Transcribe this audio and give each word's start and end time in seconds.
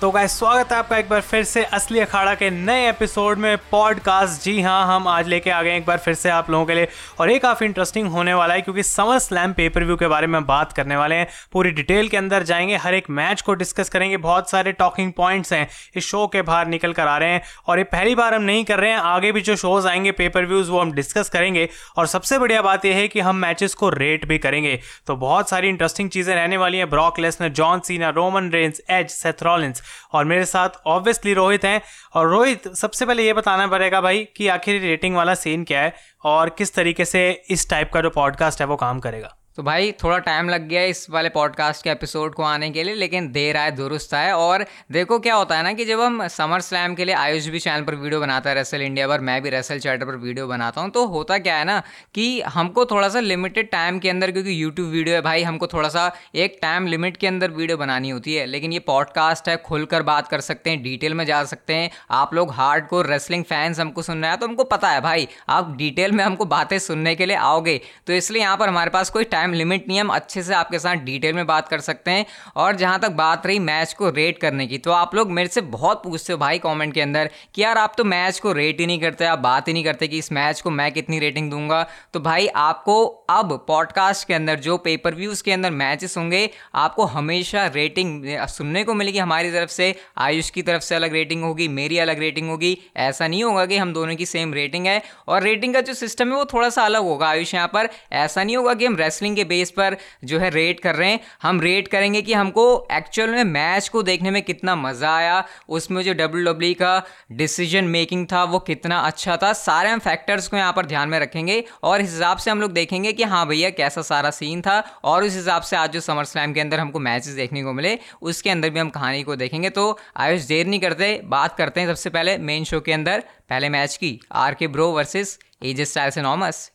तो 0.00 0.10
गाय 0.10 0.26
स्वागत 0.28 0.72
है 0.72 0.78
आपका 0.78 0.96
एक 0.98 1.08
बार 1.08 1.20
फिर 1.20 1.44
से 1.44 1.64
असली 1.64 2.00
अखाड़ा 2.00 2.34
के 2.34 2.48
नए 2.50 2.88
एपिसोड 2.88 3.38
में 3.38 3.56
पॉडकास्ट 3.70 4.42
जी 4.42 4.60
हाँ 4.62 4.86
हम 4.86 5.06
आज 5.08 5.28
लेके 5.28 5.50
आ 5.50 5.62
गए 5.62 5.76
एक 5.76 5.86
बार 5.86 5.98
फिर 5.98 6.14
से 6.14 6.30
आप 6.30 6.50
लोगों 6.50 6.66
के 6.66 6.74
लिए 6.74 6.88
और 7.20 7.30
ये 7.30 7.38
काफ़ी 7.38 7.66
इंटरेस्टिंग 7.66 8.08
होने 8.08 8.34
वाला 8.34 8.54
है 8.54 8.60
क्योंकि 8.60 8.82
समर 8.82 9.18
स्लैम 9.18 9.52
पेपर 9.52 9.84
व्यू 9.84 9.96
के 9.96 10.06
बारे 10.06 10.26
में 10.26 10.46
बात 10.46 10.72
करने 10.72 10.96
वाले 10.96 11.14
हैं। 11.14 11.28
पूरी 11.52 11.70
डिटेल 11.70 12.08
के 12.08 12.16
अंदर 12.16 12.42
जाएँगे, 12.42 12.76
हर 12.76 12.94
एक 12.94 13.10
मैच 13.10 13.40
को 13.40 13.54
डिस्कस 13.54 13.88
करेंगे। 13.88 14.16
बहुत 14.16 14.50
सारे 14.50 14.72
टॉकिंग 14.72 15.12
पॉइंट्स 15.12 15.52
हैं, 15.52 15.68
इस 15.96 16.06
शो 16.06 16.26
के 16.26 16.42
बाहर 16.42 16.66
निकल 16.66 16.92
कर 16.92 17.08
आ 17.08 17.16
रहे 17.18 17.28
हैं 17.28 17.42
और 17.66 17.78
ये 17.78 17.84
पहली 17.84 18.14
बार 18.14 18.34
हम 18.34 18.42
नहीं 18.42 18.64
कर 18.64 18.78
रहे 18.78 18.90
हैं। 18.90 18.98
आगे 18.98 19.32
भी 19.32 19.40
जो 19.40 19.56
शोज़ 19.56 19.88
आएँगे 19.88 20.12
पेपर 20.12 20.46
व्यूज़ 20.46 20.70
वो 20.70 20.80
हम 20.80 20.92
डिस्कस 20.92 21.28
करेंगे 21.28 21.68
और 21.96 22.06
सबसे 22.06 22.38
बढ़िया 22.38 22.62
बात 22.62 22.84
यह 22.84 22.96
है 22.96 23.08
कि 23.08 23.20
हम 23.20 23.36
मैचेस 23.36 23.74
को 23.74 23.88
रेट 23.88 24.28
भी 24.28 24.38
करेंगे। 24.38 24.78
तो 25.06 25.16
बहुत 25.16 25.48
सारी 25.48 25.68
इंटरेस्टिंग 25.68 26.10
चीज़ें 26.10 26.34
रहने 26.34 26.56
वाली 26.56 26.78
हैं। 26.78 26.90
Brock 26.90 27.18
Lesnar 27.18 27.48
John 27.48 27.80
Cena 27.80 28.10
Roman 28.10 28.50
Reigns 28.50 28.80
Edge 28.90 29.08
Seth Rollins 29.08 29.82
और 30.12 30.24
मेरे 30.24 30.44
साथ 30.44 30.68
ऑब्वियसली 30.86 31.34
रोहित 31.34 31.64
हैं। 31.64 31.80
और 32.14 32.28
रोहित, 32.28 32.68
सबसे 32.68 33.06
पहले 33.06 33.26
ये 33.26 33.32
बताना 33.32 33.66
पड़ेगा 33.66 34.00
भाई 34.00 34.24
कि 34.36 34.48
आखिर 34.48 34.80
रेटिंग 34.82 35.16
वाला 35.16 35.34
सीन 35.34 35.64
क्या 35.64 35.80
है 35.80 35.94
और 36.24 36.48
किस 36.48 36.74
तरीके 36.74 37.04
से 37.04 37.42
इस 37.50 37.70
टाइप 37.70 37.90
का 37.94 38.00
जो 38.00 38.10
पॉडकास्ट 38.10 38.60
है 38.60 38.66
वो 38.66 38.76
काम 38.76 39.00
करेगा। 39.00 39.36
तो 39.58 39.62
भाई, 39.62 39.90
थोड़ा 39.92 40.16
टाइम 40.18 40.48
लग 40.48 40.66
गया 40.68 40.82
इस 40.82 41.06
वाले 41.10 41.28
पॉडकास्ट 41.28 41.82
के 41.84 41.90
एपिसोड 41.90 42.34
को 42.34 42.42
आने 42.42 42.70
के 42.70 42.82
लिए, 42.84 42.94
लेकिन 42.94 43.30
देर 43.32 43.56
आए, 43.56 43.70
दुरुस्त 43.70 44.14
आए। 44.14 44.30
और 44.32 44.64
देखो 44.92 45.18
क्या 45.18 45.34
होता 45.34 45.56
है 45.56 45.62
ना 45.62 45.72
कि 45.72 45.84
जब 45.84 46.00
हम 46.00 46.26
समर 46.28 46.60
स्लैम 46.60 46.94
के 46.94 47.04
लिए 47.04 47.14
आयुष 47.14 47.46
भी 47.46 47.58
चैनल 47.58 47.84
पर 47.84 47.94
वीडियो 47.94 48.20
बनाता 48.20 48.50
है 48.50 48.54
रेसल 48.56 48.82
इंडिया 48.82 49.06
पर, 49.08 49.20
मैं 49.20 49.40
भी 49.42 49.50
रेसल 49.50 49.78
चैटर 49.78 50.06
पर 50.06 50.16
वीडियो 50.16 50.46
बनाता 50.46 50.80
हूँ 50.80 50.90
तो 50.90 51.04
होता 51.06 51.38
क्या 51.38 51.56
है 51.56 51.64
ना 51.64 51.78
कि 52.14 52.40
हमको 52.46 52.84
थोड़ा 52.84 53.08
सा 53.08 53.20
लिमिटेड 53.20 53.70
टाइम 53.70 53.98
के 53.98 54.10
अंदर, 54.10 54.30
क्योंकि 54.30 54.62
यूट्यूब 54.62 54.88
वीडियो 54.88 55.14
है 55.14 55.20
भाई, 55.22 55.42
हमको 55.42 55.66
थोड़ा 55.66 55.88
सा 55.88 56.10
एक 56.36 56.58
टाइम 56.62 56.86
लिमिट 56.86 57.16
के 57.16 57.26
अंदर 57.26 57.50
वीडियो 57.50 57.76
बनानी 57.76 58.10
होती 58.10 58.34
है। 58.34 58.46
लेकिन 58.46 58.72
ये 58.72 58.78
पॉडकास्ट 58.88 59.48
है, 59.48 59.56
खुलकर 59.66 60.02
बात 60.02 60.28
कर 60.28 60.40
सकते 60.40 60.70
हैं 60.70 60.82
डिटेल 60.82 61.14
में 61.14 61.24
जा 61.26 61.42
सकते 61.44 61.74
हैं। 61.74 61.90
आप 62.12 62.34
लोग 62.34 62.52
हार्ड 62.54 62.88
को 62.88 63.02
रेसलिंग 63.02 63.44
फैंस 63.44 63.80
हमको 63.80 64.02
सुन 64.02 64.20
रहे 64.20 64.30
हैं 64.30 64.40
तो 64.40 64.46
हमको 64.46 64.64
पता 64.66 64.90
है 64.90 65.00
भाई, 65.00 65.28
आप 65.48 65.74
डिटेल 65.76 66.12
में 66.12 66.24
हमको 66.24 66.44
बातें 66.46 66.78
सुनने 66.80 67.14
के 67.14 67.26
लिए 67.26 67.36
आओगे। 67.36 67.80
तो 68.06 68.12
इसलिए 68.14 68.42
यहाँ 68.42 68.56
पर 68.56 68.68
हमारे 68.68 68.90
पास 68.90 69.10
कोई 69.10 69.24
टाइम 69.26 69.42
लिमिट 69.52 69.88
नहीं 69.88 70.00
हम 70.00 70.08
अच्छे 70.08 70.42
से 70.42 70.54
आपके 70.54 70.78
साथ 70.78 70.96
डिटेल 71.04 71.34
में 71.34 71.46
बात 71.46 71.68
कर 71.68 71.80
सकते 71.80 72.10
हैं 72.10 72.26
और 72.56 72.76
जहाँ 72.76 73.00
तक 73.00 73.10
बात 73.14 73.46
रही 73.46 73.58
मैच 73.58 73.92
को 73.92 74.10
रेट 74.10 74.38
करने 74.38 74.66
की 74.66 74.78
तो 74.78 74.90
आप 74.90 75.14
लोग 75.14 75.30
मेरे 75.30 75.48
से 75.48 75.60
बहुत 75.60 76.02
पूछते 76.02 76.32
हो 76.32 76.38
भाई 76.38 76.58
कमेंट 76.58 76.94
के 76.94 77.00
अंदर 77.00 77.30
कि 77.54 77.62
यार 77.62 77.78
आप 77.78 77.94
तो 77.98 78.04
मैच 78.04 78.38
को 78.38 78.52
रेट 78.52 78.80
ही 78.80 78.86
नहीं 78.86 79.00
करते, 79.00 79.24
आप 79.24 79.38
बात 79.38 79.68
ही 79.68 79.72
नहीं 79.72 79.84
करते 79.84 80.08
कि 80.08 80.18
इस 80.18 80.32
मैच 80.32 80.60
को 80.60 80.70
मैं 80.70 80.90
कितनी 80.92 81.18
रेटिंग 81.18 81.50
दूँगा। 81.50 81.86
तो 82.12 82.20
भाई 82.20 82.46
आपको 82.46 83.04
अब 83.30 83.52
पॉडकास्ट 83.68 84.26
के 84.28 84.34
अंदर, 84.34 84.60
जो 84.60 84.76
पेपर 84.76 85.14
व्यूज़ 85.14 85.42
के 85.42 85.52
अंदर 85.52 85.70
मैचेस 85.70 86.16
होंगे, 86.16 86.48
आपको 86.74 87.04
हमेशा 87.04 87.66
रेटिंग 87.66 88.24
सुनने 88.48 88.84
को 88.84 88.94
मिलेगी 88.94 89.18
हमारी 89.18 89.50
तरफ़ 89.52 89.70
से। 89.70 89.94
आयुष 90.18 90.50
की 90.50 90.62
तरफ़ 90.62 90.82
से 90.82 90.94
अलग 90.94 91.12
रेटिंग 91.12 91.42
होगी, 91.44 91.68
मेरी 91.68 91.98
अलग 91.98 92.18
रेटिंग 92.18 92.48
होगी। 92.50 92.76
ऐसा 92.96 93.28
नहीं 93.28 93.44
होगा 93.44 93.66
कि 93.66 93.76
हम 93.76 93.92
दोनों 93.92 94.16
की 94.16 94.26
सेम 94.26 94.54
रेटिंग 94.54 94.86
है। 94.86 95.02
और 95.28 95.42
रेटिंग 95.42 95.74
का 95.74 95.80
जो 95.80 95.94
सिस्टम 95.94 96.28
है, 96.28 96.36
वो 96.36 96.44
थोड़ा 96.44 96.68
सा 96.68 96.84
अलग 96.84 97.02
होगा 97.02 97.28
आयुष 97.28 97.54
यहाँ 97.54 97.68
पर। 97.68 97.88
ऐसा 98.12 98.44
नहीं 98.44 98.56
होगा 98.56 98.74
कि 98.74 98.86
हम 98.86 98.96
रेसलिंग 98.96 99.33
के 99.34 99.44
बेस 99.44 99.70
पर 99.70 99.96
जो 100.24 100.38
है 100.38 100.50
रेट 100.50 100.80
कर 100.80 100.94
रहे 100.94 101.10
हैं। 101.10 101.20
हम 101.42 101.60
रेट 101.60 101.88
करेंगे 101.88 102.22
कि 102.22 102.32
हमको 102.34 102.66
एक्चुअल 102.92 103.30
में 103.30 103.44
मैच 103.44 103.88
को 103.88 104.02
देखने 104.02 104.30
में 104.30 104.42
कितना 104.42 104.76
मज़ा 104.76 105.14
आया। 105.16 105.42
उसमें 105.70 106.02
जो 106.02 106.12
डब्ल्यू 106.14 106.44
डब्ल्यू 106.44 106.72
e 106.72 106.74
का 106.74 107.02
डिसीज़न 107.32 107.84
मेकिंग 107.86 108.26
था, 108.26 108.42
वो 108.44 108.58
कितना 108.60 108.98
अच्छा 109.00 109.36
था। 109.36 109.52
सारे 109.54 109.90
हम 109.90 109.98
फैक्टर्स 110.00 110.48
को 110.48 110.56
यहाँ 110.56 110.72
पर 110.72 110.86
ध्यान 110.86 111.08
में 111.08 111.18
रखेंगे 111.20 111.62
और 111.82 112.00
इस 112.00 112.10
हिसाब 112.10 112.38
से 112.38 112.50
हम 112.50 112.60
लोग 112.60 112.72
देखेंगे 112.72 113.12
कि 113.12 113.22
हाँ 113.24 113.46
भैया, 113.48 113.70
कैसा 113.72 114.02
सारा 114.04 114.30
सीन 114.32 114.60
था 114.62 114.78
और 115.04 115.24
उस 115.24 115.34
हिसाब 115.34 115.62
से 115.62 115.76
आज 115.76 115.92
जो 115.92 116.00
समर 116.02 116.24
स्लैम 116.24 116.52
के 116.52 116.60
अंदर 116.60 116.80
हमको 116.80 116.98
मैचेस 117.00 117.34
देखने 117.34 117.62
को 117.62 117.72
मिले, 117.72 117.98
उसके 118.22 118.50
अंदर 118.50 118.70
भी 118.70 118.80
हम 118.80 118.90
कहानी 118.90 119.22
को 119.22 119.36
देखेंगे। 119.36 119.70
तो 119.70 119.98
आयुष, 120.16 120.42
देर 120.44 120.66
नहीं 120.66 120.80
करते, 120.80 121.20
बात 121.26 121.56
करते 121.56 121.80
हैं 121.80 121.88
सबसे 121.88 122.10
पहले 122.10 122.38
मेन 122.40 122.64
शो 122.64 122.80
के 122.80 122.92
अंदर। 122.92 123.24
पहले 123.50 123.68
मैच 123.68 123.96
की 123.96 124.18
R 124.34 124.54
K 124.54 124.68
bro 124.68 124.90
versus 124.92 125.38
AJ 125.62 125.84
Styles 125.84 126.18
and 126.18 126.26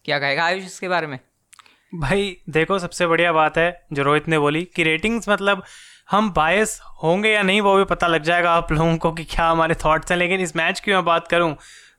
क्या 0.06 0.20
कहेगा 0.20 0.44
आयुष 0.44 0.66
इसके 0.66 0.88
बारे 0.88 1.08
में? 1.08 1.20
भाई, 1.92 2.36
देखो, 2.50 2.78
सबसे 2.80 3.06
बढ़िया 3.08 3.32
बात 3.34 3.58
है, 3.58 3.86
जो 3.94 4.04
रोहित 4.04 4.28
ने 4.28 4.40
बोली, 4.40 4.64
कि 4.76 4.84
रेटिंग्स 4.84 5.30
मतलब 5.30 5.64
हम 6.12 6.32
बायस 6.32 6.80
होंगे 7.04 7.30
या 7.30 7.42
नहीं, 7.42 7.62
वो 7.62 7.76
भी 7.78 7.84
पता 7.84 8.08
लग 8.08 8.24
जाएगा 8.24 8.52
आप 8.52 8.72
लोगों 8.72 8.96
को 8.98 9.12
कि 9.12 9.24
क्या 9.24 9.46
हमारे 9.46 9.76
थॉट्स 9.76 10.12
हैं। 10.12 10.18
लेकिन 10.20 10.40
इस 10.40 10.56
मैच 10.56 10.80
की 10.80 10.94
मैं 10.94 11.04
बात 11.06 11.28
करूँ 11.28 11.56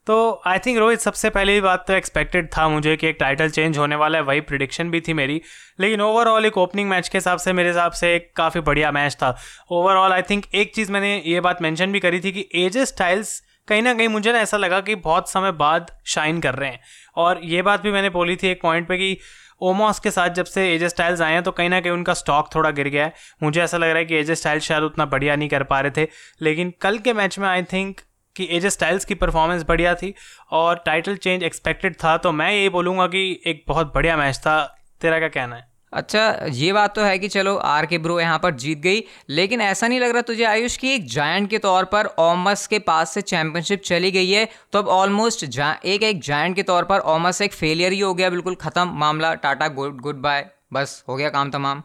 तो 0.06 0.42
आई 0.46 0.58
थिंक 0.58 0.78
रोहित 0.78 1.00
सबसे 1.00 1.30
पहले 1.30 1.60
बात 1.60 1.84
तो 1.88 1.92
एक्सपेक्टेड 1.92 2.48
था 2.56 2.68
मुझे 2.68 2.96
कि 2.96 3.06
एक 3.06 3.16
टाइटल 3.20 3.50
चेंज 3.50 3.78
होने 3.78 3.96
वाला 3.96 4.18
है, 4.18 4.24
वही 4.24 4.40
प्रिडिक्शन 4.40 4.90
भी 4.90 5.00
थी 5.00 5.12
मेरी। 5.12 5.40
लेकिन 5.80 6.00
ओवरऑल 6.00 6.46
एक 6.46 6.58
ओपनिंग 6.58 6.88
मैच 6.88 7.08
के 7.08 7.18
हिसाब 7.18 7.38
से, 7.38 7.52
मेरे 7.52 7.68
हिसाब 7.68 7.92
से 7.92 8.14
एक 8.16 8.32
काफ़ी 8.36 8.60
बढ़िया 8.60 8.92
मैच 8.92 9.14
था। 9.14 9.36
ओवरऑल 9.70 10.12
आई 10.12 10.22
थिंक 10.22 10.46
एक 10.54 10.74
चीज़ 10.74 10.92
मैंने 10.92 11.16
ये 11.26 11.40
बात 11.40 11.62
मैंशन 11.62 11.92
भी 11.92 12.00
करी 12.00 12.20
थी 12.20 12.32
कि 12.32 12.48
एजेस 12.54 12.88
स्टाइल्स 12.88 13.42
कहीं 13.70 13.82
ना 13.82 13.92
कहीं 13.94 14.08
मुझे 14.08 14.32
ना 14.32 14.38
ऐसा 14.38 14.56
लगा 14.56 14.80
कि 14.80 14.94
बहुत 14.94 15.30
समय 15.30 15.52
बाद 15.52 15.90
शाइन 16.06 16.40
कर 16.40 16.54
रहे 16.54 16.70
हैं। 16.70 16.80
और 17.16 17.40
ये 17.44 17.62
बात 17.62 17.82
भी 17.82 17.92
मैंने 17.92 18.10
बोली 18.10 18.36
थी 18.36 18.48
एक 18.48 18.62
पॉइंट 18.62 18.88
पे 18.88 18.96
कि 18.98 19.16
ओमॉस 19.62 19.98
के 20.00 20.10
साथ 20.10 20.28
जब 20.30 20.44
से 20.44 20.66
एजे 20.74 20.88
स्टाइल्स 20.88 21.20
आए 21.20 21.32
हैं 21.32 21.42
तो 21.42 21.50
कहीं 21.52 21.68
ना 21.68 21.80
कहीं 21.80 21.92
उनका 21.92 22.14
स्टॉक 22.14 22.48
थोड़ा 22.54 22.70
गिर 22.70 22.88
गया 22.88 23.04
है। 23.04 23.12
मुझे 23.42 23.62
ऐसा 23.62 23.76
लग 23.76 23.88
रहा 23.88 23.98
है 23.98 24.04
कि 24.04 24.16
एजे 24.16 24.34
स्टाइल्स 24.34 24.64
शायद 24.64 24.82
उतना 24.82 25.06
बढ़िया 25.06 25.36
नहीं 25.36 25.48
कर 25.48 25.62
पा 25.62 25.80
रहे 25.80 25.90
थे। 25.96 26.08
लेकिन 26.42 26.72
कल 26.82 26.98
के 26.98 27.12
मैच 27.12 27.38
में 27.38 27.48
आई 27.48 27.62
थिंक 27.62 28.00
कि 28.36 28.48
एजे 28.50 28.70
स्टाइल्स 28.70 29.04
की 29.04 29.14
परफॉर्मेंस 29.14 29.64
बढ़िया 29.68 29.94
थी 29.94 30.14
और 30.50 30.82
टाइटल 30.86 31.16
चेंज 31.16 31.42
एक्सपेक्टेड 31.42 31.94
था 31.94 32.16
तो 32.16 32.32
मैं 32.32 32.52
ये 32.52 32.68
बोलूँगा 32.68 33.06
कि 33.06 33.42
एक 33.46 33.64
बहुत 33.68 33.94
बढ़िया 33.94 34.16
मैच 34.16 34.38
था। 34.38 34.62
तेरा 35.00 35.18
क्या 35.18 35.28
कहना 35.28 35.56
है? 35.56 35.69
अच्छा 35.92 36.46
ये 36.48 36.72
बात 36.72 36.94
तो 36.94 37.02
है 37.02 37.18
कि 37.18 37.28
चलो, 37.28 37.54
आर 37.56 37.86
के 37.86 37.98
ब्रो 37.98 38.18
यहाँ 38.20 38.38
पर 38.38 38.54
जीत 38.54 38.78
गई, 38.80 39.02
लेकिन 39.30 39.60
ऐसा 39.60 39.88
नहीं 39.88 40.00
लग 40.00 40.10
रहा 40.10 40.22
तुझे 40.22 40.44
आयुष 40.44 40.76
की 40.76 40.88
एक 40.88 41.06
जायंट 41.10 41.48
के 41.50 41.58
तौर 41.58 41.84
पर 41.84 42.06
ओमस 42.20 42.66
के 42.66 42.78
पास 42.80 43.14
से 43.14 43.20
चैंपियनशिप 43.22 43.82
चली 43.84 44.10
गई 44.10 44.30
है? 44.30 44.48
तो 44.72 44.78
अब 44.78 44.88
ऑलमोस्ट 44.90 45.44
एक 45.44 46.02
एक 46.02 46.20
जायंट 46.22 46.56
के 46.56 46.62
तौर 46.62 46.84
पर 46.84 46.98
ओमस 47.08 47.40
एक 47.42 47.52
फेलियर 47.52 47.92
ही 47.92 48.00
हो 48.00 48.14
गया, 48.14 48.30
बिल्कुल 48.30 48.54
ख़त्म, 48.56 48.88
मामला, 48.94 49.34
टाटा, 49.36 49.68
गुड 49.70 50.00
गुड 50.00 50.20
बाय 50.22 50.48
बस, 50.72 51.02
हो 51.08 51.16
गया 51.16 51.28
काम 51.30 51.50
तमाम। 51.50 51.82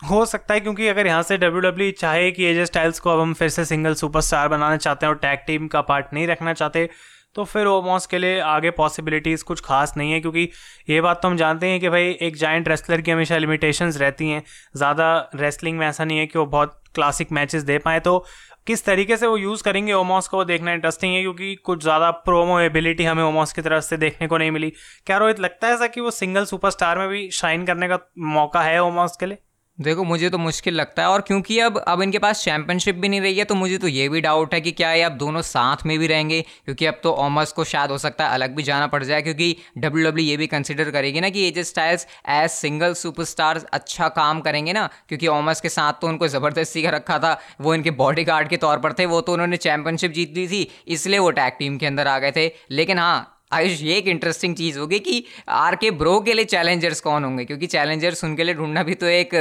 हो 0.00 0.24
सकता 0.26 0.54
है, 0.54 0.60
क्योंकि 0.60 0.88
अगर 0.88 1.06
यहाँ 1.06 1.22
से 1.22 1.36
डब्ल्यू 1.36 1.60
डब्ल्यू 1.60 1.90
e 1.90 1.94
चाहे 1.98 2.30
कि 2.30 2.44
एजे 2.44 2.64
स्टाइल्स 2.66 2.98
को 3.00 3.10
अब 3.10 3.20
हम 3.20 3.34
फिर 3.34 3.48
से 3.48 3.64
सिंगल 3.64 3.94
सुपरस्टार 3.94 4.48
बनाना 4.48 4.76
चाहते 4.76 5.06
हैं 5.06 5.12
और 5.12 5.18
टैग 5.18 5.38
टीम 5.46 5.68
का 5.68 5.80
पार्ट 5.82 6.06
नहीं 6.14 6.26
रखना 6.26 6.52
चाहते 6.54 6.88
तो 7.36 7.44
फिर 7.44 7.66
ओमॉस 7.66 8.06
के 8.06 8.18
लिए 8.18 8.38
आगे 8.40 8.70
पॉसिबिलिटीज़ 8.72 9.44
कुछ 9.44 9.60
खास 9.60 9.92
नहीं 9.96 10.12
है, 10.12 10.20
क्योंकि 10.20 10.48
ये 10.88 11.00
बात 11.00 11.22
तो 11.22 11.28
हम 11.28 11.36
जानते 11.36 11.66
हैं 11.66 11.80
कि 11.80 11.88
भाई 11.88 12.16
एक 12.22 12.36
जाइंट 12.36 12.68
रेसलर 12.68 13.00
की 13.00 13.10
हमेशा 13.10 13.38
लिमिटेशंस 13.38 13.96
रहती 13.96 14.28
हैं। 14.28 14.42
ज़्यादा 14.76 15.08
रेसलिंग 15.34 15.78
में 15.78 15.86
ऐसा 15.86 16.04
नहीं 16.04 16.18
है 16.18 16.26
कि 16.26 16.38
वो 16.38 16.46
बहुत 16.46 16.80
क्लासिक 16.94 17.32
मैचेस 17.32 17.62
दे 17.62 17.78
पाए। 17.78 18.00
तो 18.00 18.18
किस 18.66 18.84
तरीके 18.84 19.16
से 19.16 19.26
वो 19.26 19.36
यूज़ 19.36 19.62
करेंगे 19.62 19.92
ओमोस 19.92 20.28
को, 20.28 20.36
वो 20.36 20.44
देखना 20.44 20.72
इंटरेस्टिंग 20.72 21.14
है, 21.14 21.20
क्योंकि 21.20 21.54
कुछ 21.56 21.82
ज़्यादा 21.82 22.10
प्रोमो 22.10 22.58
एबिलिटी 22.60 23.04
हमें 23.04 23.22
ओमॉस 23.24 23.52
की 23.52 23.62
तरफ़ 23.62 23.84
से 23.84 23.96
देखने 23.96 24.28
को 24.28 24.38
नहीं 24.38 24.50
मिली। 24.50 24.72
क्या 25.06 25.18
रोहित, 25.18 25.40
लगता 25.40 25.66
है 25.66 25.74
ऐसा 25.74 25.86
कि 25.86 26.00
वो 26.00 26.10
सिंगल 26.12 26.44
सुपरस्टार 26.44 26.98
में 26.98 27.08
भी 27.08 27.28
शाइन 27.32 27.66
करने 27.66 27.88
का 27.88 27.98
मौका 28.30 28.62
है 28.62 28.82
ओमॉस 28.82 29.16
के 29.16 29.26
लिए? 29.26 29.38
देखो, 29.78 30.04
मुझे 30.04 30.28
तो 30.30 30.38
मुश्किल 30.38 30.74
लगता 30.74 31.02
है 31.02 31.08
और 31.08 31.20
क्योंकि 31.20 31.58
अब 31.60 31.76
अब 31.78 32.02
इनके 32.02 32.18
पास 32.18 32.42
चैंपियनशिप 32.44 32.94
भी 32.96 33.08
नहीं 33.08 33.20
रही 33.20 33.38
है 33.38 33.44
तो 33.44 33.54
मुझे 33.54 33.76
तो 33.78 33.88
ये 33.88 34.08
भी 34.08 34.20
डाउट 34.20 34.54
है 34.54 34.60
कि 34.60 34.70
क्या 34.72 34.92
ये 34.92 35.02
अब 35.02 35.12
दोनों 35.14 35.42
साथ 35.42 35.84
में 35.86 35.98
भी 35.98 36.06
रहेंगे? 36.06 36.40
क्योंकि 36.64 36.86
अब 36.86 37.00
तो 37.02 37.12
ओमस 37.14 37.52
को 37.52 37.64
शायद 37.64 37.90
हो 37.90 37.98
सकता 37.98 38.26
है 38.26 38.34
अलग 38.34 38.54
भी 38.56 38.62
जाना 38.62 38.86
पड़ 38.86 39.02
जाए, 39.04 39.22
क्योंकि 39.22 39.56
डब्ल्यू 39.78 40.06
डब्ल्यू 40.06 40.24
ये 40.26 40.36
भी 40.36 40.46
कंसिडर 40.46 40.90
करेगी 40.90 41.20
ना 41.20 41.30
कि 41.30 41.46
AJ 41.48 41.64
Styles 41.64 42.06
as 42.28 42.50
single 42.50 42.94
super 42.94 43.64
अच्छा 43.72 44.08
काम 44.10 44.40
करेंगे 44.40 44.72
ना? 44.72 44.88
क्योंकि 45.08 45.26
ऑमर्स 45.28 45.60
के 45.60 45.68
साथ 45.68 46.00
तो 46.00 46.08
उनको 46.08 46.28
ज़बरदस्ती 46.28 46.82
का 46.82 46.90
रखा 46.90 47.18
था, 47.18 47.38
वो 47.60 47.74
इनके 47.74 47.90
बॉडी 47.92 48.24
गार्ड 48.24 48.48
के 48.48 48.56
तौर 48.56 48.78
पर 48.78 48.92
थे, 48.92 49.06
वो 49.06 49.20
तो 49.20 49.32
उन्होंने 49.32 49.56
चैंपियनशिप 49.58 50.12
जीत 50.12 50.36
ली 50.36 50.48
थी, 50.48 50.68
इसलिए 50.88 51.18
वो 51.18 51.30
टैग 51.32 51.52
टीम 51.58 51.78
के 51.78 51.86
अंदर 51.86 52.06
आ 52.06 52.18
गए 52.18 52.32
थे। 52.36 52.50
लेकिन 52.70 52.98
हाँ 52.98 53.32
आयुष, 53.52 53.80
ये 53.82 53.96
एक 53.96 54.06
इंटरेस्टिंग 54.08 54.54
चीज़ 54.56 54.78
होगी 54.78 54.98
कि 54.98 55.24
आर 55.48 55.74
के 55.76 55.90
ब्रो 55.92 56.18
के 56.20 56.32
लिए 56.34 56.44
चैलेंजर्स 56.46 57.00
कौन 57.00 57.24
होंगे? 57.24 57.44
क्योंकि 57.44 57.66
चैलेंजर्स 57.68 58.24
उनके 58.24 58.44
लिए 58.44 58.54
ढूंढना 58.54 58.82
भी 58.82 58.94
तो 58.94 59.06
एक 59.08 59.34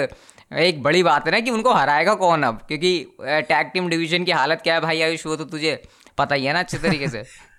एक 0.52 0.82
बड़ी 0.84 1.04
बात 1.04 1.26
है 1.26 1.32
ना 1.32 1.40
कि 1.40 1.52
उनको 1.52 1.74
हराएगा 1.74 2.14
कौन 2.16 2.44
अब? 2.44 2.56
क्योंकि 2.68 3.06
टैग 3.22 3.68
टीम 3.68 3.90
डिवीज़न 3.90 4.24
की 4.24 4.32
हालत 4.32 4.62
क्या 4.64 4.74
है 4.74 4.82
भाई 4.82 5.02
आयुष? 5.02 5.26
वो 5.26 5.36
तो 5.36 5.46
तुझे 5.46 5.82
पता 6.18 6.36
ही 6.36 6.46
है 6.46 6.54
ना 6.54 6.60
अच्छे 6.60 6.78
तरीके 6.78 7.08
से। 7.08 7.24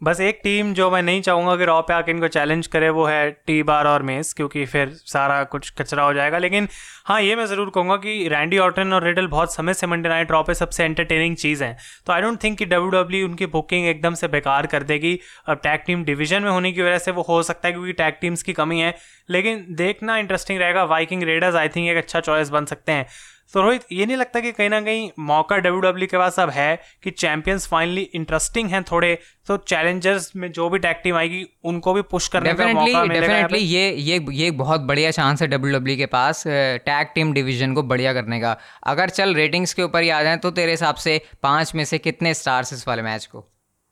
बस 0.00 0.20
एक 0.20 0.40
टीम 0.44 0.72
जो 0.74 0.90
मैं 0.90 1.02
नहीं 1.02 1.20
चाहूँगा 1.22 1.54
कि 1.56 1.64
रॉ 1.64 1.80
पे 1.80 1.92
आके 1.92 2.10
इनको 2.10 2.28
चैलेंज 2.28 2.66
करे, 2.66 2.88
वो 2.90 3.04
है 3.06 3.30
टी 3.46 3.62
बार 3.62 3.86
और 3.86 4.02
मेस 4.02 4.32
क्योंकि 4.32 4.64
फिर 4.66 4.90
सारा 5.06 5.42
कुछ 5.44 5.70
कचरा 5.78 6.02
हो 6.02 6.12
जाएगा। 6.14 6.38
लेकिन 6.38 6.68
हाँ 7.06 7.20
ये 7.22 7.34
मैं 7.36 7.46
ज़रूर 7.46 7.70
कहूँगा 7.70 7.96
कि 7.96 8.28
रैंडी 8.28 8.58
ऑर्टन 8.58 8.92
और 8.92 9.04
रिडल 9.04 9.26
बहुत 9.26 9.54
समय 9.54 9.74
से 9.74 9.86
मंडे 9.86 10.08
नाइट 10.08 10.30
रॉ 10.30 10.42
पे 10.42 10.54
सबसे 10.54 10.84
एंटरटेनिंग 10.84 11.36
चीज़ 11.36 11.64
है। 11.64 11.76
तो 12.06 12.12
आई 12.12 12.20
डोंट 12.22 12.42
थिंक 12.44 12.58
कि 12.58 12.64
डब्ल्यू 12.66 12.90
डब्ल्यू 12.92 13.26
उनकी 13.28 13.46
बुकिंग 13.48 13.86
एकदम 13.88 14.14
से 14.14 14.28
बेकार 14.28 14.66
कर 14.66 14.82
देगी। 14.82 15.18
अब 15.46 15.60
टैग 15.62 15.80
टीम 15.86 16.04
डिवीज़न 16.04 16.42
में 16.42 16.50
होने 16.50 16.72
की 16.72 16.82
वजह 16.82 16.98
से 16.98 17.10
वो 17.10 17.22
हो 17.22 17.42
सकता 17.42 17.68
है, 17.68 17.72
क्योंकि 17.72 17.92
टैग 17.92 18.14
टीम्स 18.20 18.42
की 18.42 18.52
कमी 18.52 18.80
है। 18.80 18.94
लेकिन 19.30 19.64
देखना 19.76 20.16
इंटरेस्टिंग 20.18 20.58
रहेगा। 20.60 20.84
वाइकिंग 20.84 21.22
रेडर्स 21.22 21.54
आई 21.54 21.68
थिंक 21.68 21.88
एक 21.88 21.96
अच्छा 21.96 22.20
चॉइस 22.20 22.48
बन 22.50 22.64
सकते 22.64 22.92
हैं। 22.92 23.06
तो 23.54 23.62
रोहित 23.62 23.82
ये 23.92 24.06
नहीं 24.06 24.16
लगता 24.16 24.40
कि 24.40 24.52
कहीं 24.52 24.68
ना 24.70 24.80
कहीं 24.80 25.10
मौका 25.18 25.56
डब्ल्यू 25.58 25.80
डब्ल्यू 25.80 26.06
के 26.08 26.18
पास 26.18 26.38
अब 26.40 26.50
है 26.50 26.78
कि 27.02 27.10
चैंपियंस 27.12 27.66
फाइनली 27.68 28.02
इंटरेस्टिंग 28.14 28.68
हैं 28.70 28.82
थोड़े? 28.84 29.18
तो 29.46 29.56
चैलेंजर्स 29.58 30.30
में 30.36 30.50
जो 30.52 30.68
भी 30.70 30.78
टैग 30.78 30.96
टीम 31.04 31.16
आएगी 31.16 31.44
उनको 31.64 31.94
भी 31.94 32.02
पुश 32.10 32.28
करने 32.28 32.52
का 32.54 32.66
मौका 32.68 33.04
डेफिनेटली 33.04 33.58
ये 33.58 33.90
ये 33.90 34.18
ये 34.32 34.50
बहुत 34.56 34.80
बढ़िया 34.82 35.10
चांस 35.10 35.42
है 35.42 35.48
डब्ल्यू 35.48 35.78
डब्ल्यू 35.78 35.96
के 35.96 36.06
पास 36.08 36.42
टैग 36.46 37.08
टीम 37.14 37.32
डिवीज़न 37.32 37.74
को 37.74 37.82
बढ़िया 37.84 38.12
करने 38.12 38.40
का। 38.40 38.56
अगर 38.86 39.08
चल 39.10 39.34
रेटिंग्स 39.34 39.74
के 39.74 39.82
ऊपर 39.82 40.02
ही 40.02 40.08
आ 40.10 40.22
जाए 40.22 40.36
तो 40.36 40.50
तेरे 40.50 40.70
हिसाब 40.70 40.94
से 40.96 41.20
पाँच 41.42 41.74
में 41.74 41.84
से 41.84 41.98
कितने 41.98 42.34
स्टार्स 42.34 42.72
इस 42.72 42.86
वाले 42.88 43.02
मैच 43.02 43.26
को? 43.26 43.46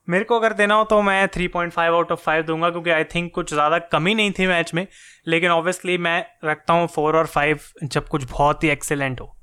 मेरे 0.08 0.24
को 0.24 0.38
अगर 0.38 0.52
देना 0.52 0.74
हो 0.74 0.84
तो 0.84 1.00
मैं 1.02 1.26
3.5 1.28 1.78
आउट 1.78 2.12
ऑफ़ 2.12 2.22
5 2.24 2.44
दूँगा 2.46 2.70
क्योंकि 2.70 2.90
आई 2.90 3.04
थिंक 3.04 3.32
कुछ 3.34 3.52
ज़्यादा 3.52 3.78
कमी 3.92 4.14
नहीं 4.14 4.30
थी 4.38 4.46
मैच 4.46 4.72
में। 4.74 4.86
लेकिन 5.26 5.50
ऑब्वियसली 5.50 5.98
मैं 5.98 6.24
रखता 6.44 6.72
हूँ 6.72 6.86
फोर 6.86 7.16
और 7.16 7.26
फाइव 7.26 7.60
जब 7.84 8.08
कुछ 8.08 8.24
बहुत 8.30 8.64
ही 8.64 8.68
एक्सेलेंट 8.68 9.20
हो। 9.20 9.34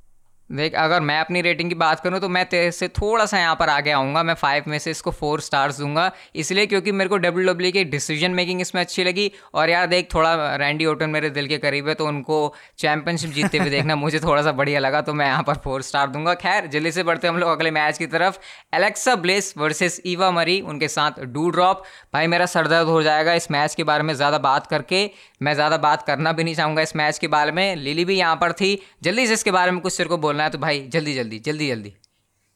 देख 0.50 0.74
अगर 0.76 1.00
मैं 1.02 1.20
अपनी 1.20 1.42
रेटिंग 1.42 1.70
की 1.70 1.76
बात 1.76 2.00
करूँ 2.00 2.20
तो 2.20 2.28
मैं 2.30 2.46
तेरे 2.46 2.72
से 2.72 2.88
थोड़ा 2.88 3.26
सा 3.26 3.38
यहाँ 3.40 3.56
पर 3.56 3.70
आगे 3.70 3.92
आऊँगा। 3.92 4.22
मैं 4.24 4.34
फाइव 4.34 4.64
में 4.68 4.78
से 4.80 4.92
इसको 4.92 5.12
फोर 5.12 5.42
स्टार्स 5.42 5.78
दूँगा। 5.80 6.12
इसलिए 6.36 6.66
क्योंकि 6.66 6.92
मेरे 6.92 7.10
को 7.10 7.18
डब्ल्यू 7.18 7.48
डब्ल्यू 7.48 7.72
की 7.72 7.84
डिसीज़न 7.86 8.32
मेकिंग 8.32 8.62
इसमें 8.62 8.82
अच्छी 8.82 9.04
लगी। 9.04 9.32
और 9.54 9.70
यार 9.70 9.88
देख 9.88 10.14
थोड़ा 10.14 10.56
रैंडी 10.56 10.86
ओटन 10.86 11.10
मेरे 11.10 11.30
दिल 11.30 11.48
के 11.48 11.58
करीब 11.58 11.88
है 11.88 11.94
तो 11.94 12.08
उनको 12.08 12.54
चैंपियनशिप 12.78 13.32
जीतते 13.32 13.58
हुए 13.58 13.70
देखना 13.70 13.96
मुझे 14.06 14.20
थोड़ा 14.20 14.42
सा 14.42 14.52
बढ़िया 14.52 14.80
लगा 14.80 15.02
तो 15.02 15.14
मैं 15.14 15.26
यहाँ 15.26 15.44
पर 15.44 15.56
फोर 15.64 15.82
स्टार 15.82 16.10
दूँगा। 16.10 16.34
खैर 16.36 16.68
जल्दी 16.68 16.92
से 16.92 17.04
बढ़ते 17.04 17.28
हम 17.28 17.38
लोग 17.38 17.50
अगले 17.50 17.72
मैच 17.72 17.98
की 17.98 18.08
तरफ़। 18.08 18.38
एलेक्सा 18.74 19.16
ब्लेस 19.18 19.54
वर्सेस 19.58 20.02
ईवा 20.06 20.32
मरी 20.32 20.60
उनके 20.64 20.88
साथ 20.88 21.20
डू 21.26 21.50
ड्रॉप 21.50 21.84
भाई 22.14 22.28
मेरा 22.28 22.46
सरदर्द 22.48 22.88
हो 22.88 23.02
जाएगा 23.04 23.34
इस 23.34 23.50
मैच 23.52 23.76
के 23.76 23.84
बारे 23.84 24.04
में 24.04 24.14
ज़्यादा 24.14 24.38
बात 24.40 24.68
करके। 24.68 25.10
मैं 25.42 25.54
ज़्यादा 25.54 25.78
बात 25.80 26.02
करना 26.04 26.32
भी 26.32 26.44
नहीं 26.44 26.56
चाहूँगा 26.56 26.82
इस 26.82 26.96
मैच 26.96 27.18
के 27.18 27.28
बारे 27.30 27.52
में। 27.52 27.76
लिली 27.76 28.06
भी 28.06 28.16
यहाँ 28.16 28.36
पर 28.36 28.52
थी। 28.54 28.78
जल्दी 29.04 29.28
से 29.28 29.34
इसके 29.34 29.52
बारे 29.52 29.72
में 29.72 29.80
कुछ 29.82 29.94
सिर 29.94 30.08
को 30.08 30.18
बोलना 30.36 30.44
है 30.44 30.50
तो 30.50 30.58
भाई 30.58 30.80
जल्दी 30.88 31.14
जल्दी 31.14 31.40
जल्दी 31.40 31.68
जल्दी। 31.68 31.94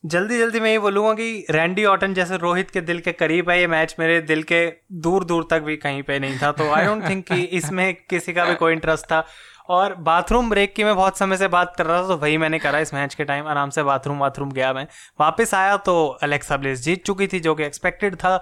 जल्दी 0.03 0.37
जल्दी 0.37 0.59
मैं 0.59 0.71
ये 0.71 0.79
बोलूँगा 0.79 1.13
कि 1.13 1.45
रैंडी 1.49 1.85
ऑटन 1.85 2.13
जैसे 2.13 2.37
रोहित 2.37 2.69
के 2.71 2.81
दिल 2.81 2.99
के 2.99 3.11
करीब 3.11 3.49
है 3.49 3.59
ये 3.59 3.67
मैच 3.67 3.95
मेरे 3.99 4.19
दिल 4.21 4.43
के 4.43 4.65
दूर 4.99 5.23
दूर 5.25 5.47
तक 5.51 5.61
भी 5.61 5.75
कहीं 5.77 6.01
पे 6.03 6.19
नहीं 6.19 6.37
था 6.37 6.51
तो 6.51 6.69
आई 6.71 6.85
डोंट 6.85 7.07
थिंक 7.09 7.25
कि 7.25 7.41
इसमें 7.59 7.93
किसी 8.09 8.33
का 8.33 8.45
भी 8.45 8.55
कोई 8.55 8.73
इंटरेस्ट 8.73 9.05
था। 9.05 9.25
और 9.69 9.93
बाथरूम 10.01 10.49
ब्रेक 10.49 10.73
की 10.75 10.83
मैं 10.83 10.95
बहुत 10.95 11.17
समय 11.17 11.37
से 11.37 11.47
बात 11.47 11.73
कर 11.77 11.85
रहा 11.85 12.01
था 12.03 12.07
तो 12.07 12.17
वही 12.17 12.37
मैंने 12.37 12.59
करा 12.59 12.79
इस 12.79 12.93
मैच 12.93 13.15
के 13.15 13.23
टाइम 13.23 13.47
आराम 13.47 13.69
से 13.69 13.83
बाथरूम 13.83 14.19
बाथरूम 14.19 14.51
गया 14.51 14.73
मैं। 14.73 14.85
वापस 15.19 15.53
आया 15.53 15.75
तो 15.77 16.05
अलेक्सा 16.23 16.57
ब्लेस 16.57 16.79
जीत 16.79 17.05
चुकी 17.05 17.27
थी 17.27 17.39
जो 17.39 17.55
कि 17.55 17.63
एक्सपेक्टेड 17.63 18.15
था। 18.15 18.41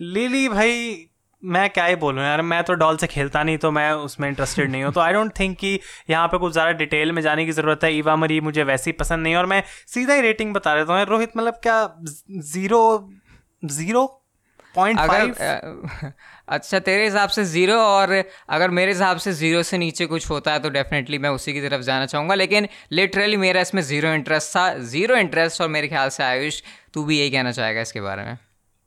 लिली 0.00 0.48
भाई 0.48 0.94
मैं 1.42 1.68
क्या 1.70 1.84
ही 1.84 1.94
बोलूँ 1.96 2.22
यार 2.22 2.42
मैं 2.42 2.62
तो 2.64 2.74
डॉल 2.74 2.96
से 2.96 3.06
खेलता 3.06 3.42
नहीं 3.42 3.58
तो 3.58 3.70
मैं 3.70 3.90
उसमें 3.92 4.28
इंटरेस्टेड 4.28 4.70
नहीं 4.70 4.82
हूँ। 4.84 4.92
तो 4.92 5.00
आई 5.00 5.12
डोंट 5.12 5.32
थिंक 5.38 5.56
कि 5.58 5.78
यहाँ 6.10 6.26
पे 6.28 6.38
कुछ 6.38 6.52
ज़्यादा 6.52 6.70
डिटेल 6.78 7.12
में 7.12 7.22
जाने 7.22 7.44
की 7.46 7.52
ज़रूरत 7.52 7.84
है। 7.84 7.92
ईवा 7.94 8.16
मरी 8.16 8.40
मुझे 8.40 8.62
वैसी 8.64 8.92
पसंद 8.94 9.22
नहीं 9.22 9.36
और 9.36 9.46
मैं 9.46 9.62
सीधा 9.88 10.14
ही 10.14 10.20
रेटिंग 10.20 10.54
बता 10.54 10.74
देता 10.76 10.94
हूँ। 10.94 11.04
रोहित 11.06 11.36
मतलब 11.36 11.60
क्या 11.62 11.84
ज़ीरो 12.30 12.82
ज़ीरो 13.64 14.06
अगर 14.74 15.32
अच्छा 16.48 16.78
तेरे 16.78 17.04
हिसाब 17.04 17.28
से 17.28 17.44
ज़ीरो 17.44 17.76
और 17.76 18.12
अगर 18.48 18.70
मेरे 18.70 18.92
हिसाब 18.92 19.16
से 19.18 19.32
ज़ीरो 19.32 19.62
से 19.62 19.78
नीचे 19.78 20.06
कुछ 20.06 20.28
होता 20.30 20.52
है 20.52 20.60
तो 20.60 20.70
डेफिनेटली 20.70 21.18
मैं 21.18 21.30
उसी 21.30 21.52
की 21.52 21.60
तरफ़ 21.60 21.82
जाना 21.82 22.06
चाहूँगा। 22.06 22.34
लेकिन 22.34 22.68
लिटरली 22.92 23.36
मेरा 23.38 23.60
इसमें 23.60 23.82
ज़ीरो 23.82 24.12
इंटरेस्ट 24.14 24.56
था 24.56 24.72
ज़ीरो 24.92 25.16
इंटरेस्ट 25.16 25.60
और 25.60 25.68
मेरे 25.68 25.88
ख्याल 25.88 26.08
से 26.10 26.22
आयुष 26.24 26.62
तू 26.94 27.04
भी 27.04 27.18
यही 27.18 27.30
कहना 27.30 27.52
चाहेगा 27.52 27.80
इसके 27.80 28.00
बारे 28.00 28.24
में? 28.24 28.36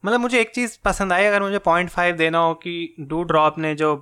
मतलब 0.05 0.19
मुझे 0.19 0.41
एक 0.41 0.51
चीज़ 0.55 0.77
पसंद 0.85 1.13
आई 1.13 1.25
अगर 1.25 1.41
मुझे 1.41 1.59
पॉइंट 1.59 1.89
फाइव 1.89 2.15
देना 2.15 2.37
हो 2.37 2.53
कि 2.53 2.95
डू 2.99 3.23
ड्रॉप 3.23 3.57
ने 3.57 3.75
जो 3.75 3.95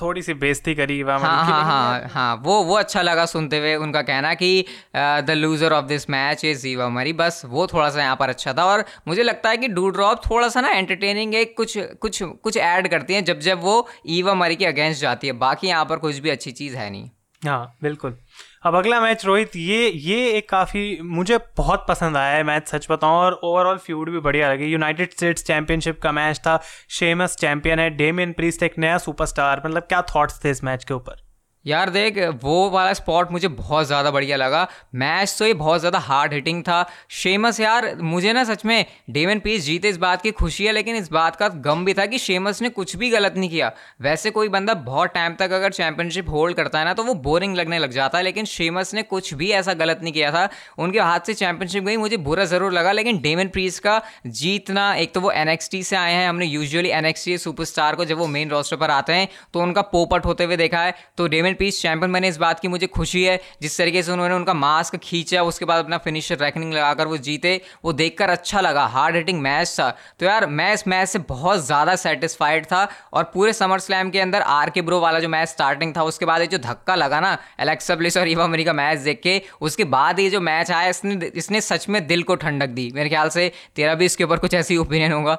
थोड़ी 0.00 0.22
सी 0.22 0.34
बेइज्जती 0.34 0.74
करी 0.74 1.00
हाँ 1.00 1.18
हाँ 1.18 1.62
हाँ 1.64 2.08
हाँ 2.12 2.34
वो 2.44 2.62
वो 2.62 2.74
अच्छा 2.74 3.02
लगा 3.02 3.24
सुनते 3.26 3.58
हुए 3.58 3.74
उनका 3.74 4.02
कहना 4.02 4.34
कि 4.34 4.64
the 4.96 5.30
loser 5.30 5.72
of 5.72 5.84
this 5.84 6.10
match 6.10 6.44
is 6.44 6.66
Eva 6.66 6.88
Marie 6.88 7.12
बस 7.12 7.42
वो 7.46 7.66
थोड़ा 7.66 7.88
सा 7.90 8.02
यहाँ 8.02 8.16
पर 8.16 8.28
अच्छा 8.28 8.52
था 8.52 8.64
और 8.64 8.84
मुझे 9.08 9.22
लगता 9.22 9.50
है 9.50 9.56
कि 9.56 9.68
डू 9.68 9.88
ड्रॉप 9.90 10.20
थोड़ा 10.30 10.48
सा 10.48 10.60
ना 10.60 10.68
एंटरटेनिंग 10.68 11.34
है 11.34 11.44
कुछ 11.44 11.78
कुछ 11.78 12.22
कुछ 12.22 12.56
ऐड 12.56 12.88
करती 12.88 13.14
हैं 13.14 13.24
जब 13.24 13.38
जब 13.38 13.62
वो 13.62 13.88
ईवा 14.06 14.34
मरी 14.34 14.56
के 14.56 14.66
अगेंस्ट 14.66 15.00
जाती 15.00 15.26
है। 15.26 15.32
बाकी 15.32 15.66
यहाँ 15.66 15.84
पर 15.84 15.96
कुछ 15.96 16.18
भी 16.18 16.30
अच्छी 16.30 16.52
चीज़ 16.52 16.76
है 16.76 16.90
नहीं। 16.90 17.10
हाँ 17.42 17.76
बिल्कुल। 17.82 18.18
अब 18.62 18.74
अगला 18.74 19.00
मैच 19.00 19.24
रोहित, 19.24 19.56
ये 19.56 19.88
ये 19.88 20.30
एक 20.30 20.48
काफ़ी 20.48 20.98
मुझे 21.02 21.38
बहुत 21.56 21.84
पसंद 21.88 22.16
आया 22.16 22.36
है 22.36 22.42
मैच 22.42 22.68
सच 22.68 22.86
बताऊँ, 22.90 23.16
और 23.16 23.32
ओवरऑल 23.44 23.76
फ्यूड 23.76 24.10
भी 24.10 24.18
बढ़िया 24.18 24.52
लगी। 24.52 24.66
यूनाइटेड 24.66 25.12
स्टेट्स 25.12 25.44
चैंपियनशिप 25.44 26.00
का 26.02 26.12
मैच 26.12 26.38
था। 26.38 26.60
शेमस 26.90 27.36
चैंपियन 27.36 27.78
है। 27.78 27.90
डेमियन 27.90 28.32
प्रीस्ट 28.32 28.62
एक 28.62 28.78
नया 28.78 28.98
सुपरस्टार 28.98 29.62
मतलब 29.66 29.82
क्या 29.82 30.02
थॉट्स 30.14 30.44
थे 30.44 30.50
इस 30.50 30.64
मैच 30.64 30.84
के 30.84 30.94
ऊपर? 30.94 31.25
यार 31.66 31.90
देख, 31.90 32.18
वो 32.42 32.68
वाला 32.70 32.92
स्पॉट 32.92 33.30
मुझे 33.32 33.48
बहुत 33.50 33.86
ज़्यादा 33.86 34.10
बढ़िया 34.10 34.36
लगा। 34.36 34.66
मैच 34.94 35.34
तो 35.38 35.46
ये 35.46 35.54
बहुत 35.54 35.80
ज़्यादा 35.80 35.98
हार्ड 36.00 36.32
हिटिंग 36.32 36.62
था। 36.62 36.84
शेमस 37.12 37.60
यार, 37.60 37.94
मुझे 37.96 38.32
ना 38.32 38.44
सच 38.44 38.64
में 38.64 38.84
डेवन 39.10 39.38
पीस 39.38 39.64
जीते 39.64 39.88
इस 39.88 39.96
बात 39.98 40.22
की 40.22 40.30
खुशी 40.32 40.66
है, 40.66 40.72
लेकिन 40.72 40.96
इस 40.96 41.10
बात 41.12 41.36
का 41.36 41.48
गम 41.48 41.84
भी 41.84 41.94
था 41.94 42.06
कि 42.06 42.18
शेमस 42.18 42.62
ने 42.62 42.68
कुछ 42.70 42.94
भी 42.96 43.10
गलत 43.10 43.34
नहीं 43.36 43.50
किया। 43.50 43.72
वैसे 44.02 44.30
कोई 44.30 44.48
बंदा 44.48 44.74
बहुत 44.76 45.14
टाइम 45.14 45.34
तक 45.34 45.52
अगर 45.52 45.72
चैंपियनशिप 45.72 46.28
होल्ड 46.30 46.56
करता 46.56 46.78
है 46.78 46.84
ना 46.84 46.94
तो 46.94 47.04
वो 47.04 47.14
बोरिंग 47.16 47.56
लगने 47.56 47.78
लग 47.78 47.90
जाता 47.92 48.18
है, 48.18 48.24
लेकिन 48.24 48.44
शेमस 48.46 48.94
ने 48.94 49.02
कुछ 49.04 49.32
भी 49.34 49.50
ऐसा 49.52 49.74
गलत 49.74 50.00
नहीं 50.02 50.12
किया 50.12 50.30
था। 50.32 50.48
उनके 50.78 51.00
हाथ 51.00 51.26
से 51.26 51.34
चैंपियनशिप 51.34 51.84
गई, 51.84 51.96
मुझे 51.96 52.16
बुरा 52.18 52.44
ज़रूर 52.46 52.72
लगा, 52.72 52.92
लेकिन 52.92 53.20
डेवन 53.20 53.48
प्रीस 53.48 53.78
का 53.80 54.00
जीतना, 54.28 54.92
एक 54.94 55.14
तो 55.14 55.20
वो 55.20 55.30
एन 55.32 55.56
से 55.60 55.96
आए 55.96 56.12
हैं, 56.12 56.28
हमने 56.28 56.46
यूजली 56.46 56.88
एन 56.90 57.12
सुपरस्टार 57.16 57.94
को 57.96 58.04
जब 58.04 58.18
वो 58.18 58.26
मेन 58.28 58.50
रोस्टर 58.50 58.76
पर 58.76 58.90
आते 58.92 59.12
हैं 59.12 59.28
तो 59.54 59.60
उनका 59.60 59.82
पोपट 59.88 60.24
होते 60.26 60.44
हुए 60.44 60.56
देखा 60.56 60.80
है। 60.80 60.94
तो 61.18 61.26
डेवन 61.28 61.54
पीस 61.56 61.80
चैंपियन 61.82 62.12
बने 62.12 62.28
इस 62.28 62.36
बात 62.36 62.60
की 62.60 62.68
मुझे 62.68 62.86
खुशी 62.88 63.22
है, 63.24 63.40
जिस 63.62 63.76
तरीके 63.78 64.02
से 64.02 64.12
उन्होंने 64.12 64.34
उनका 64.34 64.54
मास्क 64.54 64.96
खींचा, 64.98 65.42
उसके 65.44 65.64
बाद 65.64 65.84
अपना 65.84 65.98
फिनिशर 65.98 66.38
रैकनिंग 66.38 66.72
लगाकर 66.72 67.06
वो 67.06 67.16
जीते, 67.18 67.60
वो 67.84 67.92
देखकर 67.94 68.30
अच्छा 68.30 68.60
लगा। 68.60 68.84
हार्ड 68.88 69.16
हिटिंग 69.16 69.40
मैच 69.42 69.68
था। 69.70 69.90
तो 70.20 70.26
यार, 70.26 70.46
मैं 70.48 70.72
इस 70.74 70.86
मैच 70.88 71.08
से 71.08 71.18
बहुत 71.20 71.64
ज़्यादा 71.66 71.96
सेटिस्फाइड 71.96 72.66
था 72.66 72.88
और 73.12 73.24
पूरे 73.34 73.52
समर 73.54 73.78
स्लैम 73.80 74.10
के 74.10 74.20
अंदर 74.20 74.42
आर 74.42 74.70
के 74.70 74.82
ब्रो 74.82 75.00
वाला 75.00 75.20
जो 75.20 75.28
मैच 75.28 75.48
स्टार्टिंग 75.48 75.96
था, 75.96 76.02
उसके 76.04 76.26
बाद 76.26 76.40
ये 76.40 76.46
जो 76.46 76.58
धक्का 76.60 76.94
लगा 76.96 77.20
ना 77.20 77.36
एलेक्सा 77.60 77.94
ब्लिस 77.94 78.16
और 78.16 78.28
ईवा 78.28 78.46
मरी 78.46 78.64
का 78.64 78.72
मैच 78.74 78.98
देख 79.00 79.20
के, 79.22 79.40
उसके 79.60 79.84
बाद 79.86 80.20
ये 80.20 80.30
जो 80.30 80.40
मैच 80.42 80.70
आया, 80.70 80.88
इसने 80.88 81.30
इसने 81.36 81.60
सच 81.62 81.88
में 81.88 82.06
दिल 82.06 82.22
को 82.22 82.34
ठंडक 82.36 82.68
दी। 82.70 82.90
मेरे 82.94 83.08
ख्याल 83.08 83.28
से 83.30 83.50
तेरा 83.76 83.94
भी 83.94 84.04
इसके 84.04 84.24
ऊपर 84.24 84.38
कुछ 84.38 84.54
ऐसी 84.54 84.76
ओपिनियन 84.76 85.12
होगा। 85.12 85.38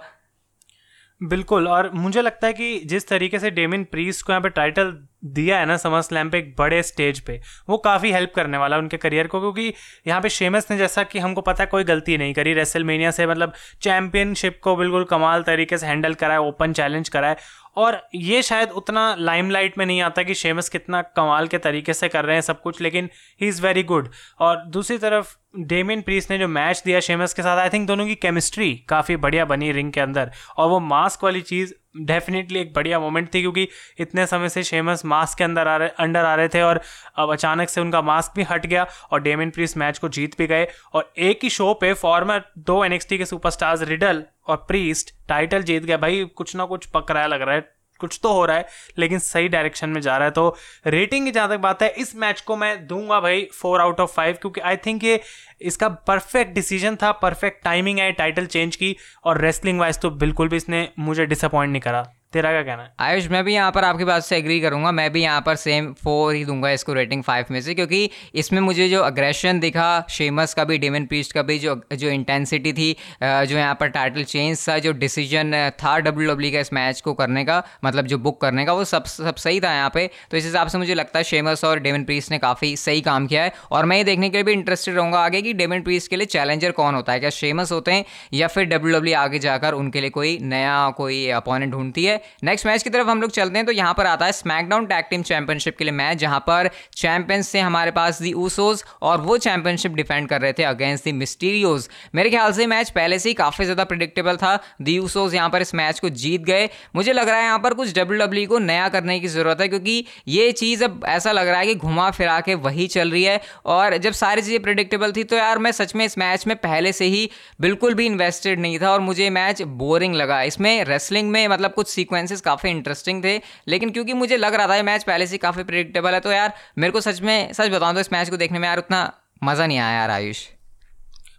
बिल्कुल, 1.21 1.67
और 1.67 1.89
मुझे 1.93 2.21
लगता 2.21 2.47
है 2.47 2.53
कि 2.53 2.79
जिस 2.85 3.07
तरीके 3.07 3.39
से 3.39 3.49
डेमिन 3.51 3.83
प्रीस 3.83 4.21
को 4.21 4.31
यहाँ 4.31 4.41
पे 4.41 4.49
टाइटल 4.49 4.91
दिया 5.33 5.59
है 5.59 5.65
ना 5.65 5.77
समर 5.77 6.01
स्लैम 6.01 6.29
पे 6.29 6.37
एक 6.37 6.53
बड़े 6.59 6.81
स्टेज 6.83 7.19
पे। 7.19 7.39
वो 7.69 7.77
काफ़ी 7.79 8.11
हेल्प 8.11 8.31
करने 8.35 8.57
वाला 8.57 8.77
उनके 8.77 8.97
करियर 8.97 9.27
को, 9.27 9.39
क्योंकि 9.39 9.73
यहाँ 10.07 10.21
पे 10.21 10.29
शेमस 10.29 10.67
ने 10.71 10.77
जैसा 10.77 11.03
कि 11.03 11.19
हमको 11.19 11.41
पता 11.41 11.63
है 11.63 11.67
कोई 11.67 11.83
गलती 11.83 12.17
नहीं 12.17 12.33
करी। 12.33 12.53
रेसलमेनिया 12.53 13.11
से 13.11 13.27
मतलब 13.27 13.53
चैंपियनशिप 13.81 14.59
को 14.63 14.75
बिल्कुल 14.75 15.03
कमाल 15.05 15.43
तरीके 15.43 15.77
से 15.77 15.87
हैंडल 15.87 16.13
कराए 16.15 16.37
ओपन 16.39 16.73
चैलेंज 16.73 17.09
कराए 17.09 17.35
और 17.77 18.01
ये 18.15 18.41
शायद 18.41 18.69
उतना 18.71 19.15
लाइमलाइट 19.15 19.77
में 19.77 19.85
नहीं 19.85 20.01
आता 20.01 20.23
कि 20.23 20.33
शेमस 20.33 20.69
कितना 20.69 21.01
कमाल 21.17 21.47
के 21.47 21.57
तरीके 21.57 21.93
से 21.93 22.07
कर 22.07 22.25
रहे 22.25 22.35
हैं 22.35 22.41
सब 22.41 22.61
कुछ, 22.61 22.81
लेकिन 22.81 23.09
ही 23.41 23.47
इज़ 23.47 23.61
वेरी 23.61 23.83
गुड 23.83 24.09
और 24.39 24.63
दूसरी 24.67 24.97
तरफ़ 24.97 25.35
डेमिन 25.59 26.01
प्रीस 26.01 26.29
ने 26.31 26.37
जो 26.37 26.47
मैच 26.47 26.81
दिया 26.85 26.99
शेमस 26.99 27.33
के 27.33 27.41
साथ 27.41 27.57
आई 27.57 27.69
थिंक 27.69 27.87
दोनों 27.87 28.05
की 28.05 28.15
केमिस्ट्री 28.15 28.73
काफ़ी 28.89 29.15
बढ़िया 29.17 29.45
बनी 29.45 29.71
रिंग 29.71 29.91
के 29.91 30.01
अंदर। 30.01 30.31
और 30.57 30.69
वो 30.69 30.79
मास्क 30.79 31.23
वाली 31.23 31.41
चीज़ 31.41 31.73
डेफिनेटली 31.99 32.59
एक 32.59 32.73
बढ़िया 32.73 32.99
मोमेंट 32.99 33.33
थी 33.33 33.41
क्योंकि 33.41 33.67
इतने 33.97 34.25
समय 34.27 34.49
से 34.49 34.63
शेमस 34.63 35.05
मास्क 35.05 35.37
के 35.37 35.43
अंदर 35.43 35.67
आ 35.67 35.77
रहे, 35.77 35.89
अंडर 35.89 36.25
आ 36.25 36.35
रहे 36.35 36.47
थे 36.47 36.61
और 36.61 36.81
अब 37.15 37.31
अचानक 37.31 37.69
से 37.69 37.81
उनका 37.81 38.01
मास्क 38.01 38.33
भी 38.35 38.43
हट 38.43 38.65
गया 38.65 38.87
और 39.11 39.21
डेमिन 39.21 39.49
प्रीस 39.49 39.77
मैच 39.77 39.97
को 39.97 40.09
जीत 40.09 40.37
भी 40.37 40.47
गए 40.47 40.67
और 40.93 41.13
एक 41.17 41.39
ही 41.43 41.49
शो 41.49 41.73
पे 41.73 41.93
फॉर्मर 41.93 42.43
दो 42.57 42.83
एनएक्सटी 42.85 43.17
के 43.17 43.25
सुपरस्टार्स 43.25 43.81
रिडल 43.81 44.23
और 44.47 44.57
प्रीस्ट 44.57 45.15
टाइटल 45.27 45.63
जीत 45.63 45.85
गया 45.85 45.97
भाई, 45.97 46.25
कुछ 46.25 46.55
ना 46.55 46.65
कुछ 46.65 46.85
पकड़ाया 46.85 47.27
लग 47.27 47.41
रहा 47.41 47.55
है। 47.55 47.76
कुछ 47.99 48.19
तो 48.23 48.33
हो 48.33 48.45
रहा 48.45 48.57
है, 48.57 48.65
लेकिन 48.97 49.19
सही 49.19 49.47
डायरेक्शन 49.47 49.89
में 49.89 50.01
जा 50.01 50.17
रहा 50.17 50.25
है। 50.25 50.31
तो 50.31 50.55
रेटिंग 50.87 51.25
की 51.25 51.31
जहाँ 51.31 51.49
तक 51.49 51.57
बात 51.59 51.81
है, 51.83 51.89
इस 51.89 52.15
मैच 52.15 52.41
को 52.41 52.55
मैं 52.55 52.87
दूँगा 52.87 53.19
भाई 53.19 53.47
फोर 53.53 53.81
आउट 53.81 53.99
ऑफ़ 53.99 54.13
फाइव 54.13 54.37
क्योंकि 54.41 54.61
आई 54.61 54.77
थिंक 54.77 55.03
ये 55.03 55.19
इसका 55.61 55.89
परफेक्ट 56.07 56.53
डिसीज़न 56.55 56.95
था 56.95 57.11
परफेक्ट 57.13 57.63
टाइमिंग 57.63 57.99
है 57.99 58.11
टाइटल 58.13 58.45
चेंज 58.47 58.75
की, 58.75 58.95
और 59.25 59.41
रेसलिंग 59.41 59.79
वाइज 59.79 59.99
तो 59.99 60.09
बिल्कुल 60.11 60.49
भी 60.49 60.57
इसने 60.57 60.87
मुझे 60.99 61.25
डिसअपॉइंट 61.25 61.71
नहीं 61.71 61.81
करा। 61.81 62.05
तेरा 62.33 62.49
क्या 62.51 62.61
कहना 62.63 62.83
है? 62.83 62.91
आयुष, 62.99 63.27
मैं 63.31 63.43
भी 63.43 63.53
यहाँ 63.53 63.71
पर 63.71 63.83
आपकी 63.83 64.03
बात 64.03 64.23
से 64.23 64.37
एग्री 64.37 64.59
करूँगा। 64.61 64.91
मैं 64.91 65.11
भी 65.11 65.21
यहाँ 65.21 65.41
पर 65.41 65.55
सेम 65.55 65.91
फोर 65.93 66.33
ही 66.35 66.43
दूँगा 66.45 66.69
इसको 66.71 66.93
रेटिंग 66.93 67.21
फाइव 67.23 67.45
में 67.51 67.59
से, 67.61 67.73
क्योंकि 67.73 68.09
इसमें 68.35 68.59
मुझे 68.61 68.87
जो 68.89 69.01
अग्रेशन 69.01 69.59
दिखा 69.59 70.05
शेमस 70.09 70.53
का 70.53 70.63
भी 70.63 70.77
डेमन 70.77 71.05
पीस्ट 71.05 71.33
का 71.33 71.41
भी, 71.41 71.57
जो 71.59 71.75
जो 71.93 72.09
इंटेंसिटी 72.09 72.73
थी 72.73 72.91
जो 73.23 73.57
यहाँ 73.57 73.75
पर 73.75 73.87
टाइटल 73.89 74.23
चेंज 74.23 74.67
था, 74.67 74.77
जो 74.79 74.91
डिसीज़न 74.93 75.69
था 75.83 75.97
डब्ल्यू 75.99 76.29
डब्ल्यू 76.31 76.51
का 76.51 76.59
इस 76.59 76.73
मैच 76.73 77.01
को 77.01 77.13
करने 77.13 77.45
का 77.45 77.61
मतलब 77.85 78.05
जो 78.05 78.17
बुक 78.17 78.39
करने 78.41 78.65
का, 78.65 78.73
वो 78.73 78.83
सब 78.85 79.05
सब 79.07 79.35
सही 79.37 79.59
था 79.61 79.73
यहाँ 79.73 79.91
पे। 79.93 80.09
तो 80.31 80.37
इस 80.37 80.45
हिसाब 80.45 80.67
से 80.67 80.77
मुझे 80.77 80.93
लगता 80.93 81.19
है 81.19 81.23
शेमस 81.23 81.63
और 81.65 81.79
डेमन 81.79 82.03
पीस्ट 82.03 82.31
ने 82.31 82.37
काफ़ी 82.39 82.75
सही 82.77 83.01
काम 83.01 83.27
किया 83.27 83.43
है। 83.43 83.53
और 83.71 83.85
मैं 83.85 83.97
ये 83.97 84.03
देखने 84.03 84.29
के 84.29 84.37
लिए 84.37 84.43
भी 84.43 84.53
इंटरेस्टेड 84.53 84.95
रहूँगा 84.95 85.19
आगे 85.19 85.41
कि 85.41 85.53
डेमन 85.55 85.81
पीस्ट 85.81 86.09
के 86.09 86.15
लिए 86.15 86.25
चैलेंजर 86.27 86.71
कौन 86.73 86.95
होता 86.95 87.13
है। 87.13 87.19
क्या 87.19 87.29
शेमस 87.31 87.71
होते 87.71 87.91
हैं 87.91 88.05
या 88.33 88.47
फिर 88.47 88.65
डब्ल्यू 88.65 88.95
डब्ल्यू 88.97 89.17
आगे 89.17 89.39
जाकर 89.39 89.73
उनके 89.75 90.01
लिए 90.01 90.09
कोई 90.09 90.37
नया 90.43 90.89
कोई 90.97 91.27
अपॉइंट 91.31 91.71
ढूंढती 91.71 92.05
है? 92.05 92.16
नेक्स्ट 92.43 92.67
मैच 92.67 92.83
की 92.83 92.89
तरफ़ 92.89 93.07
हम 93.07 93.21
लोग 93.21 93.31
चलते 93.31 93.57
हैं 93.57 93.65
तो 93.65 93.71
यहाँ 93.71 93.93
पर 93.93 94.05
आता 94.05 94.25
है 94.25 94.31
स्मैकडाउन 94.33 94.85
टैग 94.85 95.05
टीम 95.09 95.23
चैंपियनशिप 95.23 95.77
के 95.77 95.83
लिए 95.83 95.93
मैच 95.93 96.17
जहाँ 96.17 96.39
पर 96.47 96.69
चैंपियंस 96.95 97.53
थे 97.53 97.59
हमारे 97.59 97.91
पास 97.91 98.21
दी 98.21 98.33
ऊसोज 98.35 98.83
और 99.01 99.21
वो 99.21 99.37
चैंपियनशिप 99.39 99.91
डिफेंड 99.93 100.29
कर 100.29 100.41
रहे 100.41 100.53
थे 100.53 100.63
अगेंस्ट 100.65 101.03
दी 101.03 101.11
मिस्टीरियोज 101.13 101.87
मेरे 102.15 102.29
ख्याल 102.29 102.51
से 102.53 102.67
मैच 102.67 102.89
पहले 102.91 103.19
से 103.19 103.29
ही 103.29 103.33
काफ़ी 103.35 103.65
ज़्यादा 103.65 103.83
प्रिडिक्टेबल 103.85 104.37
था। 104.37 104.55
दी 104.81 104.97
ऊसोज 104.99 105.35
यहाँ 105.35 105.49
पर 105.49 105.61
इस 105.61 105.73
मैच 105.75 105.99
को 105.99 106.09
जीत 106.11 106.41
गए। 106.43 106.69
मुझे 106.95 107.13
लग 107.13 107.29
रहा 107.29 107.37
है 107.37 107.45
यहाँ 107.45 107.59
पर 107.59 107.73
कुछ 107.73 107.93
डब्ल्यू 107.95 108.27
e 108.37 108.47
को 108.47 108.59
नया 108.59 108.87
करने 108.89 109.19
की 109.19 109.27
ज़रूरत 109.27 109.61
है, 109.61 109.67
क्योंकि 109.67 110.05
ये 110.27 110.51
चीज़ 110.53 110.83
अब 110.83 111.03
ऐसा 111.07 111.31
लग 111.31 111.47
रहा 111.47 111.59
है 111.59 111.65
कि 111.65 111.75
घुमा 111.75 112.09
फिरा 112.11 112.39
के 112.41 112.55
वही 112.57 112.87
चल 112.89 113.11
रही 113.11 113.23
है 113.23 113.39
और 113.67 113.97
जब 113.97 114.13
सारी 114.13 114.41
चीज़ें 114.41 114.61
प्रिडिक्टेबल 114.61 115.11
थी 115.11 115.23
तो 115.23 115.35
यार 115.35 115.59
मैं 115.59 115.71
सच 115.73 115.95
में 115.95 116.05
इस 116.05 116.17
मैच 116.17 116.45
में 116.47 116.55
पहले 116.57 116.91
से 116.93 117.05
ही 117.07 117.29
बिल्कुल 117.61 117.93
भी 117.93 118.05
इन्वेस्टेड 118.05 118.59
नहीं 118.59 118.79
था 118.79 118.91
और 118.91 118.99
मुझे 119.01 119.29
मैच 119.31 119.61
बोरिंग 119.77 120.15
लगा। 120.15 120.41
इसमें 120.43 120.83
रेसलिंग 120.85 121.29
में 121.31 121.47
मतलब 121.47 121.73
कुछ 121.73 121.87
सीक्वेंसेस 122.07 122.41
काफ़ी 122.41 122.69
इंटरेस्टिंग 122.69 123.23
थे, 123.23 123.39
लेकिन 123.67 123.89
क्योंकि 123.91 124.13
मुझे 124.15 124.37
लग 124.37 124.53
रहा 124.55 124.67
था 124.67 124.75
ये 124.75 124.83
मैच 124.83 125.03
पहले 125.03 125.27
से 125.27 125.37
काफ़ी 125.37 125.63
प्रिडिक्टेबल 125.63 126.13
है 126.13 126.19
तो 126.19 126.31
यार 126.31 126.53
मेरे 126.77 126.91
को 126.91 127.01
सच 127.01 127.21
में, 127.21 127.53
सच 127.53 127.69
बताऊँ 127.69 127.93
तो 127.93 127.99
इस 127.99 128.13
मैच 128.13 128.29
को 128.29 128.37
देखने 128.37 128.59
में 128.59 128.67
यार 128.67 128.77
उतना 128.77 129.01
मज़ा 129.43 129.65
नहीं 129.65 129.77
आया 129.79 129.97
यार 129.97 130.09
आयुष। 130.11 130.45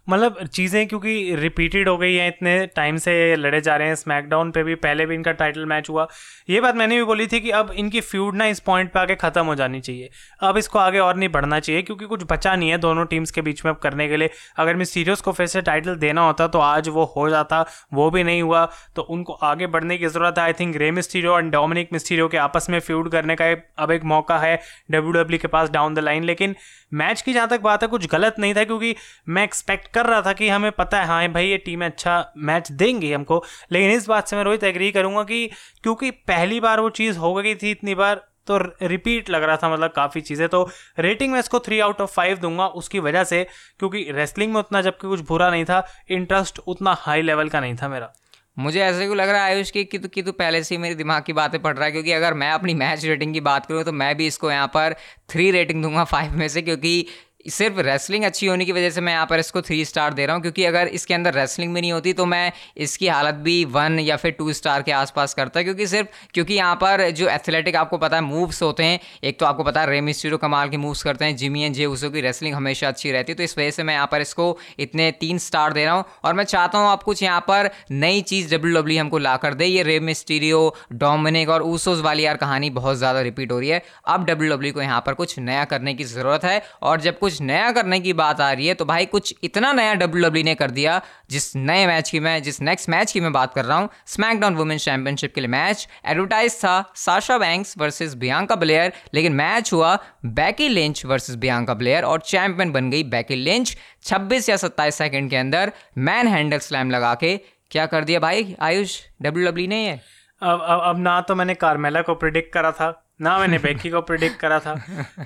मतलब 0.09 0.37
चीज़ें 0.45 0.87
क्योंकि 0.87 1.35
रिपीटेड 1.35 1.89
हो 1.89 1.97
गई 1.97 2.13
हैं, 2.15 2.27
इतने 2.27 2.65
टाइम 2.75 2.97
से 2.97 3.35
लड़े 3.35 3.59
जा 3.61 3.75
रहे 3.75 3.87
हैं 3.87 3.95
स्मैकडाउन 3.95 4.51
पे 4.51 4.63
भी, 4.63 4.75
पहले 4.77 5.05
भी 5.05 5.15
इनका 5.15 5.31
टाइटल 5.33 5.65
मैच 5.65 5.89
हुआ। 5.89 6.07
ये 6.49 6.61
बात 6.61 6.75
मैंने 6.75 6.95
भी 6.95 7.03
बोली 7.03 7.27
थी 7.27 7.39
कि 7.39 7.49
अब 7.51 7.71
इनकी 7.73 8.01
फ्यूड 8.01 8.35
ना 8.35 8.45
इस 8.47 8.59
पॉइंट 8.61 8.91
पे 8.91 8.99
आगे 8.99 9.15
ख़त्म 9.15 9.45
हो 9.45 9.55
जानी 9.55 9.81
चाहिए। 9.81 10.09
अब 10.41 10.57
इसको 10.57 10.79
आगे 10.79 10.99
और 10.99 11.15
नहीं 11.15 11.29
बढ़ना 11.29 11.59
चाहिए, 11.59 11.81
क्योंकि 11.81 12.05
कुछ 12.05 12.23
बचा 12.31 12.55
नहीं 12.55 12.69
है 12.69 12.77
दोनों 12.79 13.05
टीम्स 13.05 13.31
के 13.31 13.41
बीच 13.41 13.63
में 13.65 13.71
अब 13.71 13.77
करने 13.79 14.07
के 14.07 14.17
लिए। 14.17 14.29
अगर 14.57 14.75
मिस्टीरियोस 14.75 15.21
को 15.21 15.31
फिर 15.31 15.47
से 15.47 15.61
टाइटल 15.61 15.95
देना 15.97 16.21
होता 16.21 16.47
तो 16.47 16.59
आज 16.61 16.89
वो 16.89 17.03
हो 17.15 17.29
जाता, 17.29 17.65
वो 17.93 18.09
भी 18.11 18.23
नहीं 18.23 18.41
हुआ। 18.41 18.65
तो 18.95 19.01
उनको 19.03 19.33
आगे 19.33 19.67
बढ़ने 19.67 19.97
की 19.97 20.07
ज़रूरत 20.07 20.37
है। 20.37 20.43
I 20.43 20.53
think 20.53 20.75
Rey 20.77 20.91
Mysterio 20.91 21.37
and 21.39 21.51
Dominik 21.51 21.93
Mysterio 21.93 22.27
के 22.27 22.37
आपस 22.39 22.69
में 22.69 22.79
फ्यूड 22.79 23.11
करने 23.11 23.35
का 23.35 23.45
अब 23.77 23.91
एक 23.91 24.03
मौका 24.05 24.37
है 24.37 24.55
डब्ल्यू 24.91 25.11
डब्ल्यू 25.13 25.39
के 25.39 25.47
पास 25.49 25.69
डाउन 25.69 25.93
द 25.93 25.99
लाइन 25.99 26.23
लेकिन 26.23 26.55
मैच 26.93 27.21
की 27.21 27.33
जहाँ 27.33 27.47
तक 27.47 27.61
बात 27.61 27.83
है, 27.83 27.87
कुछ 27.89 28.07
गलत 28.11 28.35
नहीं 28.39 28.53
था, 28.55 28.63
क्योंकि 28.63 28.95
मैं 29.29 29.43
एक्सपेक्ट 29.43 29.87
कर 29.99 30.05
रहा 30.05 30.21
था 30.21 30.33
कि 30.33 30.49
हमें 30.49 30.71
पता 30.71 31.01
है 31.01 31.07
हाँ 31.07 31.27
भाई 31.31 31.47
ये 31.47 31.57
टीम 31.59 31.85
अच्छा 31.85 32.23
मैच 32.37 32.71
देंगी 32.73 33.11
हमको। 33.13 33.43
लेकिन 33.71 33.91
इस 33.91 34.07
बात 34.07 34.27
से 34.27 34.35
मैं 34.35 34.43
रोहित 34.43 34.63
एग्री 34.65 34.91
करूँगा 34.91 35.23
कि 35.25 35.47
क्योंकि 35.83 36.11
पहली 36.11 36.59
बार 36.59 36.79
वो 36.79 36.89
चीज़ 36.91 37.17
हो 37.17 37.33
गई 37.33 37.55
थी 37.55 37.71
इतनी 37.71 37.95
बार 37.95 38.27
तो 38.47 38.57
रिपीट 38.83 39.29
लग 39.29 39.43
रहा 39.43 39.57
था 39.57 39.69
मतलब 39.69 39.91
काफ़ी 39.95 40.21
चीज़ें। 40.21 40.47
तो 40.49 40.63
रेटिंग 40.99 41.31
मैं 41.33 41.39
इसको 41.39 41.59
थ्री 41.59 41.79
आउट 41.79 42.01
ऑफ़ 42.01 42.11
फाइव 42.11 42.37
दूँगा 42.37 42.67
उसकी 42.75 42.99
वजह 42.99 43.23
से, 43.23 43.43
क्योंकि 43.79 44.05
रेसलिंग 44.11 44.53
में 44.53 44.59
उतना 44.59 44.81
जबकि 44.81 45.07
कुछ 45.07 45.19
बुरा 45.27 45.49
नहीं 45.49 45.65
था 45.65 45.85
इंटरेस्ट 46.11 46.59
उतना 46.67 46.95
हाई 46.99 47.21
लेवल 47.21 47.49
का 47.49 47.59
नहीं 47.59 47.75
था 47.75 47.87
मेरा। 47.89 48.11
मुझे 48.57 48.79
ऐसे 48.81 49.05
क्यों 49.05 49.17
लग 49.17 49.29
रहा 49.29 49.43
है 49.45 49.53
आयुष, 49.53 49.71
की, 49.71 49.83
कि 49.85 49.97
तू 49.97 50.07
कि 50.07 50.21
तू 50.23 50.31
पहले 50.33 50.63
से 50.63 50.75
ही 50.75 50.81
मेरे 50.81 50.95
दिमाग 50.95 51.23
की 51.23 51.33
बातें 51.33 51.61
पढ़ 51.61 51.75
रहा 51.75 51.85
है? 51.85 51.91
क्योंकि 51.91 52.11
अगर 52.11 52.33
मैं 52.33 52.51
अपनी 52.51 52.73
मैच 52.75 53.05
रेटिंग 53.05 53.33
की 53.33 53.41
बात 53.41 53.65
करूँ 53.65 53.83
तो 53.83 53.91
मैं 53.93 54.15
भी 54.17 54.27
इसको 54.27 54.51
यहाँ 54.51 54.67
पर 54.67 54.95
थ्री 55.29 55.49
रेटिंग 55.51 55.83
दूँगा 55.83 56.03
फाइव 56.05 56.33
में 56.33 56.47
से, 56.47 56.61
क्योंकि 56.61 57.05
सिर्फ़ 57.45 57.79
रेसलिंग 57.79 58.23
अच्छी 58.25 58.47
होने 58.47 58.65
की 58.65 58.71
वजह 58.71 58.89
से 58.89 59.01
मैं 59.01 59.13
यहाँ 59.13 59.25
पर 59.25 59.39
इसको 59.39 59.61
थ्री 59.61 59.83
स्टार 59.85 60.13
दे 60.13 60.25
रहा 60.25 60.35
हूँ, 60.35 60.41
क्योंकि 60.41 60.63
अगर 60.65 60.87
इसके 60.89 61.13
अंदर 61.13 61.33
रेसलिंग 61.33 61.73
भी 61.75 61.81
नहीं 61.81 61.91
होती 61.91 62.13
तो 62.13 62.25
मैं 62.25 62.51
इसकी 62.77 63.07
हालत 63.07 63.35
भी 63.43 63.63
वन 63.67 63.99
या 63.99 64.15
फिर 64.17 64.31
टू 64.31 64.51
स्टार 64.53 64.81
के 64.81 64.91
आसपास 64.93 65.33
करता, 65.33 65.61
क्योंकि 65.63 65.87
सिर्फ़, 65.87 66.07
क्योंकि 66.33 66.53
यहाँ 66.53 66.75
पर 66.75 67.09
जो 67.11 67.27
एथलेटिक 67.29 67.75
आपको 67.75 67.97
पता 67.97 68.15
है 68.15 68.21
मूव्स 68.23 68.61
होते 68.63 68.83
हैं, 68.83 68.99
एक 69.23 69.39
तो 69.39 69.45
आपको 69.45 69.63
पता 69.63 69.81
है 69.81 69.89
रेमिस्टो 69.89 70.37
कमाल 70.37 70.69
के 70.69 70.77
मूव्स 70.77 71.03
करते 71.03 71.25
हैं 71.25 71.35
जिमी 71.35 71.63
एंड 71.63 71.75
जे 71.75 71.85
उसो 71.87 72.09
की 72.09 72.21
रेसलिंग 72.21 72.55
हमेशा 72.55 72.87
अच्छी 72.87 73.11
रहती 73.11 73.31
है 73.31 73.37
तो 73.37 73.43
इस 73.43 73.57
वजह 73.57 73.71
से 73.71 73.83
मैं 73.83 73.93
यहाँ 73.93 74.07
पर 74.11 74.21
इसको 74.21 74.57
इतने 74.79 75.09
तीन 75.19 75.37
स्टार 75.39 75.73
दे 75.73 75.85
रहा 75.85 75.93
हूँ, 75.93 76.03
और 76.23 76.33
मैं 76.33 76.43
चाहता 76.45 76.77
हूँ 76.77 76.87
आप 76.89 77.03
कुछ 77.03 77.23
यहाँ 77.23 77.39
पर 77.47 77.69
नई 77.93 78.21
चीज़ 78.23 78.53
डब्ल्यू 78.55 78.75
डब्ल्यू 78.75 78.99
हमको 78.99 79.17
ला 79.19 79.35
कर 79.37 79.53
दे। 79.53 79.65
ये 79.65 79.83
रेमिस्टीरियो 79.83 80.75
डोमिनिक 80.95 81.49
और 81.49 81.63
ऊसोज 81.63 82.01
वाली 82.01 82.25
यार 82.25 82.37
कहानी 82.37 82.69
बहुत 82.71 82.97
ज़्यादा 82.97 83.21
रिपीट 83.21 83.51
हो 83.51 83.59
रही 83.59 83.69
है। 83.69 83.81
अब 84.07 84.25
डब्ल्यू 84.25 84.53
डब्ल्यू 84.53 84.73
को 84.73 84.81
यहाँ 84.81 85.01
पर 85.05 85.13
कुछ 85.15 85.37
नया 85.39 85.65
करने 85.65 85.93
की 85.93 86.03
ज़रूरत 86.05 86.45
है, 86.45 86.61
और 86.81 87.01
जब 87.01 87.17
कुछ 87.19 87.28
नया 87.41 87.71
करने 87.71 87.99
की 87.99 88.13
बात 88.13 88.41
आ 88.41 88.51
रही 88.51 88.67
है 88.67 88.73
तो 88.73 88.85
भाई 88.85 89.05
कुछ 89.07 89.33
इतना 89.43 89.71
नया 89.73 89.93
डब्ल्यू 89.95 90.23
डब्ल्यू 90.23 90.43
ने 90.43 90.55
कर 90.55 90.71
दिया, 90.71 91.01
जिस 91.29 91.55
नए 91.55 91.85
मैच 91.87 92.09
की 92.09 92.19
मैं, 92.19 92.41
जिस 92.43 92.61
नेक्स्ट 92.61 92.89
मैच 92.89 93.11
की 93.11 93.19
मैं 93.19 93.31
बात 93.33 93.53
कर 93.53 93.65
रहा 93.65 93.77
हूँ 93.77 93.89
स्मैकडाउन 94.07 94.55
वुमेन्स 94.55 94.85
चैंपियनशिप 94.85 95.33
के 95.35 95.41
लिए 95.41 95.49
मैच 95.49 95.87
एडवर्टाइज 96.05 96.57
था 96.59 96.73
Sasha 96.95 97.37
Banks 97.37 97.73
versus 97.77 98.13
Bianca 98.15 98.55
Belair 98.55 98.93
लेकिन 99.13 99.33
मैच 99.33 99.73
हुआ 99.73 99.97
Becky 100.25 100.69
Lynch 100.69 101.05
versus 101.05 101.35
Bianca 101.37 101.73
Belair 101.73 102.03
और 102.03 102.19
चैंपियन 102.21 102.71
बन 102.71 102.89
गई 102.89 103.03
बैकी 103.09 103.35
लिंच 103.35 103.75
26 104.03 104.49
या 104.49 104.55
27 104.57 104.91
सेकंड 104.93 105.29
के 105.29 105.35
अंदर 105.35 105.71
मैन 105.97 106.27
हैंडल 106.27 106.59
स्लैम 106.59 106.91
लगा 106.91 107.13
के। 107.15 107.35
क्या 107.71 107.85
कर 107.85 108.03
दिया 108.03 108.19
भाई 108.19 108.55
आयुष? 108.61 108.99
डब्ल्यू 109.21 109.47
डब्ल्यू 109.47 109.67
ने 109.67 109.83
है 109.87 110.01
अब 110.41 110.61
अब 110.61 110.99
ना 110.99 111.19
तो 111.21 111.35
मैंने 111.35 111.53
कार्मेला 111.55 112.01
को 112.01 112.15
प्रिडिक्ट 112.15 112.53
करा 112.53 112.71
था। 112.71 112.89
ना 113.19 113.37
मैंने 113.39 113.57
बेकी 113.63 113.89
को 113.89 114.01
प्रिडिक्ट 114.01 114.39
करा 114.39 114.59
था। 114.59 114.75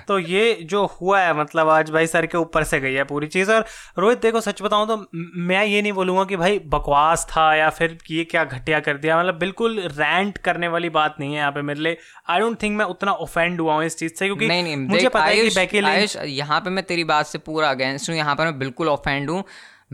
तो 0.08 0.18
ये 0.18 0.52
जो 0.70 0.84
हुआ 0.92 1.20
है 1.20 1.36
मतलब 1.38 1.68
आज 1.68 1.90
भाई 1.90 2.06
सर 2.06 2.26
के 2.26 2.38
ऊपर 2.38 2.64
से 2.64 2.80
गई 2.80 2.92
है 2.94 3.04
पूरी 3.04 3.26
चीज़। 3.26 3.52
और 3.52 3.64
रोहित 3.98 4.22
देखो 4.22 4.40
सच 4.40 4.62
बताऊँ 4.62 4.86
तो 4.88 4.96
मैं 5.14 5.64
ये 5.64 5.82
नहीं 5.82 5.92
बोलूँगा 5.92 6.24
कि 6.24 6.36
भाई 6.36 6.58
बकवास 6.68 7.26
था 7.30 7.54
या 7.54 7.68
फिर 7.70 7.96
ये 8.10 8.24
क्या 8.24 8.44
घटिया 8.44 8.80
कर 8.80 8.96
दिया। 8.96 9.18
मतलब 9.18 9.38
बिल्कुल 9.38 9.78
रैंट 9.92 10.38
करने 10.38 10.68
वाली 10.68 10.88
बात 10.90 11.16
नहीं 11.20 11.32
है 11.32 11.38
यहाँ 11.38 11.52
पे 11.52 11.62
मेरे 11.62 11.80
लिए। 11.80 11.96
आई 12.30 12.40
डोंट 12.40 12.62
थिंक 12.62 12.76
मैं 12.78 12.84
उतना 12.86 13.12
ऑफेंड 13.12 13.60
हुआ 13.60 13.74
हूँ 13.74 13.84
इस 13.84 13.98
चीज़ 13.98 14.14
से 14.14 14.26
क्योंकि 14.26 14.48
नहीं, 14.48 14.62
नहीं, 14.62 14.76
मुझे 14.76 15.08
पता 15.08 15.24
है 15.24 15.66
कि 15.66 16.30
यहाँ 16.30 16.60
पे 16.60 16.70
मैं 16.70 16.84
तेरी 16.84 17.04
बात 17.04 17.26
से 17.26 17.38
पूरा 17.40 17.70
अगेंस्ट 17.70 18.10
हूँ 18.10 18.16
यहाँ 18.16 18.34
पर 18.36 18.44
मैं 18.44 18.58
बिल्कुल 18.58 18.88
ऑफेंड 18.88 19.30
हूँ। 19.30 19.44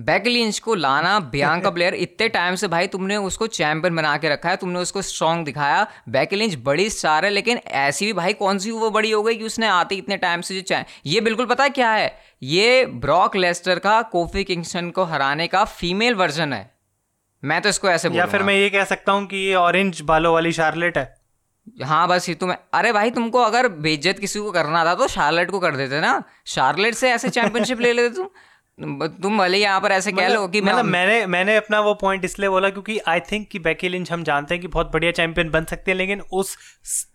बैकलिंच 0.00 0.58
को 0.58 0.74
लाना 0.74 1.18
बियांका 1.32 1.70
प्लेयर 1.70 1.94
इतने 1.94 2.28
टाइम 2.28 2.54
से 2.54 2.68
भाई 2.68 2.86
तुमने 2.86 3.16
उसको 3.16 3.46
चैंपियन 3.46 3.96
बना 3.96 4.16
के 4.16 4.28
रखा 4.28 4.48
है 4.48 4.56
तुमने 4.56 4.78
उसको 4.78 5.02
स्ट्रॉन्ग 5.02 5.44
दिखाया। 5.44 5.86
बैकलिंच 6.08 6.54
बड़ी 6.64 6.88
स्टार 6.90 7.24
है 7.24 7.30
लेकिन 7.30 7.58
ऐसी 7.66 8.06
भी 8.06 8.12
भाई 8.12 8.32
कौन 8.32 8.58
सी 8.58 8.70
वो 8.70 8.90
बड़ी 8.90 9.10
हो 9.10 9.22
गई 9.22 9.34
कि 9.34 9.44
उसने 9.44 9.66
आते 9.66 9.94
इतने 9.94 10.16
टाइम 10.16 10.40
से 10.40 10.54
जो 10.54 10.60
चाहे 10.60 10.84
ये 11.06 11.20
बिल्कुल 11.20 11.46
पता 11.46 11.64
है 11.64 11.70
क्या 11.70 11.90
है? 11.90 12.18
ये 12.42 12.86
ब्रॉक 12.86 13.36
लेस्टर 13.36 13.78
का 13.78 14.00
कोफी 14.02 14.44
किंगस्टन 14.44 14.90
को 14.90 15.04
हराने 15.04 15.46
का 15.46 15.64
फीमेल 15.64 16.14
वर्जन 16.14 16.52
है। 16.52 16.68
मैं 17.42 17.60
तो 17.62 17.68
इसको 17.68 17.88
ऐसे 17.88 18.08
या 18.08 18.26
फिर 18.26 18.42
मैं 18.42 18.54
ये 18.54 18.70
कह 18.70 18.84
सकता 18.84 19.12
हूँ 19.12 19.26
कि 19.26 19.36
ये 19.36 19.54
ऑरेंज 19.54 20.00
बालों 20.00 20.32
वाली 20.34 20.52
शार्लेट 20.52 20.98
है। 20.98 21.14
हाँ 21.84 22.06
बस 22.08 22.28
ये 22.28 22.34
तुम्हें 22.34 22.56
अरे 22.74 22.92
भाई 22.92 23.10
तुमको 23.10 23.38
अगर 23.38 23.68
बेइज्जत 23.68 24.18
किसी 24.18 24.38
को 24.38 24.50
करना 24.50 24.84
था 24.84 24.94
तो 24.94 25.08
शार्लेट 25.08 25.50
को 25.50 25.58
कर 25.58 25.76
देते 25.76 26.00
ना। 26.00 26.22
शार्लेट 26.46 26.94
से 26.94 27.10
ऐसे 27.10 27.28
चैंपियनशिप 27.28 27.80
ले 27.80 27.92
लेते 27.92 28.14
तुम। 28.14 28.28
तुम 28.80 29.38
भले 29.38 29.58
यहाँ 29.58 29.80
पर 29.80 29.92
ऐसे 29.92 30.12
कह 30.12 30.28
लो 30.28 30.46
कि 30.48 30.60
मतलब 30.60 30.84
मैंने 30.84 31.26
मैंने 31.26 31.56
अपना 31.56 31.80
वो 31.80 31.94
पॉइंट 31.94 32.24
इसलिए 32.24 32.48
बोला 32.48 32.68
क्योंकि 32.68 32.98
आई 33.08 33.20
थिंक 33.20 33.48
कि 33.48 33.58
बैकी 33.58 33.88
लिंच 33.88 34.12
हम 34.12 34.22
जानते 34.22 34.54
हैं 34.54 34.60
कि 34.62 34.68
बहुत 34.68 34.90
बढ़िया 34.92 35.12
चैंपियन 35.12 35.50
बन 35.50 35.64
सकते 35.64 35.90
हैं 35.90 35.96
लेकिन 35.98 36.20
उस 36.32 36.56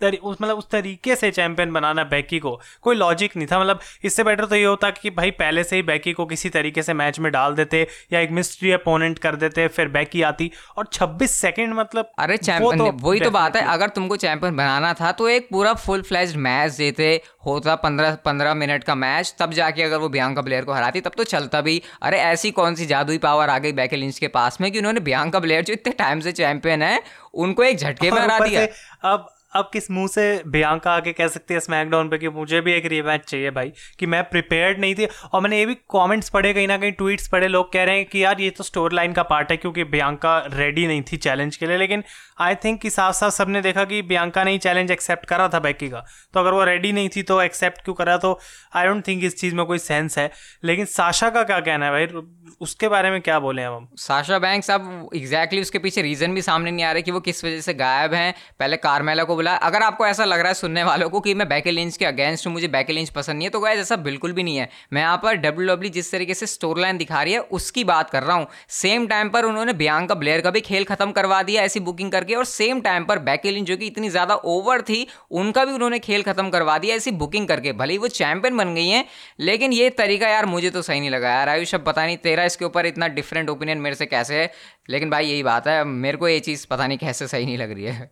तरी, 0.02 0.18
उस 0.18 0.38
मतलब 0.42 0.58
उस 0.58 0.70
तरीके 0.72 1.16
से 1.16 1.32
चैंपियन 1.32 1.72
बनाना 1.74 2.04
बैकी 2.04 2.40
को 2.40 2.60
कोई 2.82 2.96
लॉजिक 2.96 3.36
नहीं 3.38 3.48
था। 3.52 3.60
मतलब 3.60 3.80
इससे 4.04 4.24
बेटर 4.24 4.46
तो 4.46 4.56
ये 4.56 4.66
होता 4.66 4.90
कि 4.92 5.10
भाई 5.10 5.32
पहले 5.34 5.64
से 5.64 5.76
ही 5.76 5.84
बैकी 5.84 6.14
को 6.14 6.26
किसी 6.26 6.50
तरीके 6.50 6.84
से 6.84 6.94
मैच 6.94 7.20
में 7.20 7.32
डाल 7.32 7.56
देते 7.56 7.88
या 8.14 8.20
एक 8.20 8.32
मिस्ट्री 8.32 8.72
अपोनेंट 8.72 9.20
कर 9.20 9.36
देते 9.36 9.68
फिर 9.68 9.88
बैकी 9.88 10.22
आती 10.22 10.52
और 10.78 10.88
छब्बीस 10.94 11.32
सेकेंड 11.32 11.74
मतलब 11.74 12.12
अरे 12.20 12.38
चैंपियन 12.38 12.78
तो 12.78 12.92
वही 13.02 13.20
तो 13.20 13.32
बात 13.32 13.56
है। 13.56 13.66
अगर 13.68 13.90
तुमको 13.90 14.16
चैंपियन 14.18 14.56
बनाना 14.56 14.94
था 14.94 15.12
तो 15.12 15.30
एक 15.30 15.48
पूरा 15.52 15.74
फुल 15.76 16.02
फ्लैज 16.02 16.36
मैच 16.38 16.72
देते 16.74 17.22
होता 17.46 17.76
पंद्रह 17.76 18.16
पंद्रह 18.16 18.54
मिनट 18.54 18.84
का 18.84 18.96
मैच 18.96 19.34
तब 19.40 19.52
जाके 19.54 19.84
अगर 19.84 19.98
वो 19.98 20.10
बियांका 20.10 20.42
प्लेयर 20.42 20.64
को 20.64 20.74
हराती 20.74 21.02
तब 21.02 21.12
तो 21.18 21.24
चलता 21.24 21.62
भी। 21.62 21.82
अरे 22.02 22.20
ऐसी 22.20 22.52
कौन 22.52 22.76
सी 22.76 22.86
जादुई 22.86 23.18
पावर 23.18 23.50
आ 23.50 23.58
गई 23.58 23.72
बैके 23.72 23.96
लिंच 23.96 24.20
के 24.20 24.28
पास 24.30 24.60
में 24.62 24.72
कि 24.72 24.80
उन्होंने 24.80 25.00
बियांका 25.02 25.40
प्लेयर 25.40 25.64
जो 25.64 25.74
इतने 25.74 25.94
टाइम 25.94 26.20
से 26.20 26.32
चैंपियन 26.32 26.82
है 26.82 27.00
उनको 27.36 27.64
एक 27.64 27.78
झटके 27.78 28.12
में 28.12 28.22
हरा 28.22 28.40
दिया? 28.40 28.68
अब 29.04 29.32
अब 29.56 29.70
किस 29.74 29.90
मुँह 29.92 30.08
से 30.08 30.42
बियांका 30.48 30.92
आके 30.92 31.12
कह 31.14 31.28
सकती 31.28 31.54
है 31.54 31.60
स्मैकडाउन 31.60 32.10
पे 32.10 32.18
कि 32.18 32.30
मुझे 32.30 32.62
भी 32.62 32.74
एक 32.74 32.86
रीमैच 32.86 33.22
चाहिए 33.22 33.52
भाई, 33.52 33.72
कि 34.00 34.06
मैं 34.06 34.24
प्रिपेयर्ड 34.24 34.80
नहीं 34.80 34.96
थी। 34.96 35.08
और 35.34 35.42
मैंने 35.42 35.60
ये 35.60 35.66
भी 35.66 35.76
कमेंट्स 35.92 36.30
पढ़े, 36.30 36.54
कहीं 36.54 36.68
ना 36.68 36.78
कहीं 36.78 36.92
ट्वीट्स 36.92 37.28
पढ़े, 37.28 37.48
लोग 37.48 37.72
कह 37.74 37.84
रहे 37.84 37.98
हैं 37.98 38.06
कि 38.06 38.24
यार 38.24 38.42
ये 38.42 38.50
तो 38.50 38.64
स्टोरी 38.64 38.96
लाइन 38.96 39.14
का 39.14 39.24
पार्ट 39.24 39.52
है 39.52 39.58
क्योंकि 39.58 39.84
बियांका 39.84 40.38
रेडी 40.54 40.88
नहीं 40.88 41.02
थी 41.02 41.18
चैलेंज 41.18 41.56
के 41.56 41.68
लिए। 41.68 41.78
लेकिन 41.78 42.04
आई 42.40 42.56
थिंक 42.56 42.82
कि 42.82 42.90
साफ़ 42.90 43.16
साफ़ 43.16 43.34
सबने 43.34 43.62
देखा 43.62 43.84
कि 43.84 44.02
बियांका 44.02 44.44
ने 44.44 44.52
ही 44.52 44.58
चैलेंज 44.58 44.92
एक्सेप्ट 44.92 45.26
करा 45.26 45.48
था 45.48 45.60
बैकी 45.60 45.90
का। 45.90 46.06
तो 46.34 46.40
अगर 46.40 46.52
वो 46.52 46.64
रेडी 46.64 46.92
नहीं 46.92 47.10
थी 47.10 47.24
तो 47.24 47.42
एक्सेप्ट 47.42 47.84
क्यों 47.84 47.96
करा? 47.96 48.18
तो 48.18 48.40
आई 48.76 48.88
डोंट 48.88 49.08
थिंक 49.08 49.24
इस 49.24 49.40
चीज़ 49.40 49.56
में 49.56 49.66
कोई 49.66 49.78
सेंस 49.78 50.18
है। 50.18 50.30
लेकिन 50.64 50.86
साशा 50.86 51.30
का 51.30 51.44
क्या 51.44 51.60
कहना 51.60 51.86
है 51.86 51.92
भाई? 51.92 52.22
उसके 52.62 52.88
बारे 52.88 53.10
में 53.12 53.22
क्या 53.22 53.40
बोले 53.40 53.64
हम? 53.64 53.88
साशा 53.98 54.40
बैंक्स 54.40 54.72
अब 54.72 55.10
एग्जैक्टली 55.16 55.62
उसके 55.62 55.80
पीछे 55.80 56.02
रीज़न 56.02 56.34
भी 56.34 56.42
सामने 56.42 56.72
नहीं 56.72 56.86
आ 56.86 56.92
रहे 56.92 57.02
कि 57.02 57.12
वो 57.12 57.20
किस 57.20 57.44
वजह 57.46 57.62
से 57.62 57.74
गायब 57.74 58.14
हैं। 58.14 58.34
पहले 58.60 58.78
कार्मेला 58.78 59.24
को 59.24 59.36
बुलाया 59.46 59.58
अगर 59.60 59.84
आपको 59.84 60.06
ऐसा 60.08 60.26
लग 60.26 60.40
रहा 60.40 60.48
है 60.48 60.54
सुनने 60.56 60.84
वालों 60.84 61.10
को 61.10 61.20
कि 61.22 61.34
मैं 61.36 61.48
बैके 61.50 61.72
लिंच 61.72 61.98
के 61.98 62.06
अगेंस्ट 62.06 62.48
हूँ, 62.48 62.54
मुझे 62.54 62.68
बैके 62.70 62.94
लिंच 62.94 63.10
पसंद 63.12 63.38
नहीं 63.38 63.46
है 63.46 63.50
तो 63.50 63.60
गाय 63.60 63.76
ऐसा 63.78 63.96
बिल्कुल 63.98 64.32
भी 64.34 64.44
नहीं 64.44 64.58
है। 64.58 64.70
मैं 64.94 65.02
यहाँ 65.02 65.18
पर 65.24 65.36
डब्ल्यू 65.38 65.68
डब्ल्यू 65.68 65.92
जिस 65.92 66.12
तरीके 66.12 66.34
से 66.34 66.46
स्टोर 66.48 66.80
लाइन 66.80 66.98
दिखा 66.98 67.22
रही 67.24 67.34
है, 67.34 67.40
उसकी 67.40 67.84
बात 67.84 68.10
कर 68.10 68.24
रहा 68.24 68.38
हूँ। 68.38 68.48
सेम 68.72 69.08
टाइम 69.08 69.30
पर 69.30 69.46
उन्होंने 69.46 69.74
बियांका 69.76 70.16
ब्लेयर 70.16 70.42
का 70.42 70.52
भी 70.52 70.62
खेल 70.62 70.84
खत्म 70.86 71.12
करवा 71.12 71.42
दिया 71.44 71.64
ऐसी 71.64 71.80
बुकिंग 71.82 72.12
करके, 72.12 72.36
और 72.36 72.46
सेम 72.46 72.82
टाइम 72.82 73.06
पर 73.06 73.20
बैके 73.22 73.52
लिंच 73.52 73.68
जो 73.68 73.78
कि 73.78 73.88
इतनी 73.88 74.10
ज़्यादा 74.10 74.36
ओवर 74.48 74.82
थी, 74.82 75.06
उनका 75.34 75.66
भी 75.66 75.74
उन्होंने 75.74 76.00
खेल 76.00 76.24
खत्म 76.24 76.50
करवा 76.50 76.78
दिया 76.78 76.96
ऐसी 76.96 77.12
बुकिंग 77.14 77.48
करके। 77.48 77.74
भले 77.76 77.94
ही 77.94 77.98
वो 77.98 78.08
चैंपियन 78.10 78.58
बन 78.58 78.74
गई 78.76 78.88
हैं, 78.88 79.06
लेकिन 79.42 79.74
ये 79.74 79.90
तरीका 79.98 80.28
यार 80.28 80.46
मुझे 80.48 80.70
तो 80.70 80.82
सही 80.82 81.00
नहीं 81.00 81.10
लगा 81.10 81.30
यार। 81.30 81.50
आयुष, 81.50 81.76
अब 81.76 81.86
पता 81.86 82.06
नहीं 82.06 82.18
तेरा 82.20 82.44
इसके 82.46 82.66
ऊपर 82.66 82.86
इतना 82.86 83.08
डिफरेंट 83.10 83.50
ओपिनियन 83.50 83.78
मेरे 83.78 83.96
से 83.96 84.06
कैसे 84.08 84.42
है? 84.42 84.52
लेकिन 84.90 85.10
भाई 85.10 85.26
यही 85.26 85.44
बात 85.44 85.68
है, 85.68 85.84
मेरे 85.86 86.18
को 86.18 86.28
ये 86.28 86.40
चीज़ 86.42 86.68
पता 86.70 86.88
नहीं 86.88 86.98
कैसे 86.98 87.28
सही 87.28 87.46
नहीं 87.46 87.58
लग 87.58 87.72
रही 87.72 87.84
है। 87.84 88.12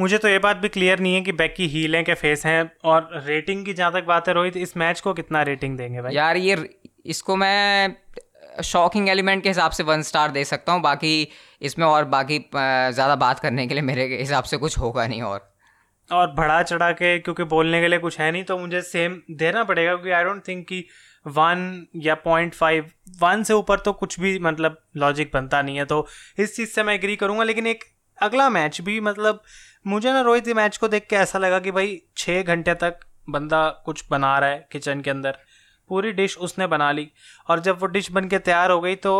मुझे 0.00 0.18
तो 0.18 0.28
ये 0.28 0.38
बात 0.38 0.56
भी 0.56 0.68
क्लियर 0.68 0.98
नहीं 0.98 1.14
है 1.14 1.20
कि 1.20 1.32
बैकी 1.32 1.66
हील 1.68 1.94
हैं 1.96 2.04
क्या 2.04 2.14
फेस 2.14 2.46
हैं 2.46 2.72
और 2.84 3.22
रेटिंग 3.26 3.64
की 3.64 3.74
जहाँ 3.74 3.92
तक 3.92 4.04
बात 4.04 4.28
है 4.28 4.34
रोहित 4.34 4.56
इस 4.56 4.76
मैच 4.76 5.00
को 5.00 5.14
कितना 5.14 5.42
रेटिंग 5.42 5.76
देंगे 5.78 6.02
भाई? 6.02 6.14
यार 6.14 6.36
ये 6.36 6.80
इसको 7.06 7.36
मैं 7.36 7.96
शॉकिंग 8.64 9.08
एलिमेंट 9.08 9.42
के 9.42 9.48
हिसाब 9.48 9.70
से 9.70 9.82
वन 9.82 10.02
स्टार 10.02 10.30
दे 10.30 10.44
सकता 10.44 10.72
हूँ 10.72 10.82
बाकी 10.82 11.28
इसमें 11.62 11.86
और 11.86 12.04
बाकी 12.04 12.38
ज़्यादा 12.92 13.16
बात 13.16 13.40
करने 13.40 13.66
के 13.66 13.74
लिए 13.74 13.82
मेरे 13.82 14.16
हिसाब 14.16 14.44
से 14.44 14.56
कुछ 14.56 14.78
होगा 14.78 15.06
नहीं 15.06 15.22
और। 15.22 15.52
और 16.12 16.32
बढ़ा 16.32 16.62
चढ़ा 16.62 16.92
के 16.92 17.18
क्योंकि 17.18 17.44
बोलने 17.44 17.80
के 17.80 17.88
लिए 17.88 17.98
कुछ 17.98 18.20
है 18.20 18.32
नहीं 18.32 18.44
तो 18.44 18.58
मुझे 18.58 18.82
सेम 18.82 19.22
देना 19.30 19.64
पड़ेगा 19.64 19.94
क्योंकि 19.94 20.10
आई 20.10 20.24
डोंट 20.24 20.48
थिंक 20.48 20.66
कि 20.66 20.84
वन 21.26 21.86
या 21.96 22.14
पॉइंट 22.14 22.54
फाइव 22.54 22.90
वन 23.18 23.42
से 23.42 23.54
ऊपर 23.54 23.78
तो 23.78 23.92
कुछ 23.92 24.20
भी 24.20 24.38
मतलब 24.38 24.82
लॉजिक 24.96 25.30
बनता 25.34 25.62
नहीं 25.62 25.76
है 25.76 25.84
तो 25.84 26.06
इस 26.38 26.56
चीज़ 26.56 26.68
से 26.68 26.82
मैं 26.82 26.94
एग्री 26.94 27.16
करूँगा 27.16 27.44
लेकिन 27.44 27.66
एक 27.66 27.84
अगला 28.22 28.50
मैच 28.50 28.80
भी 28.80 29.00
मतलब 29.00 29.42
मुझे 29.86 30.12
ना 30.12 30.20
रोहित 30.20 30.48
मैच 30.48 30.76
को 30.76 30.88
देख 30.88 31.06
के 31.06 31.16
ऐसा 31.16 31.38
लगा 31.38 31.58
कि 31.58 31.70
भाई 31.70 32.00
छः 32.16 32.42
घंटे 32.42 32.74
तक 32.74 33.00
बंदा 33.30 33.68
कुछ 33.84 34.04
बना 34.10 34.38
रहा 34.38 34.50
है 34.50 34.68
किचन 34.72 35.00
के 35.00 35.10
अंदर। 35.10 35.38
पूरी 35.88 36.12
डिश 36.12 36.36
उसने 36.38 36.66
बना 36.66 36.92
ली। 36.92 37.10
और 37.48 37.60
जब 37.60 37.80
वो 37.80 37.86
डिश 37.86 38.10
बन 38.10 38.28
के 38.28 38.38
तैयार 38.38 38.70
हो 38.70 38.80
गई 38.80 38.94
तो 38.96 39.12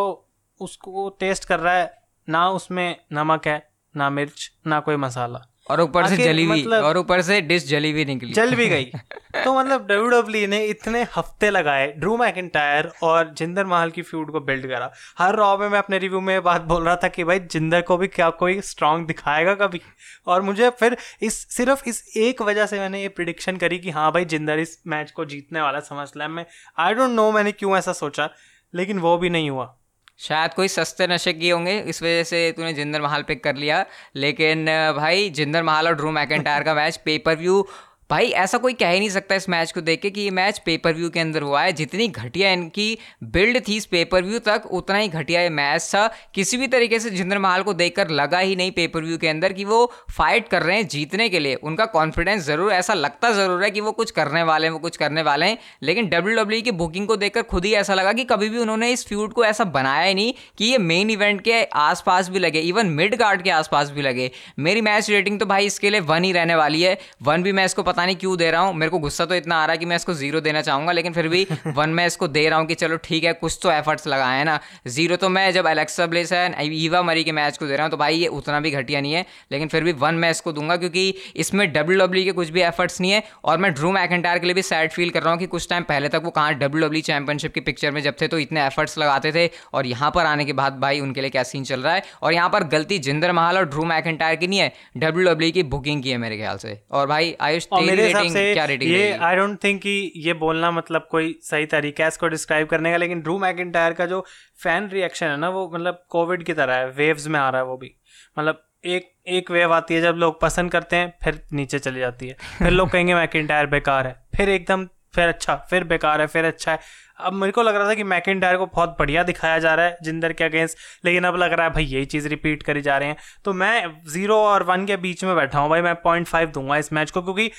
उसको 0.61 1.09
टेस्ट 1.21 1.45
कर 1.45 1.61
रहा 1.61 1.75
है, 1.75 2.03
ना 2.29 2.49
उसमें 2.51 2.97
नमक 3.13 3.47
है, 3.47 3.71
ना 3.97 4.11
मिर्च, 4.11 4.51
ना 4.67 4.81
कोई 4.81 4.97
मसाला। 4.97 5.47
और 5.71 5.81
ऊपर 5.81 6.07
से 6.07 6.17
जली 6.17 6.45
हुई 6.45 6.63
मतलब, 6.63 6.85
और 6.85 6.99
ऊपर 6.99 7.23
से 7.23 7.41
डिश 7.41 7.67
जली 7.67 7.93
हुई 7.93 8.05
निकली। 8.05 8.33
जल 8.33 8.55
भी 8.55 8.69
गई। 8.69 8.85
तो 9.45 9.59
मतलब 9.59 9.81
डब्ल्यू 9.81 10.09
डब्ल्यू 10.09 10.49
ने 10.49 10.65
इतने 10.65 11.03
हफ़्ते 11.17 11.51
लगाए 11.51 11.93
ड्रू 11.93 12.17
मैकिटायर 12.17 12.93
और 13.03 13.35
जिंदर 13.35 13.65
महल 13.65 13.91
की 13.91 14.03
फ्यूड 14.03 14.33
को 14.33 14.41
बिल्ड 14.41 14.67
करा। 14.67 14.93
हर 15.19 15.35
रॉ 15.35 15.59
में 15.59 15.69
मैं 15.69 15.79
अपने 15.79 15.99
रिव्यू 15.99 16.21
में 16.21 16.43
बात 16.43 16.63
बोल 16.63 16.85
रहा 16.85 16.97
था 16.97 17.09
कि 17.09 17.25
भाई 17.25 17.39
जिंदर 17.39 17.83
को 17.83 17.97
भी 17.97 18.09
क्या 18.09 18.31
कोई 18.31 18.61
स्ट्रांग 18.61 19.07
दिखाएगा 19.07 19.55
कभी? 19.55 19.81
और 20.27 20.43
मुझे 20.43 20.71
फिर 20.71 20.97
इस 21.23 21.57
सिर्फ़ 21.57 21.83
इस 21.87 22.17
एक 22.17 22.43
वजह 22.43 22.67
से 22.67 22.79
मैंने 22.79 23.03
ये 23.03 23.09
प्रिडिक्शन 23.09 23.57
करी 23.57 23.79
कि 23.79 23.91
हाँ 23.91 24.13
भाई 24.13 24.25
जिंदर 24.25 24.59
इस 24.59 24.83
मैच 24.87 25.11
को 25.11 25.25
जीतने 25.25 25.61
वाला 25.61 25.81
समझ 25.81 26.09
स्लैम 26.09 26.31
में 26.31 26.47
आई 26.79 26.95
डोंट 26.95 27.11
नो 27.11 27.33
मैंने 27.33 27.53
क्यों 27.53 27.77
ऐसा 27.77 27.93
सोचा 27.93 28.31
लेकिन 28.75 28.99
वो 28.99 29.19
भी 29.19 29.31
नहीं 29.31 29.51
हुआ। 29.51 29.79
शायद 30.19 30.55
कोई 30.55 30.69
सस्ते 30.69 31.07
नशे 31.07 31.33
किए 31.33 31.53
होंगे, 31.53 31.79
इस 31.79 32.03
वजह 32.03 32.23
से 32.23 32.53
तूने 32.53 32.73
जिंदर 32.73 33.03
महाल 33.03 33.23
पिक 33.23 33.45
कर 33.45 33.57
लिया। 33.57 33.87
लेकिन, 34.17 34.67
भाई 34.97 35.31
जिंदर 35.31 35.63
महाल 35.63 35.89
और 35.89 35.95
ड्रू 35.95 36.11
मैकेंटायर 36.11 36.63
का 36.63 36.75
मैच 36.75 36.97
पेपर 36.97 37.37
व्यू 37.37 37.69
भाई, 38.11 38.27
ऐसा 38.27 38.59
कोई 38.59 38.73
कह 38.73 38.91
ही 38.91 38.99
नहीं 38.99 39.09
सकता 39.11 39.35
इस 39.35 39.49
मैच 39.49 39.71
को 39.73 39.81
देख 39.81 40.01
के 40.01 40.11
कि 40.11 40.21
ये 40.21 40.31
मैच 40.31 40.59
पेपर 40.67 40.95
व्यू 40.95 41.09
के 41.11 41.21
अंदर 41.21 41.43
हुआ 41.43 41.63
है। 41.63 41.73
जितनी 41.73 42.09
घटिया 42.09 42.51
इनकी 42.53 42.99
बिल्ड 43.27 43.61
थी 43.69 43.77
इस 43.77 43.87
पेपर 43.87 44.23
व्यू 44.23 44.39
तक, 44.41 44.63
उतना 44.71 44.99
ही 44.99 45.09
घटिया 45.09 45.41
ये 45.41 45.51
मैच 45.51 45.83
था। 45.85 46.07
किसी 46.35 46.57
भी 46.57 46.67
तरीके 46.69 46.99
से 46.99 47.11
जिंदर 47.11 47.39
महाल 47.39 47.63
को 47.63 47.75
देखकर 47.75 48.11
लगा 48.11 48.39
ही 48.39 48.57
नहीं 48.57 48.71
पेपर 48.73 49.03
व्यू 49.03 49.19
के 49.19 49.29
अंदर 49.29 49.53
कि 49.53 49.65
वो 49.65 49.93
फाइट 50.11 50.49
कर 50.49 50.63
रहे 50.63 50.77
हैं 50.77 50.87
जीतने 50.89 51.29
के 51.29 51.39
लिए। 51.39 51.55
उनका 51.55 51.85
कॉन्फिडेंस 51.87 52.43
ज़रूर, 52.43 52.73
ऐसा 52.73 52.95
लगता 52.95 53.31
ज़रूर 53.33 53.65
है 53.65 53.71
कि 53.71 53.81
वो 53.81 53.93
कुछ 53.93 54.11
करने 54.11 54.43
वाले 54.43 54.67
हैं, 54.67 54.73
वो 54.73 54.79
कुछ 54.79 54.97
करने 54.97 55.23
वाले 55.23 55.47
हैं। 55.47 55.59
लेकिन 55.83 56.09
डब्ल्यू 56.09 56.37
डब्ल्यू 56.37 56.61
e 56.61 56.65
की 56.65 56.71
बुकिंग 56.73 57.07
को 57.07 57.17
देखकर 57.17 57.43
खुद 57.45 57.65
ही 57.65 57.73
ऐसा 57.75 57.95
लगा 57.95 58.13
कि 58.13 58.25
कभी 58.27 58.49
भी 58.49 58.59
उन्होंने 58.59 58.91
इस 58.93 59.07
फ्यूड 59.07 59.33
को 59.33 59.45
ऐसा 59.45 59.65
बनाया 59.73 60.05
ही 60.05 60.15
नहीं 60.15 60.35
कि 60.59 60.65
ये 60.65 60.79
मेन 60.81 61.11
इवेंट 61.11 61.41
के 61.41 61.63
आसपास 61.65 62.29
भी 62.29 62.39
लगे 62.39 62.61
इवन 62.63 62.87
मिड 62.91 63.17
कार्ड 63.17 63.43
के 63.43 63.51
आसपास 63.53 63.91
भी 63.91 64.03
लगे। 64.03 64.31
मेरी 64.59 64.81
मैच 64.83 65.11
रेटिंग 65.11 65.41
तो 65.41 65.47
भाई 65.47 65.67
इसके 65.67 65.91
लिए 65.91 66.01
वन 66.03 66.25
ही 66.25 66.33
रहने 66.33 66.55
वाली 66.55 66.83
है। 66.83 66.97
वन 67.23 67.43
भी 67.43 67.53
मैं 67.53 67.65
इसको 67.65 67.83
पता 67.83 68.02
नहीं 68.07 68.17
क्यों 68.17 68.37
दे 68.39 68.51
रहा 68.51 68.61
हूँ। 68.61 68.75
मेरे 68.75 68.91
को 68.91 68.99
गुस्सा 68.99 69.25
तो 69.25 69.35
इतना 69.35 69.57
आ 69.57 69.65
रहा 69.65 69.73
है 69.73 69.79
कि 69.79 69.87
मैं 69.87 69.97
इसको 69.97 70.15
ज़ीरो 70.15 70.41
देना 70.41 70.61
चाहूँगा 70.63 70.93
लेकिन 70.93 71.13
फिर 71.13 71.29
भी 71.29 71.47
वन 71.67 71.91
मैं 71.91 72.07
इसको 72.07 72.29
दे 72.29 72.49
रहा 72.49 72.59
हूँ 72.59 72.67
कि 72.67 72.75
चलो 72.75 72.97
ठीक 72.97 73.25
है 73.25 73.33
कुछ 73.33 73.59
तो 73.63 73.71
एफर्ट्स 73.71 74.07
लगाए 74.07 74.39
हैं 74.39 74.45
ना? 74.45 74.59
ज़ीरो 74.87 75.17
तो 75.17 75.29
मैं 75.29 75.51
जब 75.53 75.67
एलेक्सा 75.67 76.07
ब्लेस 76.07 76.33
है 76.33 76.67
ईवा 76.77 77.03
मरी 77.03 77.25
के 77.25 77.33
मैच 77.33 77.59
को 77.59 77.67
दे 77.67 77.77
रहा 77.77 77.85
हूँ 77.85 77.91
तो 77.91 77.97
भाई 77.97 78.17
ये 78.17 78.27
उतना 78.33 78.61
भी 78.61 78.71
घटिया 78.71 79.01
नहीं 79.01 79.13
है 79.13 79.25
लेकिन 79.53 79.69
फिर 79.69 79.85
भी 79.85 79.93
वन 80.03 80.15
मैं 80.15 80.31
इसको 80.31 80.53
दूँगा 80.53 80.77
क्योंकि 80.77 81.15
इसमें 81.37 81.67
डब्ल्यू 81.73 81.99
डब्ल्यू 81.99 82.25
के 82.25 82.33
कुछ 82.33 82.49
भी 82.49 82.63
एफर्ट्स 82.63 83.01
नहीं 83.01 83.11
है 83.13 83.23
और 83.45 83.59
मैं 83.59 83.73
ड्रू 83.75 83.93
मैकेंटायर 83.93 84.39
के 84.39 84.47
लिए 84.47 84.55
भी 84.55 84.63
सैड 84.63 84.91
फील 84.91 85.11
कर 85.11 85.23
रहा 85.23 85.31
हूँ 85.31 85.41
कि 85.41 85.47
कुछ 85.47 85.69
टाइम 85.69 85.83
पहले 85.85 86.09
तक 86.09 86.21
वो 86.25 86.31
कहाँ 86.31 86.55
डब्ल्यू 86.55 86.87
डब्ल्यू 86.87 87.03
चैंपियनशिप 87.03 87.55
की 87.55 87.61
पिक्चर 87.61 87.91
में 87.91 88.01
जब 88.03 88.15
थे 88.21 88.29
तो 88.29 88.39
इतने 88.39 88.65
एफर्ट्स 88.67 88.99
लगाते 88.99 89.33
थे 89.33 89.49
और 89.73 89.87
यहाँ 89.87 90.11
पर 90.15 90.27
आने 90.27 90.45
के 90.45 90.53
बाद 90.53 90.79
भाई 90.81 91.01
उनके 91.01 91.21
लिए 91.21 91.31
क्या 91.31 91.43
सीन 91.43 91.65
चल 91.65 91.81
रहा 91.81 91.95
है? 91.95 92.03
और 92.23 92.33
यहाँ 92.33 92.49
पर 92.51 92.65
गलती 92.69 92.99
जिंदर 92.99 93.33
महल 93.33 93.59
और 93.59 93.65
ड्रू 93.69 93.85
मैकेंटायर 93.85 94.37
की 94.37 94.47
नहीं 94.47 94.59
है 94.59 94.73
डब्ल्यू 94.97 95.29
डब्ल्यू 95.29 95.51
की 95.53 95.63
बुकिंग 95.73 96.03
की 96.03 96.11
है 96.11 96.19
मेरे 96.19 96.37
ख्याल 96.37 96.57
से। 96.57 96.79
और 96.91 97.07
भाई 97.07 97.35
आयुष 97.41 97.67
तेरी 97.87 98.03
हिसाब 98.03 98.27
से 98.27 98.43
ये 98.87 99.13
आई 99.13 99.37
डोंट 99.37 99.59
थिंक 99.65 99.81
कि 99.83 100.13
ये 100.17 100.33
बोलना 100.33 100.71
मतलब 100.71 101.07
कोई 101.11 101.35
सही 101.43 101.67
तरीका 101.67 102.05
है 102.05 102.09
इसको 102.09 102.29
डिस्क्राइब 102.29 102.69
करने 102.69 102.91
का 102.91 102.97
लेकिन 102.97 103.21
ड्रू 103.21 103.39
मैकिटायर 103.39 103.93
का 103.93 104.07
जो 104.07 104.25
फ़ैन 104.63 104.89
रिएक्शन 104.89 105.27
है 105.27 105.37
ना 105.37 105.49
वो 105.49 105.71
मतलब 105.75 106.05
कोविड 106.09 106.43
की 106.43 106.53
तरह 106.53 106.75
है 106.75 106.91
वेव्स 106.91 107.27
में 107.27 107.41
आ 107.41 107.49
रहा 107.51 107.61
है 107.61 107.67
वो 107.67 107.77
भी। 107.77 107.95
मतलब 108.39 108.63
एक 108.85 109.11
एक 109.29 109.51
वेव 109.51 109.73
आती 109.73 109.95
है 109.95 110.01
जब 110.01 110.15
लोग 110.15 110.41
पसंद 110.41 110.71
करते 110.71 110.97
हैं 110.97 111.13
फिर 111.25 111.41
नीचे 111.53 111.79
चली 111.79 112.01
जाती 112.01 112.29
है। 112.29 112.37
फिर 112.59 112.71
लोग 112.71 112.91
कहेंगे 112.91 113.15
मैकिटायर 113.15 113.67
बेकार 113.67 114.07
है। 114.07 114.17
फिर 114.37 114.49
एकदम 114.49 114.87
फिर 115.15 115.29
अच्छा 115.29 115.55
फिर 115.71 115.85
बेकार 115.85 116.21
है, 116.21 116.27
फिर 116.27 116.45
अच्छा 116.45 116.73
है। 116.73 116.79
अब 117.19 117.33
मेरे 117.33 117.53
को 117.53 117.63
लग 117.63 117.75
रहा 117.77 117.89
था 117.89 117.95
कि 117.95 118.05
मैकिटायर 118.05 118.57
को 118.57 118.67
बहुत 118.67 118.97
बढ़िया 118.99 119.23
दिखाया 119.23 119.59
जा 119.59 119.75
रहा 119.75 119.87
है 119.87 119.97
जिंदर 120.03 120.33
के 120.33 120.45
अगेंस्ट, 120.45 120.79
लेकिन 121.05 121.25
अब 121.25 121.37
लग 121.37 121.53
रहा 121.53 121.67
है 121.67 121.73
भाई 121.73 121.85
यही 121.85 122.05
चीज़ 122.07 122.29
रिपीट 122.29 122.63
करी 122.63 122.83
जा 122.83 122.97
रहे 122.99 123.09
हैं। 123.09 123.17
तो 123.45 123.53
मैं 123.53 124.03
ज़ीरो 124.09 124.37
और 124.39 124.63
वन 124.63 124.87
के 124.87 124.97
बीच 124.99 125.25
में 125.25 125.35
बैठा 125.37 125.59
हूँ 125.59 125.71
भाई, 125.71 125.83
मैं 125.83 125.95
पॉइंट 125.97 126.27
फाइव 126.27 126.51
दूँगा 126.51 126.77
इस 126.77 126.93
मैच 126.93 127.11
को, 127.11 127.23
क्योंकि 127.23 127.51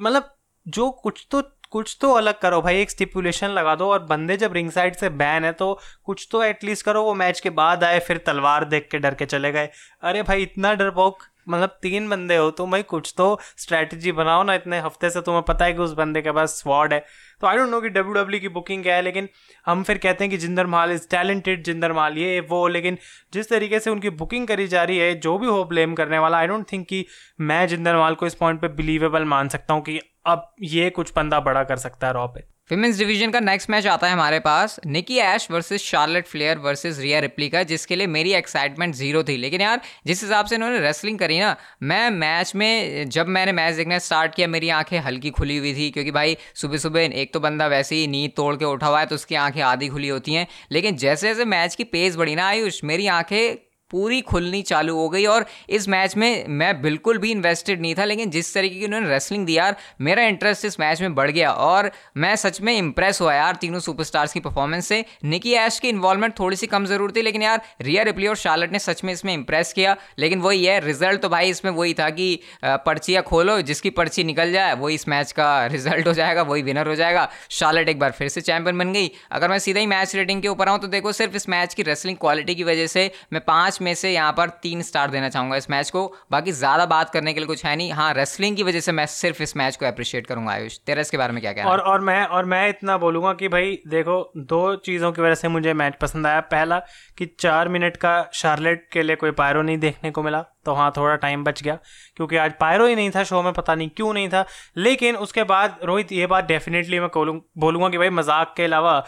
मतलब 0.00 0.30
जो 0.66 0.90
कुछ 0.92 1.26
तो 1.30 1.42
कुछ 1.74 1.96
तो 2.00 2.10
अलग 2.12 2.38
करो 2.40 2.60
भाई, 2.62 2.80
एक 2.80 2.90
स्टिपुलेशन 2.90 3.48
लगा 3.50 3.74
दो 3.74 3.90
और 3.92 4.02
बंदे 4.06 4.36
जब 4.36 4.52
रिंग 4.52 4.70
साइड 4.70 4.96
से 4.96 5.08
बैन 5.12 5.44
है 5.44 5.52
तो 5.52 5.78
कुछ 6.04 6.28
तो 6.32 6.42
एटलीस्ट 6.44 6.84
करो, 6.84 7.02
वो 7.02 7.14
मैच 7.16 7.40
के 7.40 7.50
बाद 7.52 7.84
आए, 7.84 7.98
फिर 8.00 8.18
तलवार 8.26 8.64
देख 8.66 8.88
के 8.90 8.98
डर 8.98 9.14
के 9.14 9.26
चले 9.26 9.52
गए। 9.52 9.68
अरे 10.02 10.22
भाई, 10.22 10.42
इतना 10.42 10.74
डरपोक 10.74 11.22
मतलब 11.48 11.78
तीन 11.82 12.08
बंदे 12.08 12.36
हो 12.36 12.50
तो 12.50 12.66
भाई, 12.66 12.82
कुछ 12.84 13.12
तो 13.16 13.26
स्ट्रैटेजी 13.58 14.12
बनाओ 14.12 14.42
ना 14.42 14.54
इतने 14.54 14.78
हफ़्ते 14.80 15.10
से, 15.10 15.20
तुम्हें 15.20 15.42
पता 15.42 15.64
है 15.64 15.72
कि 15.72 15.78
उस 15.78 15.92
बंदे 15.94 16.22
के 16.22 16.32
पास 16.32 16.50
स्वॉर्ड 16.60 16.92
है। 16.92 17.04
तो 17.42 17.46
आई 17.46 17.56
डोंट 17.56 17.68
नो 17.70 17.80
कि 17.80 17.88
डब्ल्यू 17.88 18.14
डब्ल्यू 18.14 18.40
की 18.40 18.48
बुकिंग 18.50 18.82
क्या 18.82 18.94
है, 18.96 19.02
लेकिन 19.02 19.28
हम 19.66 19.82
फिर 19.82 19.98
कहते 19.98 20.24
हैं 20.24 20.30
कि 20.30 20.36
जिंदर 20.38 20.66
माल 20.66 20.92
इज़ 20.92 21.08
टैलेंटेड 21.10 21.64
जिंदर 21.64 21.92
माल, 21.92 22.18
ये, 22.18 22.40
वो, 22.40 22.66
लेकिन 22.68 22.98
जिस 23.32 23.50
तरीके 23.50 23.80
से 23.80 23.90
उनकी 23.90 24.10
बुकिंग 24.12 24.46
करी 24.48 24.66
जा 24.68 24.84
रही 24.84 24.98
है, 24.98 25.14
जो 25.16 25.36
भी 25.38 25.46
हो 25.46 25.64
ब्लेम 25.64 25.94
करने 25.94 26.18
वाला 26.18 26.38
आई 26.38 26.46
डोंट 26.46 26.72
थिंक 26.72 26.86
कि 26.88 27.04
मैं 27.42 27.66
जिंदर 27.68 27.96
माल 27.96 28.14
को 28.14 28.26
इस 28.26 28.34
पॉइंट 28.34 28.60
पर 28.62 28.68
बिलीवेबल 28.74 29.24
मान 29.26 29.48
सकता 29.48 29.74
हूँ 29.74 29.82
कि 29.82 30.00
अब 30.26 30.54
ये 30.62 30.90
कुछ 30.90 31.12
बंदा 31.16 31.40
बड़ा 31.40 31.62
कर 31.64 31.76
सकता 31.76 32.06
है 32.06 32.12
रॉ 32.12 32.26
पे। 32.26 32.42
विमेंस 32.70 32.98
डिवीज़न 32.98 33.30
का 33.30 33.40
नेक्स्ट 33.40 33.70
मैच 33.70 33.86
आता 33.86 34.06
है 34.06 34.12
हमारे 34.12 34.38
पास। 34.40 34.78
Nikki 34.86 35.18
Ash 35.18 35.46
versus 35.50 35.82
Charlotte 35.82 36.26
Flair 36.26 36.58
versus 36.58 36.98
Rhea 36.98 37.18
Ripley 37.20 37.62
जिसके 37.62 37.96
लिए 37.96 38.06
मेरी 38.06 38.32
एक्साइटमेंट 38.32 38.94
ज़ीरो 38.94 39.22
थी। 39.22 39.36
लेकिन 39.36 39.60
यार, 39.60 39.80
जिस 40.06 40.22
हिसाब 40.22 40.46
से 40.46 40.54
इन्होंने 40.54 40.78
रेसलिंग 40.78 41.18
करी 41.18 41.38
ना, 41.40 41.56
मैं 41.82 42.10
मैच 42.10 42.52
में, 42.54 43.08
जब 43.08 43.28
मैंने 43.28 43.52
मैच 43.52 43.74
देखना 43.74 43.98
स्टार्ट 43.98 44.34
किया, 44.34 44.48
मेरी 44.48 44.68
आँखें 44.68 44.98
हल्की 44.98 45.30
खुली 45.30 45.56
हुई 45.56 45.74
थी, 45.74 45.90
क्योंकि 45.90 46.10
भाई 46.10 46.36
सुबह 46.54 46.78
सुबह 46.78 47.10
एक 47.14 47.32
तो 47.34 47.40
बंदा 47.40 47.66
वैसे 47.66 47.96
ही 47.96 48.06
नींद 48.06 48.32
तोड़ 48.36 48.54
के 48.56 48.64
उठा 48.64 48.86
हुआ 48.86 49.00
है 49.00 49.06
तो 49.06 49.14
उसकी 49.14 49.34
आँखें 49.34 49.60
आधी 49.62 49.88
खुली 49.88 50.08
होती 50.08 50.34
हैं। 50.34 50.46
लेकिन 50.72 50.96
जैसे 50.96 51.28
जैसे 51.28 51.44
मैच 51.44 51.74
की 51.74 51.84
पेस 51.84 52.16
बढ़ी 52.16 52.34
ना, 52.34 52.46
आयुष, 52.48 52.80
मेरी 52.84 53.06
आँखें 53.06 53.56
पूरी 53.94 54.20
खुलनी 54.22 54.60
चालू 54.64 54.94
हो 54.96 55.08
गई 55.08 55.24
और 55.26 55.44
इस 55.70 55.88
मैच 55.88 56.16
में 56.16 56.44
मैं 56.50 56.70
बिल्कुल 56.82 57.18
भी 57.18 57.30
इन्वेस्टेड 57.30 57.80
नहीं 57.80 57.94
था, 57.94 58.04
लेकिन 58.04 58.30
जिस 58.30 58.52
तरीके 58.54 58.78
की 58.78 58.84
उन्होंने 58.84 59.08
रेसलिंग 59.08 59.44
दी 59.46 59.56
यार, 59.56 59.76
मेरा 60.00 60.22
इंटरेस्ट 60.24 60.64
इस 60.64 60.78
मैच 60.80 61.00
में 61.00 61.14
बढ़ 61.14 61.30
गया 61.30 61.50
और 61.52 61.90
मैं 62.16 62.34
सच 62.36 62.60
में 62.60 62.72
इंप्रेस 62.72 63.20
हुआ 63.20 63.34
यार 63.34 63.56
तीनों 63.56 63.80
सुपरस्टार्स 63.80 64.32
की 64.32 64.40
परफॉर्मेंस 64.40 64.86
से। 64.86 65.04
निकी 65.24 65.52
ऐश 65.54 65.78
की 65.78 65.88
इन्वॉल्वमेंट 65.88 66.38
थोड़ी 66.38 66.56
सी 66.56 66.66
कम 66.66 66.86
ज़रूर 66.86 67.12
थी, 67.12 67.22
लेकिन 67.22 67.42
यार 67.42 67.60
रिया 67.82 68.02
रिप्ली 68.02 68.26
और 68.26 68.36
शार्लट 68.36 68.72
ने 68.72 68.78
सच 68.80 69.04
में 69.04 69.12
इसमें 69.12 69.32
इंप्रेस 69.34 69.72
किया, 69.72 69.96
लेकिन 70.18 70.40
वही 70.40 70.64
है 70.64 70.78
रिज़ल्ट 70.80 71.20
तो 71.22 71.28
भाई 71.28 71.50
इसमें 71.50 71.70
वही 71.72 71.94
था 71.94 72.08
कि 72.10 72.38
पर्चियाँ 72.64 73.22
खोलो, 73.24 73.60
जिसकी 73.62 73.90
पर्ची 73.92 74.24
निकल 74.24 74.52
जाए, 74.52 74.74
वही 74.74 74.94
इस 74.94 75.08
मैच 75.08 75.32
का 75.32 75.66
रिज़ल्ट 75.66 76.06
हो 76.06 76.12
जाएगा, 76.14 76.42
वही 76.44 76.62
विनर 76.62 76.88
हो 76.88 76.94
जाएगा। 76.94 77.28
शार्लट 77.52 77.88
एक 77.88 77.98
बार 77.98 78.12
फिर 78.12 78.28
से 78.28 78.40
चैंपियन 78.40 78.78
बन 78.78 78.92
गई। 78.92 79.10
अगर 79.32 79.50
मैं 79.50 79.58
सीधा 79.60 79.80
ही 79.80 79.86
मैच 79.86 80.14
रेटिंग 80.16 80.42
के 80.42 80.48
ऊपर 80.48 80.68
आऊँ 80.68 80.78
तो 80.78 80.86
देखो 80.88 81.12
सिर्फ़ 81.14 81.36
इस 81.36 81.48
मैच 81.48 81.74
की 81.74 81.82
रेसलिंग 81.84 82.18
क्वालिटी 82.18 82.54
की 82.54 82.64
वजह 82.64 82.86
से 82.88 83.10
मैं 83.32 83.44
पाँच 83.44 83.80
में 83.84 83.94
से 83.94 84.10
यहाँ 84.10 84.32
पर 84.32 84.48
तीन 84.62 84.82
स्टार 84.82 85.10
देना 85.10 85.28
चाहूँगा 85.28 85.56
इस 85.56 85.70
मैच 85.70 85.90
को। 85.90 86.06
बाकी 86.32 86.52
ज़्यादा 86.52 86.86
बात 86.86 87.10
करने 87.10 87.32
के 87.34 87.40
लिए 87.40 87.46
कुछ 87.46 87.64
है 87.64 87.74
नहीं। 87.76 87.92
हाँ 87.92 88.12
रेसलिंग 88.14 88.56
की 88.56 88.62
वजह 88.62 88.80
से 88.80 88.92
मैं 88.92 89.06
सिर्फ़ 89.08 89.42
इस 89.42 89.56
मैच 89.56 89.76
को 89.76 89.86
अप्रिशिएट 89.86 90.26
करूँगा, 90.26 90.52
आयुष। 90.52 90.78
तेरा 90.80 91.00
इसके 91.00 91.16
बारे 91.16 91.32
में 91.32 91.40
क्या 91.42 91.52
कहना 91.52 91.70
और 91.70 91.80
और 91.82 92.00
मैं 92.00 92.24
और 92.26 92.44
मैं 92.46 92.68
इतना 92.68 92.96
बोलूँगा 92.98 93.32
कि 93.34 93.48
भाई, 93.48 93.78
देखो, 93.88 94.32
दो 94.38 94.74
चीज़ों 94.78 95.12
की 95.12 95.22
वजह 95.22 95.34
से 95.34 95.48
मुझे 95.48 95.74
मैच 95.74 95.94
पसंद 96.02 96.26
आया। 96.26 96.40
पहला, 96.42 96.78
कि 97.18 97.26
चार 97.38 97.68
मिनट 97.68 97.96
का 97.96 98.14
शार्लेट 98.34 98.88
के 98.92 99.02
लिए 99.02 99.16
कोई 99.16 99.30
पायरो 99.32 99.62
नहीं 99.62 99.78
देखने 99.78 100.10
को 100.10 100.22
मिला 100.22 100.44
तो 100.66 100.72
हाँ 100.74 100.92
थोड़ा 100.96 101.14
टाइम 101.16 101.42
बच 101.44 101.62
गया। 101.62 101.78
क्योंकि 102.16 102.36
आज 102.36 102.52
पायरो 102.60 102.86
ही 102.86 102.94
नहीं 102.96 103.10
था 103.10 103.22
शो 103.24 103.42
में, 103.42 103.52
पता 103.52 103.74
नहीं 103.74 103.88
क्यों 103.88 104.12
नहीं 104.14 104.28
था। 104.28 104.44
लेकिन 104.76 105.16
उसके 105.16 105.42
बाद, 105.44 105.78
रोहित, 105.84 106.12
ये 106.12 106.26
बात 106.26 106.44
डेफिनेटली 106.46 107.00
मैं 107.00 107.08
बोलूँगा 107.58 107.88
कि 107.88 107.98
भाई 107.98 108.10
मज़ाक 108.12 108.54
के 108.56 108.64
अलावा 108.64 109.04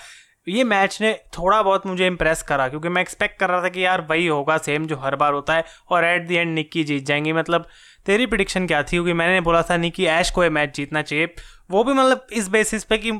ये 0.46 0.64
मैच 0.64 0.98
ने 1.00 1.12
थोड़ा 1.38 1.62
बहुत 1.62 1.86
मुझे 1.86 2.06
इम्प्रेस 2.06 2.42
करा, 2.42 2.68
क्योंकि 2.68 2.88
मैं 2.88 3.02
एक्सपेक्ट 3.02 3.38
कर 3.38 3.50
रहा 3.50 3.62
था 3.62 3.68
कि 3.68 3.84
यार 3.84 4.00
वही 4.10 4.26
होगा 4.26 4.56
सेम 4.58 4.86
जो 4.86 4.96
हर 4.96 5.16
बार 5.16 5.32
होता 5.32 5.54
है, 5.54 5.64
और 5.90 6.04
एट 6.04 6.26
दी 6.26 6.34
एंड 6.34 6.54
निक्की 6.54 6.84
जीत 6.84 7.06
जाएँगी। 7.06 7.32
मतलब 7.32 7.66
तेरी 8.06 8.26
प्रिडिक्शन 8.26 8.66
क्या 8.66 8.82
थी? 8.82 8.90
क्योंकि 8.90 9.12
मैंने 9.12 9.40
बोला 9.40 9.62
था 9.62 9.76
निक्की 9.76 10.04
ऐश 10.06 10.30
को 10.30 10.42
ये 10.44 10.50
मैच 10.50 10.76
जीतना 10.76 11.02
चाहिए। 11.02 11.34
वो 11.70 11.84
भी 11.84 11.92
मतलब 11.92 12.26
इस 12.32 12.48
बेसिस 12.48 12.84
पे 12.84 12.98
कि 12.98 13.12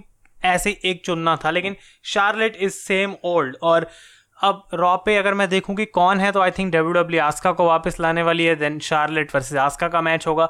ऐसे 0.44 0.70
ही 0.70 0.90
एक 0.90 1.04
चुनना 1.06 1.36
था, 1.36 1.50
लेकिन 1.50 1.76
शार्लेट 2.04 2.56
इज़ 2.56 2.72
सेम 2.72 3.14
ओल्ड 3.24 3.56
और 3.62 3.86
अब 4.38 4.62
रॉ 4.74 4.96
पे 4.96 5.16
अगर 5.16 5.34
मैं 5.34 5.48
देखूँ 5.48 5.74
कि 5.76 5.84
कौन 5.84 6.20
है 6.20 6.30
तो 6.32 6.40
I 6.40 6.50
think 6.50 6.72
W 6.72 6.92
W 6.92 7.22
Asuka 7.22 7.52
को 7.52 7.66
वापस 7.66 7.96
लाने 8.00 8.22
वाली 8.22 8.44
है 8.44 8.54
देन 8.56 8.78
शार्लेट 8.78 9.34
वर्सेज 9.34 9.58
आस्का 9.58 9.88
का 9.88 10.00
मैच 10.00 10.26
होगा। 10.26 10.48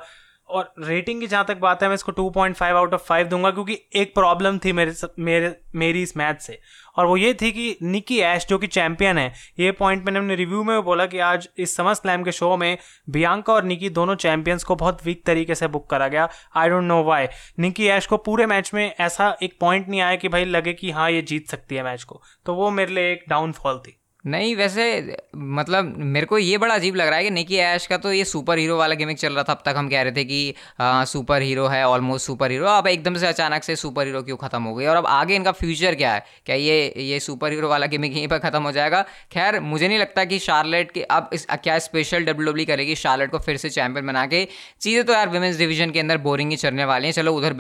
और 0.48 0.72
रेटिंग 0.78 1.20
की 1.20 1.26
जहाँ 1.26 1.44
तक 1.44 1.56
बात 1.56 1.82
है, 1.82 1.88
मैं 1.88 1.94
इसको 1.94 2.12
2.5 2.12 2.76
आउट 2.76 2.94
ऑफ़ 2.94 3.06
5 3.08 3.26
दूँगा 3.26 3.50
क्योंकि 3.50 3.78
एक 3.94 4.14
प्रॉब्लम 4.14 4.58
थी 4.58 4.72
मेरे 4.72 4.92
मेरे, 5.18 5.54
मेरी 5.74 6.02
इस 6.02 6.16
मैच 6.16 6.40
से। 6.40 6.58
और 6.96 7.06
वो 7.06 7.16
ये 7.16 7.32
थी 7.34 7.50
कि 7.52 7.76
निकी 7.82 8.18
ऐश 8.18 8.46
जो 8.46 8.58
कि 8.58 8.66
चैंपियन 8.66 9.18
है, 9.18 9.32
ये 9.58 9.72
पॉइंट 9.72 10.04
मैंने 10.04 10.18
अपने 10.18 10.34
रिव्यू 10.34 10.62
में 10.64 10.82
बोला 10.82 11.06
कि 11.06 11.18
आज 11.18 11.48
इस 11.58 11.76
समर 11.76 11.94
स्लैम 11.94 12.24
के 12.24 12.32
शो 12.32 12.56
में 12.56 12.78
बियांका 13.10 13.52
और 13.52 13.64
निकी 13.64 13.90
दोनों 13.90 14.14
चैंपियंस 14.16 14.64
को 14.64 14.76
बहुत 14.76 15.04
वीक 15.06 15.24
तरीके 15.26 15.54
से 15.54 15.66
बुक 15.66 15.90
करा 15.90 16.08
गया। 16.08 16.28
I 16.56 16.68
don't 16.68 16.84
know 16.84 17.02
why 17.04 17.26
Nikki 17.58 17.86
Ash 17.88 18.06
को 18.06 18.16
पूरे 18.16 18.46
मैच 18.46 18.70
में 18.74 18.94
ऐसा 19.00 19.36
एक 19.42 19.58
पॉइंट 19.60 19.88
नहीं 19.88 20.00
आया 20.00 20.16
कि 20.16 20.28
भाई 20.28 20.44
लगे 20.44 20.72
कि 20.72 20.90
हाँ 20.90 21.10
ये 21.10 21.22
जीत 21.22 21.48
सकती 21.48 21.74
है 21.74 21.82
मैच 21.82 22.02
को। 22.02 22.22
तो 22.46 22.54
वो 22.54 22.70
मेरे 22.70 22.94
लिए 22.94 23.12
एक 23.12 23.24
डाउनफॉल 23.28 23.78
थी। 23.78 24.00
नहीं 24.26 24.54
वैसे 24.56 25.16
मतलब 25.36 25.94
मेरे 25.98 26.26
को 26.26 26.38
ये 26.38 26.58
बड़ा 26.58 26.74
अजीब 26.74 26.96
लग 26.96 27.08
रहा 27.08 27.16
है 27.16 27.24
कि 27.24 27.30
निकी 27.30 27.56
ऐश 27.56 27.86
का 27.86 27.96
तो 27.96 28.12
ये 28.12 28.24
सुपर 28.24 28.58
हीरो 28.58 28.76
वाला 28.78 28.94
गेमिंग 28.94 29.18
चल 29.18 29.34
रहा 29.34 29.44
था 29.44 29.52
अब 29.52 29.62
तक 29.66 29.74
हम 29.76 29.88
कह 29.88 30.02
रहे 30.02 30.12
थे 30.12 30.24
कि 30.24 30.54
आ, 30.80 31.04
सुपर 31.04 31.42
हीरो 31.42 31.66
है 31.66 31.84
ऑलमोस्ट 31.88 32.26
सुपर 32.26 32.50
हीरो 32.50 32.66
अब 32.66 32.86
एकदम 32.86 33.14
से 33.14 33.26
अचानक 33.26 33.64
से 33.64 33.76
सुपर 33.76 34.06
हीरो 34.06 34.22
क्यों 34.22 34.36
खत्म 34.36 34.62
हो 34.62 34.74
गई? 34.74 34.86
और 34.86 34.96
अब 34.96 35.06
आगे 35.06 35.36
इनका 35.36 35.52
फ्यूचर 35.52 35.94
क्या 35.94 36.14
है? 36.14 36.24
क्या 36.46 36.56
ये 36.56 36.92
ये 36.98 37.20
सुपर 37.20 37.52
हीरो 37.52 37.68
वाला 37.68 37.86
गेमिंग 37.86 38.16
यहीं 38.16 38.28
पर 38.28 38.38
खत्म 38.38 38.62
हो 38.62 38.72
जाएगा? 38.72 39.04
खैर 39.32 39.60
मुझे 39.60 39.88
नहीं 39.88 39.98
लगता 39.98 40.24
कि 40.24 40.38
शार्लेट 40.38 40.90
की 40.92 41.02
अब 41.02 41.30
इस 41.32 41.46
क्या 41.52 41.78
स्पेशल 41.78 42.24
डब्ल्यू 42.24 42.50
डब्ल्यू 42.50 42.66
करेगी 42.66 42.94
शार्लेट 42.96 43.30
को 43.30 43.38
फिर 43.38 43.56
से 43.56 43.70
चैंपियन 43.70 44.06
बना 44.06 44.26
के। 44.26 44.46
चीज़ें 44.80 45.04
तो 45.04 45.12
यार 45.12 45.28
वुमेंस 45.28 45.58
डिवीज़न 45.58 45.90
के 45.90 46.00
अंदर 46.00 46.18
बोरिंग 46.18 46.50
ही 46.50 46.56
चलने 46.56 46.84
वाली 46.84 47.06
हैं। 47.06 47.12
चलो 47.12 47.34
उधर 47.34 47.52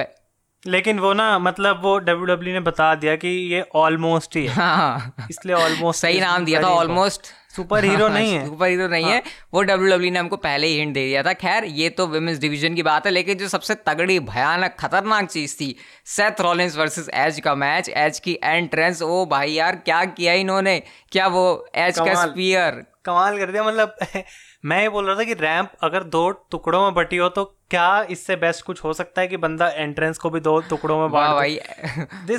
लेकिन 0.66 0.98
वो 0.98 1.12
ना 1.12 1.38
मतलब 1.38 1.80
वो 1.82 1.96
डब्ल्यू 1.98 2.24
डब्ल्यू 2.26 2.54
ने 2.54 2.60
बता 2.60 2.94
दिया 2.94 3.14
कि 3.16 3.28
ये 3.52 3.64
ऑलमोस्ट 3.74 4.36
ही 4.36 4.44
है। 4.46 4.52
हाँ 4.54 5.14
इसलिए 5.30 5.56
ऑलमोस्ट 5.56 6.00
सही 6.02 6.20
नाम 6.20 6.44
दिया 6.44 6.62
था 6.62 6.68
ऑलमोस्ट 6.68 7.26
सुपर 7.56 7.84
हीरो 7.84 8.08
नहीं 8.08 8.32
है। 8.34 8.44
सुपर 8.48 8.68
हीरो 8.68 8.88
नहीं 8.88 9.04
हाँ। 9.04 9.12
है। 9.12 9.22
वो 9.54 9.62
डब्ल्यू 9.62 9.90
डब्ल्यू 9.90 10.10
ने 10.12 10.18
हमको 10.18 10.36
पहले 10.36 10.66
ही 10.66 10.78
हिंट 10.78 10.94
दे 10.94 11.04
दिया 11.04 11.22
था। 11.22 11.32
खैर 11.32 11.64
ये 11.64 11.88
तो 11.90 12.06
विमेंस 12.06 12.38
डिवीज़न 12.38 12.74
की 12.74 12.82
बात 12.82 13.06
है 13.06 13.12
लेकिन 13.12 13.38
जो 13.38 13.48
सबसे 13.48 13.74
तगड़ी 13.86 14.18
भयानक 14.20 14.76
खतरनाक 14.80 15.28
चीज़ 15.28 15.54
थी 15.56 15.74
सेथ 16.06 16.40
रॉलिंस 16.40 16.76
वर्सेस 16.76 17.08
एज 17.14 17.40
का 17.40 17.54
मैच 17.54 17.88
एज 17.88 18.18
की 18.20 18.38
एंट्रेंस 18.44 19.02
ओ 19.02 19.24
भाई 19.26 19.52
यार 19.52 19.76
क्या 19.84 20.04
किया 20.04 20.32
इन्होंने? 20.32 20.82
क्या 21.12 21.26
वो 21.28 21.46
एज 21.74 21.98
का 21.98 22.14
स्पीयर 22.26 22.84
कमाल 23.04 23.38
कर 23.38 23.50
दिया 23.52 23.64
मतलब 23.64 23.94
मैं 24.66 24.80
ये 24.82 24.88
बोल 24.88 25.06
रहा 25.06 25.16
था 25.16 25.24
कि 25.24 25.34
रैंप 25.34 25.72
अगर 25.82 26.02
दो 26.02 26.30
टुकड़ों 26.50 26.82
में 26.82 26.94
बटी 26.94 27.16
हो 27.16 27.28
तो 27.28 27.44
क्या 27.70 28.06
इससे 28.10 28.36
बेस्ट 28.36 28.64
कुछ 28.64 28.82
हो 28.84 28.92
सकता 28.92 29.20
है 29.20 29.28
कि 29.28 29.36
बंदा 29.36 29.68
एंट्रेंस 29.68 30.18
को 30.18 30.30
भी 30.30 30.40
दो 30.40 30.58
टुकड़ों 30.60 30.98
में 31.00 31.10
बांट 31.10 31.30
भाई 31.30 31.58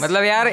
मतलब 0.01 0.23
यार 0.23 0.47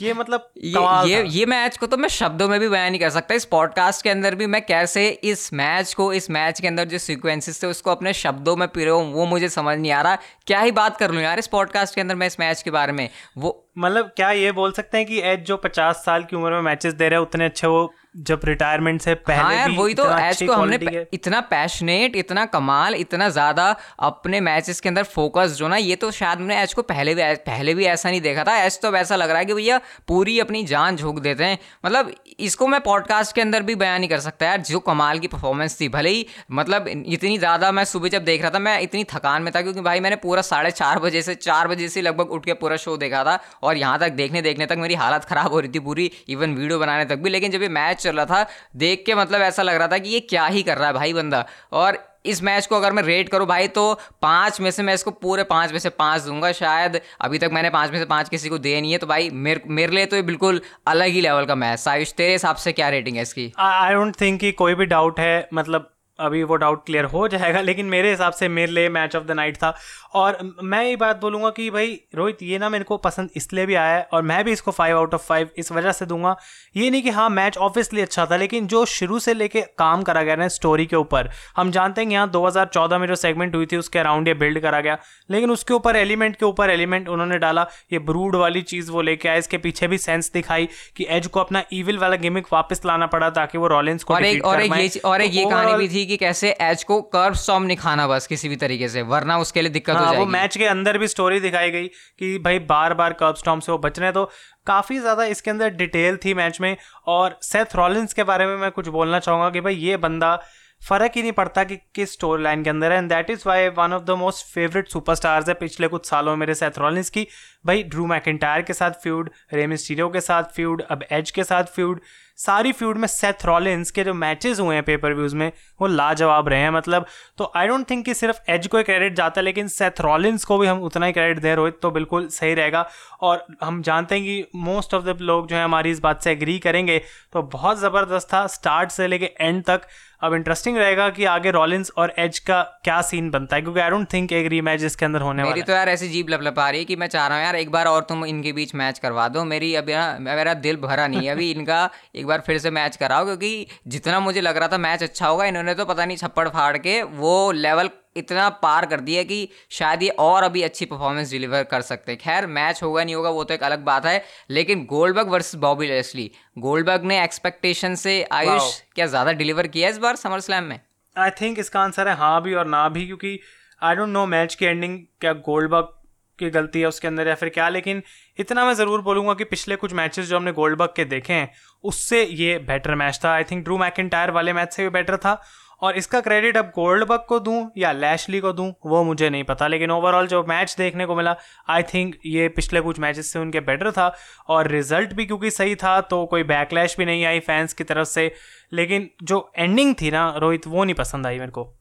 ये 0.00 0.14
मतलब 0.14 0.50
ये 0.56 1.12
ये, 1.12 1.22
ये 1.22 1.46
मैच 1.46 1.76
को 1.76 1.86
तो 1.86 1.96
मैं 1.96 2.08
शब्दों 2.08 2.48
में 2.48 2.58
भी 2.60 2.68
बयान 2.68 2.90
नहीं 2.90 3.00
कर 3.00 3.10
सकता। 3.10 3.34
इस 3.34 3.44
पॉडकास्ट 3.44 4.02
के 4.02 4.10
अंदर 4.10 4.34
भी 4.34 4.46
मैं 4.46 4.64
कैसे 4.66 5.08
इस 5.08 5.52
मैच 5.52 5.94
को 5.94 6.12
इस 6.12 6.30
मैच 6.30 6.60
के 6.60 6.68
अंदर 6.68 6.84
जो 6.84 6.98
सीक्वेंसेस 6.98 7.62
थे 7.62 7.66
उसको 7.66 7.90
अपने 7.90 8.12
शब्दों 8.12 8.56
में 8.56 8.68
पिरो 8.68 8.98
वो 8.98 9.26
मुझे 9.26 9.48
समझ 9.48 9.78
नहीं 9.78 9.92
आ 9.92 10.02
रहा। 10.02 10.18
क्या 10.46 10.60
ही 10.60 10.72
बात 10.72 10.96
कर 10.96 11.10
लूँ 11.10 11.22
यार 11.22 11.38
इस 11.38 11.46
पॉडकास्ट 11.46 11.94
के 11.94 12.00
अंदर 12.00 12.14
मैं 12.14 12.26
इस 12.26 12.40
मैच 12.40 12.62
के 12.62 12.70
बारे 12.70 12.92
में? 12.92 13.08
वो 13.38 13.66
मतलब 13.78 14.12
क्या 14.16 14.30
ये 14.30 14.52
बोल 14.52 14.72
सकते 14.72 14.98
हैं 14.98 15.06
कि 15.06 15.20
एज 15.22 15.40
जो 15.40 15.56
पचास 15.56 16.02
साल 16.04 16.24
की 16.24 16.36
उम्र 16.36 16.50
में 16.50 16.62
मैचेस 16.62 16.94
दे 16.94 17.08
रहे 17.08 17.18
हैं 17.18 17.26
उतने 17.26 17.44
अच्छे 17.44 17.66
वो 17.66 17.92
जब 18.14 18.40
रिटायरमेंट 18.44 19.00
से 19.00 19.14
पहले 19.14 19.42
हाँ 19.42 19.54
यार 19.54 19.70
वही 19.70 19.94
तो 19.94 20.04
एज 20.18 20.42
को 20.42 20.52
हमने 20.52 21.06
इतना 21.12 21.40
पैशनेट 21.40 22.16
इतना 22.16 22.44
कमाल 22.46 22.94
इतना 22.94 23.28
ज़्यादा 23.28 23.64
अपने 24.00 24.40
मैचेस 24.40 24.80
के 24.80 24.88
अंदर 24.88 25.02
फोकस 25.02 25.54
जो 25.56 25.68
ना 25.68 25.76
ये 25.76 25.96
तो 25.96 26.10
शायद 26.10 26.38
मैंने 26.38 26.60
एच 26.62 26.72
को 26.74 26.82
पहले 26.82 27.14
भी 27.14 27.22
पहले 27.46 27.74
भी 27.74 27.84
ऐसा 27.84 28.10
नहीं 28.10 28.20
देखा 28.20 28.44
था। 28.44 28.56
एच 28.56 28.78
तो 28.82 28.90
वैसा 28.90 29.16
लग 29.16 29.30
रहा 29.30 29.38
है 29.38 29.44
कि 29.44 29.54
भैया 29.54 29.80
पूरी 30.08 30.38
अपनी 30.40 30.62
जान 30.64 30.96
झोंक 30.96 31.18
देते 31.18 31.44
हैं। 31.44 31.58
मतलब 31.86 32.12
इसको 32.40 32.66
मैं 32.66 32.80
पॉडकास्ट 32.80 33.34
के 33.34 33.40
अंदर 33.40 33.62
भी 33.62 33.74
बयान 33.74 34.00
नहीं 34.00 34.10
कर 34.10 34.20
सकता 34.20 34.46
यार 34.46 34.60
जो 34.62 34.78
कमाल 34.80 35.18
की 35.18 35.26
परफॉर्मेंस 35.28 35.80
थी 35.80 35.88
भले 35.88 36.10
ही 36.10 36.26
मतलब 36.52 36.88
इतनी 36.88 37.38
ज़्यादा 37.38 37.70
मैं 37.72 37.84
सुबह 37.84 38.08
जब 38.08 38.24
देख 38.24 38.42
रहा 38.42 38.50
था 38.50 38.58
मैं 38.58 38.78
इतनी 38.80 39.04
थकान 39.04 39.42
में 39.42 39.52
था 39.56 39.62
क्योंकि 39.62 39.80
भाई 39.80 40.00
मैंने 40.00 40.16
पूरा 40.16 40.42
साढ़े 40.42 40.70
चार 40.72 40.98
बजे 40.98 41.22
से 41.22 41.34
चार 41.36 41.68
बजे 41.68 41.88
से 41.88 42.02
लगभग 42.02 42.30
उठ 42.30 42.44
के 42.44 42.54
पूरा 42.54 42.76
शो 42.78 42.96
देखा 42.96 43.24
था 43.24 43.38
और 43.62 43.76
यहाँ 43.76 43.98
तक 43.98 44.12
देखने 44.14 44.42
देखने 44.42 44.66
तक 44.66 44.78
मेरी 44.78 44.94
हालत 44.96 45.24
ख़राब 45.24 45.52
हो 45.52 45.60
रही 45.60 45.70
थी 45.74 45.78
पूरी 45.80 46.10
इवन 46.28 46.54
वीडियो 46.54 46.78
बनाने 46.78 47.04
तक 47.04 47.18
भी। 47.18 47.30
लेकिन 47.30 47.50
जब 47.50 47.62
ये 47.62 47.68
मैच 47.70 47.99
चल 48.00 48.16
रहा 48.16 48.26
था। 48.26 48.46
देख 48.76 49.02
के 49.06 49.14
मतलब 49.14 49.40
ऐसा 49.42 49.62
लग 49.62 49.74
रहा 49.74 49.88
था 49.88 49.98
कि 49.98 50.08
ये 50.08 50.20
क्या 50.20 50.46
ही 50.46 50.62
कर 50.62 50.78
रहा 50.78 50.88
है 50.88 50.94
भाई 50.94 51.12
बंदा। 51.12 51.44
और 51.72 51.98
इस 52.26 52.42
मैच 52.42 52.66
को 52.66 52.76
अगर 52.76 52.92
मैं 52.92 53.02
रेट 53.02 53.28
करूँ 53.28 53.46
भाई 53.46 53.68
तो 53.68 53.92
पाँच 54.22 54.60
में 54.60 54.70
से 54.70 54.82
मैं 54.82 54.94
इसको 54.94 55.10
पूरे 55.10 55.44
पाँच 55.44 55.72
में 55.72 55.78
से 55.78 55.88
पाँच 55.90 56.22
दूँगा 56.22 56.50
शायद। 56.52 57.00
अभी 57.20 57.38
तक 57.38 57.50
मैंने 57.52 57.70
पाँच 57.70 57.90
में 57.90 57.98
से 57.98 58.04
पाँच 58.04 58.28
किसी 58.28 58.48
को 58.48 58.58
दे 58.58 58.80
नहीं 58.80 58.92
है 58.92 58.98
तो 58.98 59.06
भाई 59.06 59.30
मेरे 59.30 59.62
मेरे 59.68 59.92
लिए 59.92 60.06
तो 60.06 60.16
ये 60.16 60.22
बिल्कुल 60.22 60.60
अलग 60.86 61.06
ही 61.06 61.20
लेवल 61.20 61.46
का 61.46 61.54
मैच 61.54 61.78
सायुष, 61.78 62.12
तेरे 62.12 62.32
हिसाब 62.32 62.56
से 62.56 62.72
क्या 62.72 62.88
रेटिंग 62.88 63.16
है 63.16 63.22
इसकी? 63.22 63.52
आई 63.58 63.94
डोंट 63.94 64.20
थिंक 64.20 64.40
कि 64.40 64.52
कोई 64.52 64.74
भी 64.74 64.86
डाउट 64.86 65.20
है 65.20 65.48
मतलब 65.54 65.90
अभी 66.20 66.42
वो 66.42 66.56
डाउट 66.56 66.84
क्लियर 66.86 67.04
हो 67.06 67.26
जाएगा 67.28 67.60
लेकिन 67.60 67.86
मेरे 67.86 68.10
हिसाब 68.10 68.32
से 68.32 68.48
मेरे 68.50 68.72
लिए 68.72 68.88
मैच 68.88 69.16
ऑफ़ 69.16 69.24
द 69.24 69.30
नाइट 69.32 69.56
था। 69.56 69.74
और 70.14 70.38
मैं 70.62 70.82
ये 70.84 70.94
बात 70.96 71.20
बोलूँगा 71.20 71.50
कि 71.50 71.68
भाई 71.70 71.98
रोहित 72.14 72.42
ये 72.42 72.58
ना 72.58 72.68
मेरे 72.68 72.84
को 72.84 72.96
पसंद 72.98 73.30
इसलिए 73.36 73.66
भी 73.66 73.74
आया 73.74 73.96
है 73.96 74.08
और 74.12 74.22
मैं 74.22 74.42
भी 74.44 74.52
इसको 74.52 74.70
फाइव 74.70 74.96
आउट 74.96 75.14
ऑफ़ 75.14 75.26
फाइव 75.26 75.48
इस 75.58 75.70
वजह 75.72 75.92
से 75.92 76.06
दूँगा। 76.06 76.36
ये 76.76 76.90
नहीं 76.90 77.02
कि 77.02 77.10
हाँ 77.10 77.28
मैच 77.30 77.56
ऑब्वियसली 77.58 78.00
अच्छा 78.00 78.26
था 78.26 78.36
लेकिन 78.36 78.66
जो 78.66 78.84
शुरू 78.86 79.18
से 79.18 79.34
लेके 79.34 79.60
काम 79.78 80.02
करा 80.02 80.22
गया 80.22 80.36
ना 80.36 80.48
स्टोरी 80.50 80.86
के 80.86 80.96
ऊपर 80.96 81.30
हम 81.56 81.70
जानते 81.70 82.00
हैं 82.00 82.08
कि 82.08 82.14
यहाँ 82.14 82.30
2014 82.32 82.98
में 83.00 83.06
जो 83.08 83.14
सेगमेंट 83.16 83.54
हुई 83.56 83.66
थी 83.66 83.76
उसके 83.76 83.98
अराउंड 83.98 84.28
ये 84.28 84.34
बिल्ड 84.34 84.60
करा 84.62 84.80
गया। 84.80 84.98
लेकिन 85.30 85.50
उसके 85.50 85.74
ऊपर 85.74 85.96
एलिमेंट 85.96 86.36
के 86.36 86.46
ऊपर 86.46 86.70
एलिमेंट 86.70 87.08
उन्होंने 87.08 87.38
डाला 87.38 87.66
ये 87.92 87.98
ब्रूड 88.00 88.36
वाली 88.36 88.62
चीज़ 88.64 88.90
वो 88.90 89.02
लेके 89.02 89.28
आए। 89.28 89.38
इसके 89.38 89.58
पीछे 89.58 89.88
भी 89.88 89.98
सेंस 89.98 90.30
दिखाई 90.32 90.68
कि 90.96 91.06
एज 91.10 91.26
को 91.26 91.40
अपना 91.40 91.62
ईविल 91.72 91.98
वाला 91.98 92.16
गेमिक 92.16 92.46
वापस 92.52 92.82
लाना 92.86 93.06
पड़ा 93.06 93.30
ताकि 93.30 93.58
वो 93.58 93.66
रॉलेंस 93.68 94.04
को 94.04 94.14
और 94.14 94.24
एक 94.24 94.44
और 94.46 94.62
एक 94.62 94.72
ये 94.74 95.00
और 95.04 95.22
एक 95.22 95.34
ये 95.34 95.44
तो 95.44 95.50
कहानी 95.50 95.74
भी 95.78 95.88
थी 95.88 96.06
कि 96.10 96.16
कैसे 96.16 96.50
एज 96.60 96.82
को 96.84 97.00
कर्व 97.14 97.34
स्टॉम 97.36 97.62
नहीं 97.62 97.76
खाना 97.76 98.06
बस 98.08 98.26
किसी 98.26 98.48
भी 98.48 98.56
तरीके 98.58 98.88
से 98.88 99.02
वरना 99.10 99.38
उसके 99.38 99.62
लिए 99.62 99.70
दिक्कत 99.70 99.94
हाँ, 99.94 100.00
हो 100.00 100.06
जाएगी। 100.06 100.18
वो 100.18 100.30
मैच 100.30 100.56
के 100.56 100.64
अंदर 100.66 100.98
भी 100.98 101.08
स्टोरी 101.08 101.40
दिखाई 101.40 101.70
गई 101.70 101.88
कि 102.18 102.38
भाई 102.44 102.58
बार 102.70 102.94
बार 102.94 103.12
कर्व 103.14 103.34
स्टॉम 103.38 103.60
से 103.60 103.72
वो 103.72 103.78
बच 103.80 103.98
रहे 103.98 104.12
तो 104.12 104.24
काफ़ी 104.66 104.98
ज़्यादा 104.98 105.24
इसके 105.26 105.50
अंदर 105.50 105.70
डिटेल 105.76 106.16
थी 106.24 106.34
मैच 106.34 106.60
में 106.60 106.76
और 107.08 107.38
सेथ 107.42 107.76
रॉलिंस 107.76 108.12
के 108.12 108.24
बारे 108.24 108.46
में 108.46 108.56
मैं 108.56 108.70
कुछ 108.70 108.88
बोलना 108.90 109.18
चाहूँगा 109.20 109.50
कि 109.50 109.60
भाई 109.60 109.74
ये 109.76 109.96
बंदा 109.98 110.40
फ़र्क 110.80 111.12
ही 111.16 111.22
नहीं 111.22 111.32
पड़ता 111.32 111.62
कि 111.64 111.76
किस 111.94 112.12
स्टोरी 112.12 112.42
लाइन 112.42 112.62
के 112.64 112.70
अंदर 112.70 112.92
है 112.92 112.98
and 112.98 113.08
that 113.08 113.30
is 113.30 113.42
why 113.46 113.68
one 113.78 113.92
of 113.92 114.02
the 114.02 114.10
most 114.18 114.46
favourite 114.46 114.88
superstars 114.88 115.48
है 115.48 115.54
पिछले 115.54 115.88
कुछ 115.88 116.06
सालों 116.06 116.32
में 116.32 116.38
मेरे 116.40 116.54
सेथ 116.54 116.78
रॉलिंस 116.78 117.10
की। 117.10 117.26
भाई 117.66 117.82
ड्रू 117.84 118.06
मैकेंटायर 118.06 118.62
के 118.62 118.72
साथ 118.72 118.90
फ्यूड 119.02 119.30
रेम 119.52 119.74
स्टीरियो 119.76 120.08
के 120.08 120.20
साथ 120.20 120.54
फ्यूड 120.54 120.82
अब 120.90 121.04
एज 121.12 121.30
के 121.30 121.44
साथ 121.44 121.64
फ्यूड 121.74 122.00
सारी 122.40 122.72
फ्यूड 122.72 122.98
में 122.98 123.06
सेथ 123.08 123.44
रॉलिन्स 123.46 123.90
के 123.90 124.04
जो 124.04 124.12
मैचेस 124.14 124.60
हुए 124.60 124.74
हैं 124.74 124.84
पेपर 124.84 125.14
व्यूज़ 125.14 125.34
में, 125.36 125.50
वो 125.80 125.86
लाजवाब 125.86 126.48
रहे 126.48 126.60
हैं 126.60 126.70
मतलब 126.70 127.06
तो 127.38 127.50
आई 127.56 127.66
डोंट 127.68 127.88
थिंक 127.90 128.04
कि 128.04 128.14
सिर्फ़ 128.14 128.50
एज 128.50 128.66
को 128.66 128.82
क्रेडिट 128.82 129.14
जाता 129.16 129.40
है, 129.40 129.44
लेकिन 129.44 129.68
सेथ 129.68 130.00
रॉलिन्स 130.00 130.44
को 130.44 130.58
भी 130.58 130.66
हम 130.66 130.82
उतना 130.82 131.06
ही 131.06 131.12
क्रेडिट 131.12 131.42
दे 131.42 131.54
रोहित 131.54 131.78
तो 131.82 131.90
बिल्कुल 131.90 132.28
सही 132.30 132.54
रहेगा। 132.54 132.88
और 133.20 133.46
हम 133.62 133.82
जानते 133.82 134.14
हैं 134.14 134.24
कि 134.24 134.58
मोस्ट 134.58 134.94
ऑफ़ 134.94 135.04
द 135.04 135.16
लोग 135.22 135.48
जो 135.48 135.56
है 135.56 135.64
हमारी 135.64 135.90
इस 135.90 136.00
बात 136.00 136.22
से 136.22 136.32
एग्री 136.32 136.58
करेंगे 136.58 136.98
तो 137.32 137.42
बहुत 137.44 137.78
ज़बरदस्त 137.78 138.32
था 138.32 138.46
स्टार्ट 138.48 138.90
से 138.90 139.06
लेके 139.06 139.30
एंड 139.40 139.62
तक। 139.64 139.82
अब 140.22 140.34
इंटरेस्टिंग 140.34 140.76
रहेगा 140.76 141.08
कि 141.10 141.24
आगे 141.24 141.50
रॉलिंस 141.50 141.90
और 141.98 142.12
एज 142.18 142.38
का 142.40 142.60
क्या 142.84 143.00
सीन 143.02 143.30
बनता 143.30 143.56
है 143.56 143.62
क्योंकि 143.62 143.80
आई 143.80 143.90
डोंट 143.90 144.06
थिंक 144.12 144.32
एक 144.32 144.46
रीमैच 144.46 144.82
इसके 144.84 145.04
अंदर 145.04 145.20
होने 145.20 145.42
मेरी 145.42 145.62
तो 145.62 145.72
यार 145.72 145.88
ऐसी 145.88 146.08
जीप 146.08 146.30
लप 146.30 146.40
लपा 146.42 146.68
रही 146.70 146.80
है 146.80 146.84
कि 146.84 146.96
मैं 146.96 147.06
चाह 147.06 147.26
रहा 147.26 147.38
हूँ 147.38 147.44
यार 147.44 147.56
एक 147.56 147.70
बार 147.70 147.86
और 147.86 148.02
तुम 148.08 148.24
इनके 148.24 148.52
बीच 148.52 148.74
मैच 148.74 148.98
करवा 148.98 149.28
दो 149.28 149.44
मेरी 149.44 149.74
अभी 149.74 149.92
ना 149.92 150.16
मेरा 150.20 150.54
दिल 150.60 150.76
भरा 150.78 151.06
नहीं 151.06 151.26
है 151.26 151.34
अभी 151.34 151.50
इनका 151.56 151.78
एक 152.14 152.26
बार 152.26 152.42
फिर 152.46 152.58
से 152.58 152.70
मैच 152.72 152.96
कराओ 152.96 153.24
क्योंकि 153.24 153.66
जितना 153.88 154.20
मुझे 154.20 154.40
लग 154.40 154.56
रहा 154.56 154.68
था 154.68 154.78
मैच 154.80 155.02
अच्छा 155.02 155.26
होगा 155.26 155.44
इन्होंने 155.44 155.74
तो 155.74 155.84
पता 155.84 156.04
नहीं 156.04 156.16
छप्पड़ 156.16 156.48
फाड़ 156.50 156.76
के 156.78 157.02
वो 157.18 157.34
लेवल 157.52 157.88
इतना 158.16 158.48
पार 158.62 158.86
कर 158.86 159.00
दिया 159.00 159.22
कि 159.22 159.48
शायद 159.70 160.02
ये 160.02 160.08
और 160.20 160.42
अभी 160.42 160.62
अच्छी 160.62 160.84
परफॉर्मेंस 160.86 161.30
डिलीवर 161.30 161.62
कर 161.64 161.80
सकते 161.82 162.12
हैं। 162.12 162.20
खैर 162.20 162.46
मैच 162.48 162.82
होगा 162.82 163.04
नहीं 163.04 163.14
होगा 163.14 163.30
वो 163.30 163.44
तो 163.44 163.54
एक 163.54 163.62
अलग 163.62 163.84
बात 163.84 164.06
है। 164.06 164.22
लेकिन 164.50 164.84
Goldberg 164.86 165.28
versus 165.28 165.60
Bobby 165.60 165.86
Lashley 165.86 166.30
Goldberg 166.58 167.04
ने 167.04 167.22
एक्सपेक्टेशन 167.24 167.94
से 167.96 168.22
आयुष 168.32 168.80
क्या 168.94 169.06
ज़्यादा 169.06 169.32
डिलीवर 169.34 169.66
किया 169.68 169.88
इस 169.88 169.98
बार 169.98 170.16
समर 170.16 170.40
स्लैम 170.40 170.64
में? 170.64 170.80
आई 171.16 171.30
थिंक 171.40 171.58
इसका 171.58 171.80
आंसर 171.80 172.08
है 172.08 172.14
हाँ 172.16 172.42
भी 172.42 172.54
और 172.54 172.66
ना 172.68 172.88
भी 172.88 173.06
क्योंकि 173.06 173.38
आई 173.82 173.94
डोंट 173.94 174.08
नो 174.08 174.26
मैच 174.28 174.54
की 174.54 174.66
एंडिंग 174.66 174.98
क्या 175.20 175.32
गोल्डबर्ग 175.44 175.96
की 176.38 176.48
गलती 176.50 176.80
है 176.80 176.86
उसके 176.86 177.08
अंदर 177.08 177.28
या 177.28 177.34
फिर 177.34 177.48
क्या 177.48 177.68
लेकिन 177.68 178.02
इतना 178.38 178.64
मैं 178.64 178.74
ज़रूर 178.74 179.00
बोलूँगा 179.02 179.32
कि 179.34 179.44
पिछले 179.46 179.76
कुछ 179.76 179.92
मैचेस 179.94 180.26
जो 180.26 180.36
हमने 180.36 180.52
गोल्डबर्ग 180.52 180.92
के 180.96 181.04
देखे 181.06 181.32
हैं 181.32 181.50
उससे 181.84 182.22
ये 182.24 182.58
बेटर 182.60 182.94
मैच 182.94 183.20
था। 183.24 183.32
आई 183.32 183.44
थिंक 183.44 183.64
ड्रू 183.64 183.78
मैकिन 183.78 184.10
वाले 184.30 184.52
मैच 184.52 184.72
से 184.72 184.82
भी 184.82 184.88
बेटर 184.90 185.16
था। 185.16 185.40
और 185.82 185.96
इसका 185.96 186.20
क्रेडिट 186.20 186.56
अब 186.56 186.72
गोल्डबर्ग 186.74 187.24
को 187.28 187.38
दूँ 187.40 187.70
या 187.78 187.92
लैशली 187.92 188.40
को 188.40 188.52
दूँ, 188.52 188.72
वो 188.86 189.02
मुझे 189.04 189.30
नहीं 189.30 189.44
पता। 189.44 189.66
लेकिन 189.66 189.90
ओवरऑल 189.90 190.26
जो 190.26 190.42
मैच 190.44 190.74
देखने 190.78 191.06
को 191.06 191.16
मिला 191.16 191.36
आई 191.68 191.82
थिंक 191.84 192.14
ये 192.26 192.48
पिछले 192.48 192.80
कुछ 192.80 192.98
मैचेस 192.98 193.32
से 193.32 193.38
उनके 193.38 193.60
बेटर 193.60 193.90
था 193.90 194.12
और 194.48 194.68
रिज़ल्ट 194.68 195.12
भी 195.12 195.26
क्योंकि 195.26 195.50
सही 195.50 195.74
था 195.74 196.00
तो 196.00 196.24
कोई 196.26 196.42
बैकलैश 196.44 196.96
भी 196.98 197.04
नहीं 197.04 197.24
आई 197.24 197.40
फैंस 197.40 197.72
की 197.72 197.84
तरफ़ 197.84 198.08
से। 198.08 198.32
लेकिन 198.72 199.10
जो 199.22 199.50
एंडिंग 199.58 199.94
थी 200.02 200.10
ना, 200.10 200.34
रोहित, 200.38 200.66
वो 200.66 200.84
नहीं 200.84 200.94
पसंद 200.94 201.26
आई 201.26 201.38
मेरे 201.38 201.50
को। 201.50 201.72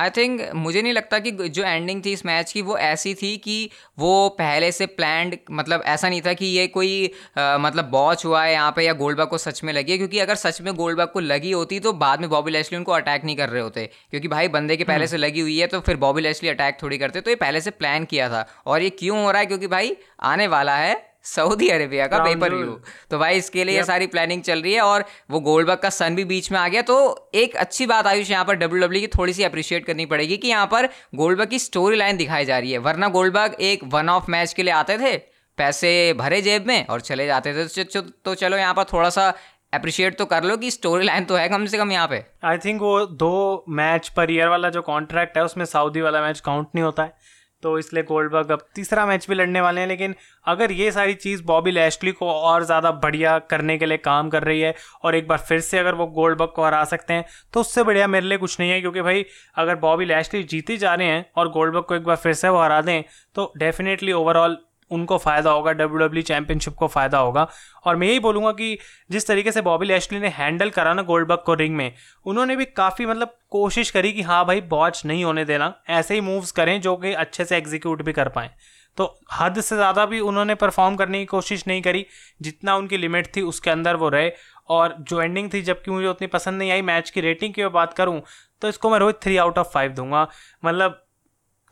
आई 0.00 0.10
थिंक 0.10 0.50
मुझे 0.54 0.82
नहीं 0.82 0.92
लगता 0.92 1.18
कि 1.18 1.30
जो 1.30 1.64
एंडिंग 1.64 2.04
थी 2.04 2.12
इस 2.12 2.26
मैच 2.26 2.52
की 2.52 2.62
वो 2.62 2.78
ऐसी 2.78 3.14
थी 3.14 3.36
कि 3.36 3.70
वो 3.98 4.28
पहले 4.28 4.72
से 4.72 4.86
प्लान्ड 4.86 5.36
मतलब 5.50 5.82
ऐसा 5.86 6.08
नहीं 6.08 6.22
था 6.22 6.32
कि 6.32 6.46
ये 6.46 6.66
कोई 6.66 7.10
आ, 7.38 7.58
मतलब 7.58 7.84
बॉच 7.84 8.24
हुआ 8.24 8.44
है 8.44 8.52
यहाँ 8.52 8.72
पे 8.76 8.84
या 8.84 8.92
गोल्डबर्ग 8.92 9.28
को 9.28 9.38
सच 9.38 9.62
में 9.64 9.72
लगी 9.72 9.92
है। 9.92 9.98
क्योंकि 9.98 10.18
अगर 10.18 10.34
सच 10.34 10.60
में 10.60 10.74
गोल्डबर्ग 10.74 11.08
को 11.08 11.20
लगी 11.20 11.50
होती 11.50 11.80
तो 11.80 11.92
बाद 11.92 12.20
में 12.20 12.30
बॉबी 12.30 12.50
लेस्ली 12.50 12.78
उनको 12.78 12.92
अटैक 12.92 13.24
नहीं 13.24 13.36
कर 13.36 13.48
रहे 13.48 13.62
होते। 13.62 13.90
क्योंकि 14.10 14.28
भाई 14.28 14.48
बंदे 14.48 14.76
के 14.76 14.84
पहले 14.84 14.96
हम्म। 14.96 15.06
से 15.06 15.16
लगी 15.16 15.40
हुई 15.40 15.58
है 15.58 15.66
तो 15.66 15.80
फिर 15.80 15.96
बॉबी 15.96 16.22
लेस्ली 16.22 16.48
अटैक 16.48 16.78
थोड़ी 16.82 16.98
करते। 16.98 17.20
तो 17.20 17.30
ये 17.30 17.36
पहले 17.36 17.60
से 17.60 17.70
प्लान 17.70 18.04
किया 18.04 18.28
था। 18.28 18.46
और 18.66 18.82
ये 18.82 18.90
क्यों 18.90 19.24
हो 19.24 19.30
रहा 19.30 19.40
है? 19.40 19.46
क्योंकि 19.46 19.66
भाई 19.66 19.96
आने 20.22 20.46
वाला 20.46 20.76
है 20.76 21.07
सऊदी 21.28 21.68
अरेबिया 21.70 22.06
का 22.06 22.18
पेपर 22.24 22.54
व्यू 22.54 22.78
तो 23.10 23.18
भाई 23.18 23.36
इसके 23.36 23.64
लिए 23.64 23.76
ये 23.76 23.84
सारी 23.84 24.06
प्लानिंग 24.08 24.42
चल 24.42 24.62
रही 24.62 24.72
है 24.74 24.80
और 24.82 25.04
वो 25.30 25.40
गोल्डबर्ग 25.42 25.78
का 25.78 25.90
सन 25.92 26.14
भी 26.14 26.24
बीच 26.26 26.50
में 26.52 26.58
आ 26.58 26.66
गया। 26.68 26.82
तो 26.82 27.30
एक 27.36 27.56
अच्छी 27.58 27.86
बात 27.86 28.06
आयुष 28.06 28.30
यहाँ 28.30 28.44
पर 28.44 28.54
डब्ल्यू 28.56 28.82
डब्ल्यू 28.82 29.00
की 29.00 29.06
थोड़ी 29.08 29.32
सी 29.32 29.44
अप्रिशिएट 29.44 29.86
करनी 29.86 30.06
पड़ेगी 30.06 30.36
कि 30.36 30.48
यहाँ 30.48 30.66
पर 30.66 30.86
गोल्डबर्ग 31.14 31.48
की 31.48 31.58
स्टोरी 31.60 31.96
लाइन 31.96 32.16
दिखाई 32.16 32.44
जा 32.44 32.58
रही 32.58 32.72
है। 32.72 32.78
वरना 32.80 33.08
गोल्डबर्ग 33.10 33.56
एक 33.62 33.84
वन 33.92 34.08
ऑफ़ 34.08 34.30
मैच 34.30 34.52
के 34.52 34.62
लिए 34.62 34.72
आते 34.74 34.98
थे 34.98 35.16
पैसे 35.58 35.92
भरे 36.14 36.40
जेब 36.42 36.66
में 36.66 36.86
और 36.86 37.00
चले 37.02 37.26
जाते 37.26 37.54
थे। 37.54 37.84
तो 37.84 38.34
चलो 38.34 38.56
यहाँ 38.56 38.74
पर 38.74 38.84
थोड़ा 38.92 39.10
सा 39.10 39.32
अप्रिशिएट 39.74 40.16
तो 40.18 40.24
कर 40.26 40.44
लो 40.44 40.56
कि 40.56 40.70
स्टोरी 40.70 41.04
लाइन 41.04 41.24
तो 41.24 41.36
है 41.36 41.48
कम 41.48 41.66
से 41.66 41.78
कम 41.78 41.92
यहाँ 41.92 42.08
पे। 42.08 42.22
आई 42.44 42.58
थिंक 42.58 42.80
वो 42.82 43.00
दो 43.06 43.64
मैच 43.78 44.08
पर 44.16 44.30
ईयर 44.32 44.48
वाला 44.48 44.68
जो 44.70 44.82
कॉन्ट्रैक्ट 44.82 45.36
है 45.36 45.44
उसमें 45.44 45.64
सऊदी 45.66 46.00
वाला 46.00 46.22
मैच 46.22 46.40
काउंट 46.40 46.68
नहीं 46.74 46.84
होता 46.84 47.02
है। 47.02 47.36
तो 47.62 47.78
इसलिए 47.78 48.02
गोल्डबर्ग 48.04 48.50
अब 48.52 48.66
तीसरा 48.74 49.04
मैच 49.06 49.26
भी 49.28 49.34
लड़ने 49.34 49.60
वाले 49.60 49.80
हैं, 49.80 49.88
लेकिन 49.88 50.14
अगर 50.46 50.72
ये 50.72 50.90
सारी 50.92 51.14
चीज़ 51.16 51.42
बॉबी 51.44 51.70
लैशली 51.70 52.12
को 52.12 52.30
और 52.30 52.64
ज़्यादा 52.64 52.90
बढ़िया 52.98 53.38
करने 53.50 53.76
के 53.78 53.86
लिए 53.86 53.98
काम 53.98 54.28
कर 54.30 54.42
रही 54.42 54.60
है, 54.60 54.74
और 55.04 55.14
एक 55.14 55.28
बार 55.28 55.38
फिर 55.38 55.60
से 55.60 55.78
अगर 55.78 55.94
वो 55.94 56.06
गोल्डबर्ग 56.08 56.52
को 56.56 56.64
हरा 56.64 56.84
सकते 56.86 57.14
हैं 57.14 57.24
तो 57.54 57.60
उससे 57.60 57.82
बढ़िया 57.84 58.06
मेरे 58.08 58.26
लिए 58.26 58.38
कुछ 58.38 58.58
नहीं 58.60 58.70
है, 58.70 58.80
क्योंकि 58.80 59.02
भाई 59.02 59.24
अगर 59.56 59.76
बॉबी 59.78 60.04
लैशली 60.04 60.42
जीते 60.44 60.76
जा 60.76 60.94
रहे 60.94 61.06
हैं 61.06 61.24
और 61.36 61.48
गोल्डबर्ग 61.50 61.84
को 61.84 61.94
एक 61.94 62.04
बार 62.04 62.16
फिर 62.16 62.32
से 62.34 62.48
वो 62.48 62.62
हरा 62.62 62.80
दें 62.82 63.02
तो 63.34 63.52
डेफिनेटली 63.58 64.12
ओवरऑल 64.12 64.58
उनको 64.90 65.18
फ़ायदा 65.18 65.50
होगा 65.50 65.72
डब्ल्यू 65.74 65.98
डब्ल्यू 65.98 66.22
चैंपियनशिप 66.24 66.74
को 66.74 66.86
फ़ायदा 66.88 67.18
होगा। 67.18 67.46
और 67.84 67.96
मैं 67.96 68.08
यही 68.08 68.20
बोलूँगा 68.20 68.52
कि 68.52 68.76
जिस 69.10 69.26
तरीके 69.26 69.52
से 69.52 69.62
बॉबी 69.62 69.86
लैशली 69.86 70.18
ने 70.18 70.28
हैंडल 70.30 70.70
करा 70.70 70.94
ना 70.94 71.02
गोल्ड 71.02 71.18
गोल्डबर्ग 71.18 71.44
को 71.46 71.54
रिंग 71.54 71.74
में, 71.76 71.92
उन्होंने 72.26 72.56
भी 72.56 72.64
काफ़ी 72.66 73.06
मतलब 73.06 73.34
कोशिश 73.50 73.90
करी 73.90 74.12
कि 74.12 74.22
हाँ 74.22 74.44
भाई 74.46 74.60
बॉच 74.62 75.02
नहीं 75.06 75.24
होने 75.24 75.44
देना, 75.44 75.74
ऐसे 75.90 76.14
ही 76.14 76.20
मूव्स 76.20 76.50
करें 76.52 76.80
जो 76.80 76.96
कि 76.96 77.12
अच्छे 77.14 77.44
से 77.44 77.56
एग्जीक्यूट 77.56 78.02
भी 78.02 78.12
कर 78.12 78.28
पाएँ। 78.28 78.50
तो 78.98 79.04
हद 79.32 79.60
से 79.60 79.76
ज़्यादा 79.76 80.04
भी 80.06 80.20
उन्होंने 80.20 80.54
परफॉर्म 80.54 80.96
करने 80.96 81.18
की 81.18 81.24
कोशिश 81.26 81.66
नहीं 81.66 81.82
करी, 81.82 82.04
जितना 82.42 82.76
उनकी 82.76 82.96
लिमिट 82.96 83.36
थी 83.36 83.42
उसके 83.42 83.70
अंदर 83.70 83.96
वो 83.96 84.08
रहे। 84.08 84.30
और 84.68 84.94
जो 85.00 85.20
एंडिंग 85.22 85.52
थी, 85.52 85.62
जबकि 85.62 85.90
मुझे 85.90 86.06
उतनी 86.06 86.26
पसंद 86.28 86.58
नहीं 86.58 86.70
आई 86.72 86.82
मैच 86.84 87.10
की 87.10 87.20
रेटिंग 87.20 87.54
की 87.54 87.62
मैं 87.62 87.72
बात 87.72 87.92
करूँ 87.94 88.20
तो 88.62 88.68
इसको 88.68 88.90
मैं 88.90 88.98
Rohit 88.98 89.16
three 89.22 89.36
out 89.36 89.58
of 89.58 89.68
five 89.74 89.92
दूँगा। 89.92 90.26
मतलब 90.64 91.04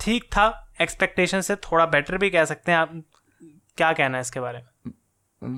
ठीक 0.00 0.24
था 0.26 0.46
एक्सपेक्टेशन 0.80 1.40
से 1.40 1.56
थोड़ा 1.56 1.86
बेटर 1.86 2.18
भी 2.18 2.30
कह 2.30 2.44
सकते 2.44 2.72
हैं 2.72 2.78
आप। 2.78 3.02
क्या 3.76 3.92
कहना 3.92 4.16
है 4.16 4.20
इसके 4.20 4.40
बारे 4.40 4.58
में? 4.58 4.92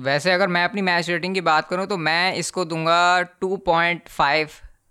वैसे 0.03 0.31
अगर 0.31 0.47
मैं 0.47 0.65
अपनी 0.65 0.81
मैच 0.81 1.09
रेटिंग 1.09 1.33
की 1.33 1.41
बात 1.41 1.67
करूँ 1.67 1.85
तो 1.85 1.97
मैं 1.97 2.35
इसको 2.35 2.65
दूँगा 2.65 3.21
टू 3.21 3.57
पॉइंट 3.57 4.01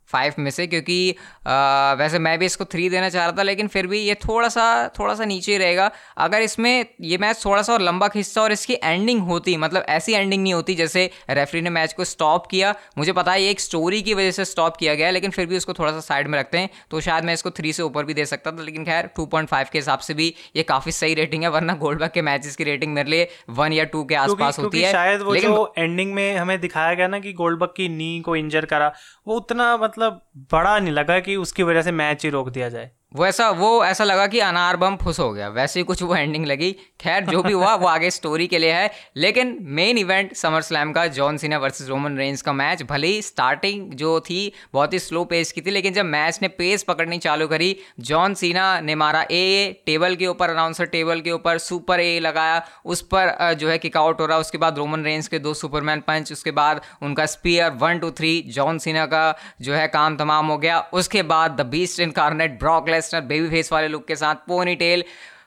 फाइव 0.09 0.29
फाइव 0.29 0.45
में 0.45 0.51
से 0.51 0.67
क्योंकि 0.67 1.15
आ, 1.47 1.93
वैसे 1.99 2.19
मैं 2.19 2.39
भी 2.39 2.47
इसको 2.47 2.65
थ्री 2.65 2.89
देना 2.89 3.09
चाह 3.09 3.27
रहा 3.27 3.37
था 3.39 3.43
लेकिन 3.43 3.69
फिर 3.69 3.87
भी 3.87 3.99
ये 3.99 4.15
थोड़ा 4.15 4.49
सा 4.49 4.89
थोड़ा 4.99 5.15
सा 5.15 5.25
नीचे 5.25 5.53
ही 5.53 5.59
रहेगा। 5.59 5.91
अगर 6.17 6.43
इसमें 6.43 6.87
ये 7.01 7.19
मैच 7.19 7.45
थोड़ा 7.45 7.63
सा 7.63 7.73
और 7.73 7.83
लंबा 7.83 8.09
खिस्सा 8.09 8.43
और 8.43 8.53
इसकी 8.53 8.77
एंडिंग 8.85 9.21
होती 9.23 9.57
मतलब 9.57 9.85
ऐसी 9.89 10.13
एंडिंग 10.13 10.43
नहीं 10.43 10.55
होती 10.55 10.75
जैसे 10.75 11.11
रेफरी 11.31 11.61
ने 11.61 11.71
मैच 11.71 11.93
को 11.93 12.05
स्टॉप 12.05 12.47
किया। 12.47 12.75
मुझे 12.99 13.13
पता 13.13 13.33
है 13.33 13.43
ये 13.43 13.51
एक 13.51 13.61
स्टोरी 13.61 14.03
की 14.03 14.15
वजह 14.15 14.31
से 14.31 14.45
स्टॉप 14.45 14.77
किया 14.77 14.95
गया 14.95 15.11
लेकिन 15.11 15.31
फिर 15.31 15.47
भी 15.47 15.57
उसको 15.57 15.73
थोड़ा 15.73 15.93
सा 15.93 16.01
साइड 16.01 16.29
में 16.29 16.39
रखते 16.39 16.59
हैं 16.59 16.71
तो 16.91 17.01
शायद 17.01 17.25
मैं 17.25 17.35
इसको 17.35 17.51
थ्री 17.51 17.73
से 17.73 17.83
ऊपर 17.83 18.05
भी 18.05 18.15
दे 18.15 18.27
सकता 18.27 18.53
था 18.53 18.63
लेकिन 18.63 18.85
खैर 18.85 19.11
टू 19.17 19.29
के 19.35 19.79
हिसाब 19.79 19.99
से 19.99 20.15
भी 20.15 20.35
ये 20.57 20.63
काफ़ी 20.63 20.93
सही 20.93 21.15
रेटिंग 21.15 21.43
है 21.43 21.49
वरना 21.49 21.75
गोल्डबर्ग 21.75 22.11
के 22.11 22.23
मैचेस 22.23 22.57
की 22.57 22.65
रेटिंग 22.65 22.93
मेरे 22.95 23.11
लिए 23.11 23.29
वन 23.51 23.73
या 23.73 23.85
टू 23.85 24.05
के 24.05 24.15
आसपास 24.15 24.59
होती 24.59 24.83
है 24.83 24.93
शायद 24.93 25.21
वो 25.21 25.35
लेकिन 25.35 25.57
एंडिंग 25.79 26.15
में 26.15 26.37
हमें 26.37 26.61
दिखाया 26.61 26.95
गया 26.95 27.09
ना 27.09 27.19
कि 27.19 27.33
गोल्डबर्ग 27.33 27.75
की 27.77 27.89
नी 27.89 28.21
को 28.21 28.37
इंजर 28.37 28.65
करा 28.65 28.93
वो 29.29 29.37
उतना 29.37 29.77
मतलब 29.77 29.98
बड़ा 30.37 30.79
नहीं 30.79 30.93
लगा 30.93 31.21
कि 31.21 31.37
उसकी 31.37 31.63
वजह 31.63 31.83
से 31.83 31.93
मैच 31.93 32.25
ही 32.25 32.31
रोक 32.31 32.49
दिया 32.49 32.69
जाए। 32.69 32.91
वो 33.15 33.27
ऐसा 33.27 33.49
वो 33.51 33.85
ऐसा 33.85 34.05
लगा 34.05 34.27
कि 34.27 34.39
अनार 34.39 34.77
बम 34.77 34.97
फुस 34.97 35.19
हो 35.19 35.33
गया। 35.33 35.49
वैसे 35.49 35.81
ही 35.81 35.85
कुछ 35.85 36.03
वो 36.03 36.17
एंडिंग 36.17 36.47
लगी। 36.47 36.71
खैर, 37.01 37.25
जो 37.25 37.43
भी 37.43 37.53
हुआ, 37.53 37.75
वो 37.75 37.87
आगे 37.87 38.11
स्टोरी 38.11 38.47
के 38.47 38.59
लिए 38.59 38.73
है। 38.73 38.91
लेकिन 39.17 39.57
मेन 39.61 39.99
इवेंट 39.99 40.35
समर 40.35 40.63
स्लैम 40.63 40.93
का 40.93 41.07
John 41.07 41.37
Cena 41.37 41.59
versus 41.59 41.89
Roman 41.89 42.17
Reigns 42.17 42.43
का 42.43 42.53
मैच 42.53 42.83
भले 42.83 43.07
ही 43.07 43.23
स्टार्टिंग 43.23 43.93
जो 43.93 44.19
थी, 44.21 44.53
बहुत 44.73 44.93
ही 44.93 44.99
स्लो 44.99 45.25
पेस 45.25 45.53
की 45.53 45.61
थी, 45.61 45.71
लेकिन 45.71 45.93
जब 45.93 46.05
मैच 46.05 46.39
ने 46.43 46.49
पेस 46.49 46.83
पकड़नी 46.83 47.19
चालू 47.19 47.47
करी 47.47 47.77
जॉन 48.01 48.35
सीना 48.35 48.81
ने 48.81 48.95
मारा 48.95 49.25
ए 49.31 49.83
टेबल 49.87 50.17
के 50.17 50.27
ऊपर 50.27 50.51
अनाउंसर 50.51 50.87
टेबल 50.87 51.21
के 51.21 51.31
ऊपर 51.31 51.59
सुपर 51.59 52.01
ए 52.01 52.19
लगाया। 52.21 52.63
उस 52.85 53.03
पर 53.15 53.55
जो 53.55 53.69
है 53.69 53.79
किकआउट 53.79 54.21
हो 54.21 54.27
रहा। 54.27 54.39
उसके 54.39 54.59
बाद 54.59 54.79
रोमन 54.79 55.05
रेंज 55.05 55.29
के 55.29 55.39
दो 55.39 55.55
सुपरमैन 55.55 56.01
पंच 56.01 56.33
उसके 56.33 56.51
बाद 56.51 56.81
उनका 57.03 57.27
spear 57.27 57.71
one 57.79 57.99
two 57.99 58.11
three 58.11 58.41
John 58.49 58.79
Cena 58.79 59.07
का 59.07 59.37
जो 59.61 59.75
है 59.75 59.89
काम 59.89 60.17
तमाम 60.17 60.47
हो 60.47 60.59
गया। 60.59 60.79
उसके 60.93 61.23
बाद 61.25 61.61
the 61.61 61.67
beast 61.67 62.01
incarnate 62.01 62.59
Brock 62.59 62.89
Lesnar 62.99 63.21
baby 63.25 63.49
face 63.49 63.73
वाले 63.73 63.89
लुक 63.89 64.07
के 64.07 64.17
साथ 64.17 64.47
पोनी 64.49 64.75
टेल 64.77 65.05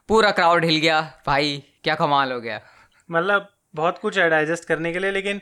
पूरा 0.08 0.32
क्राउड 0.32 0.66
हिल 0.66 0.80
गया। 0.80 1.02
भाई, 1.28 1.64
क्या 1.84 1.96
कमाल 1.98 2.32
हो 2.32 2.40
गया। 2.42 2.60
मतलब 3.10 3.48
बहुत 3.76 3.98
कुछ 3.98 4.18
है 4.18 4.30
डाइजेस्ट 4.30 4.68
करने 4.68 4.94
के 4.94 5.00
लिए, 5.00 5.12
लेकिन 5.12 5.42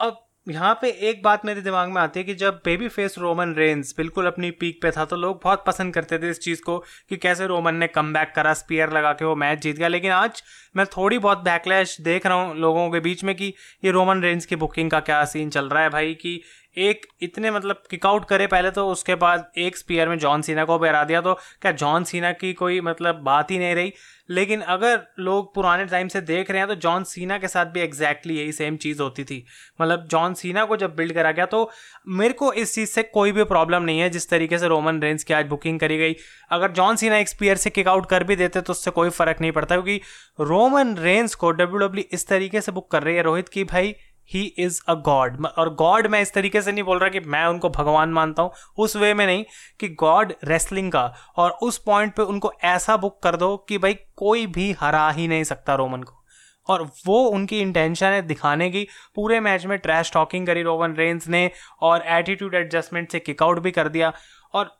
अब 0.00 0.20
यहाँ 0.46 0.72
पे 0.80 0.88
एक 1.08 1.22
बात 1.22 1.44
मेरे 1.46 1.60
दिमाग 1.60 1.88
में 1.88 2.00
आती 2.02 2.20
है 2.20 2.24
कि 2.24 2.34
जब 2.34 2.60
बेबी 2.64 2.88
फेस 2.88 3.14
रोमन 3.18 3.54
रेंस 3.54 3.94
बिल्कुल 3.96 4.26
अपनी 4.26 4.50
पीक 4.50 4.80
पे 4.82 4.90
था 4.90 5.04
तो 5.04 5.16
लोग 5.16 5.40
बहुत 5.44 5.64
पसंद 5.66 5.94
करते 5.94 6.18
थे 6.18 6.30
इस 6.30 6.40
चीज़ 6.40 6.60
को 6.62 6.76
कि 7.08 7.16
कैसे 7.16 7.46
रोमन 7.46 7.74
ने 7.74 7.86
कम 7.88 8.12
करा 8.36 8.52
स्पीयर 8.54 8.92
लगा 8.92 9.12
के 9.12 9.24
वो 9.24 9.34
मैच 9.36 9.58
जीत 9.58 9.76
गया। 9.76 9.88
लेकिन 9.88 10.10
आज 10.12 10.42
मैं 10.76 10.86
थोड़ी 10.86 11.18
बहुत 11.18 11.38
बैकलैश 11.38 12.00
देख 12.00 12.26
रहा 12.26 12.36
हूँ 12.36 12.56
लोगों 12.56 12.90
के 12.90 13.00
बीच 13.00 13.24
में 13.24 13.34
कि 13.34 13.52
ये 13.84 13.90
रोमन 13.90 14.22
रेंस 14.22 14.46
की 14.46 14.56
बुकिंग 14.56 14.90
का 14.90 15.00
क्या 15.00 15.24
सीन 15.24 15.50
चल 15.50 15.68
रहा 15.68 15.82
है 15.82 15.90
भाई, 15.90 16.14
कि 16.14 16.40
एक 16.76 17.06
इतने 17.22 17.50
मतलब 17.50 17.82
किकआउट 17.90 18.24
करे 18.24 18.46
पहले 18.46 18.70
तो 18.70 18.86
उसके 18.88 19.14
बाद 19.16 19.50
एक 19.58 19.76
स्पीयर 19.76 20.08
में 20.08 20.18
जॉन 20.18 20.42
सीना 20.42 20.64
को 20.64 20.78
बहरा 20.78 21.04
दिया 21.04 21.20
तो 21.20 21.34
क्या 21.62 21.72
जॉन 21.74 22.04
सीना 22.04 22.32
की 22.32 22.52
कोई 22.54 22.80
मतलब 22.80 23.20
बात 23.24 23.50
ही 23.50 23.58
नहीं 23.58 23.74
रही? 23.74 23.92
लेकिन 24.30 24.60
अगर 24.62 25.00
लोग 25.18 25.54
पुराने 25.54 25.84
टाइम 25.84 26.08
से 26.08 26.20
देख 26.22 26.50
रहे 26.50 26.58
हैं 26.58 26.68
तो 26.68 26.74
जॉन 26.76 27.04
सीना 27.04 27.38
के 27.38 27.48
साथ 27.48 27.66
भी 27.66 27.80
एग्जैक्टली 27.80 28.36
यही 28.36 28.52
सेम 28.52 28.76
चीज़ 28.76 29.02
होती 29.02 29.24
थी। 29.24 29.44
मतलब 29.80 30.06
जॉन 30.10 30.34
सीना 30.34 30.64
को 30.64 30.76
जब 30.76 30.94
बिल्ड 30.96 31.12
करा 31.12 31.32
गया 31.32 31.46
तो 31.46 31.70
मेरे 32.10 32.34
को 32.34 32.52
इस 32.54 32.74
चीज़ 32.74 32.90
से 32.90 33.02
कोई 33.04 33.32
भी 33.32 33.44
प्रॉब्लम 33.44 33.82
नहीं 33.82 34.00
है, 34.00 34.08
जिस 34.10 34.28
तरीके 34.30 34.58
से 34.58 34.68
रोमन 34.68 35.00
रेंज 35.02 35.22
की 35.22 35.34
आज 35.34 35.46
बुकिंग 35.46 35.80
करी 35.80 35.98
गई। 35.98 36.16
अगर 36.50 36.72
जॉन 36.72 36.96
सीना 36.96 37.18
एक 37.18 37.28
स्पीयर 37.28 37.56
से 37.56 37.70
किकआउट 37.70 38.06
कर 38.06 38.24
भी 38.24 38.36
देते 38.36 38.60
तो 38.60 38.72
उससे 38.72 38.90
कोई 38.90 39.10
फ़र्क 39.10 39.40
नहीं 39.40 39.52
पड़ता, 39.52 39.74
क्योंकि 39.74 40.00
रोमन 40.40 40.96
रेंज 40.96 41.34
को 41.34 41.50
डब्ल्यू 41.52 41.78
डब्ल्यू 41.78 42.04
इस 42.12 42.26
तरीके 42.28 42.60
से 42.60 42.72
बुक 42.72 42.90
कर 42.90 43.02
रही 43.02 43.16
है 43.16 43.22
रोहित 43.22 43.48
की, 43.48 43.64
भाई 43.64 43.94
ही 44.30 44.42
इज़ 44.58 44.80
अ 44.88 44.94
गॉड 44.94 45.46
और 45.46 45.74
गॉड 45.74 46.06
मैं 46.06 46.20
इस 46.22 46.32
तरीके 46.32 46.62
से 46.62 46.72
नहीं 46.72 46.84
बोल 46.84 46.98
रहा 46.98 47.08
कि 47.08 47.20
मैं 47.20 47.44
उनको 47.46 47.70
भगवान 47.70 48.08
मानता 48.08 48.42
हूँ। 48.42 48.50
उस 48.78 48.96
वे 48.96 49.12
में 49.14 49.26
नहीं 49.26 49.44
कि 49.80 49.88
गॉड 49.88 50.32
रेसलिंग 50.44 50.90
का। 50.92 51.04
और 51.36 51.50
उस 51.62 51.78
पॉइंट 51.78 52.14
पे 52.14 52.22
उनको 52.22 52.52
ऐसा 52.64 52.96
बुक 52.96 53.22
कर 53.22 53.36
दो 53.36 53.56
कि 53.68 53.78
भाई 53.78 53.94
कोई 54.16 54.46
भी 54.46 54.70
हरा 54.72 55.08
ही 55.10 55.28
नहीं 55.28 55.44
सकता 55.44 55.74
रोमन 55.74 56.02
को। 56.02 56.22
और 56.68 56.82
वो 57.06 57.24
उनकी 57.24 57.60
इंटेंशन 57.60 58.06
है 58.06 58.22
दिखाने 58.22 58.70
की। 58.70 58.86
पूरे 59.14 59.40
मैच 59.40 59.66
में 59.66 59.78
ट्रैश 59.78 60.12
टॉकिंग 60.12 60.46
करी 60.46 60.62
रोमन 60.62 60.94
रेंस 60.94 61.28
ने 61.28 61.50
और 61.82 62.04
एटीट्यूड 62.08 62.54
एडजस्टमेंट 62.54 63.12
से 63.12 63.18
किकआउट 63.18 63.58
भी 63.58 63.70
कर 63.70 63.88
दिया। 63.88 64.12
और 64.54 64.70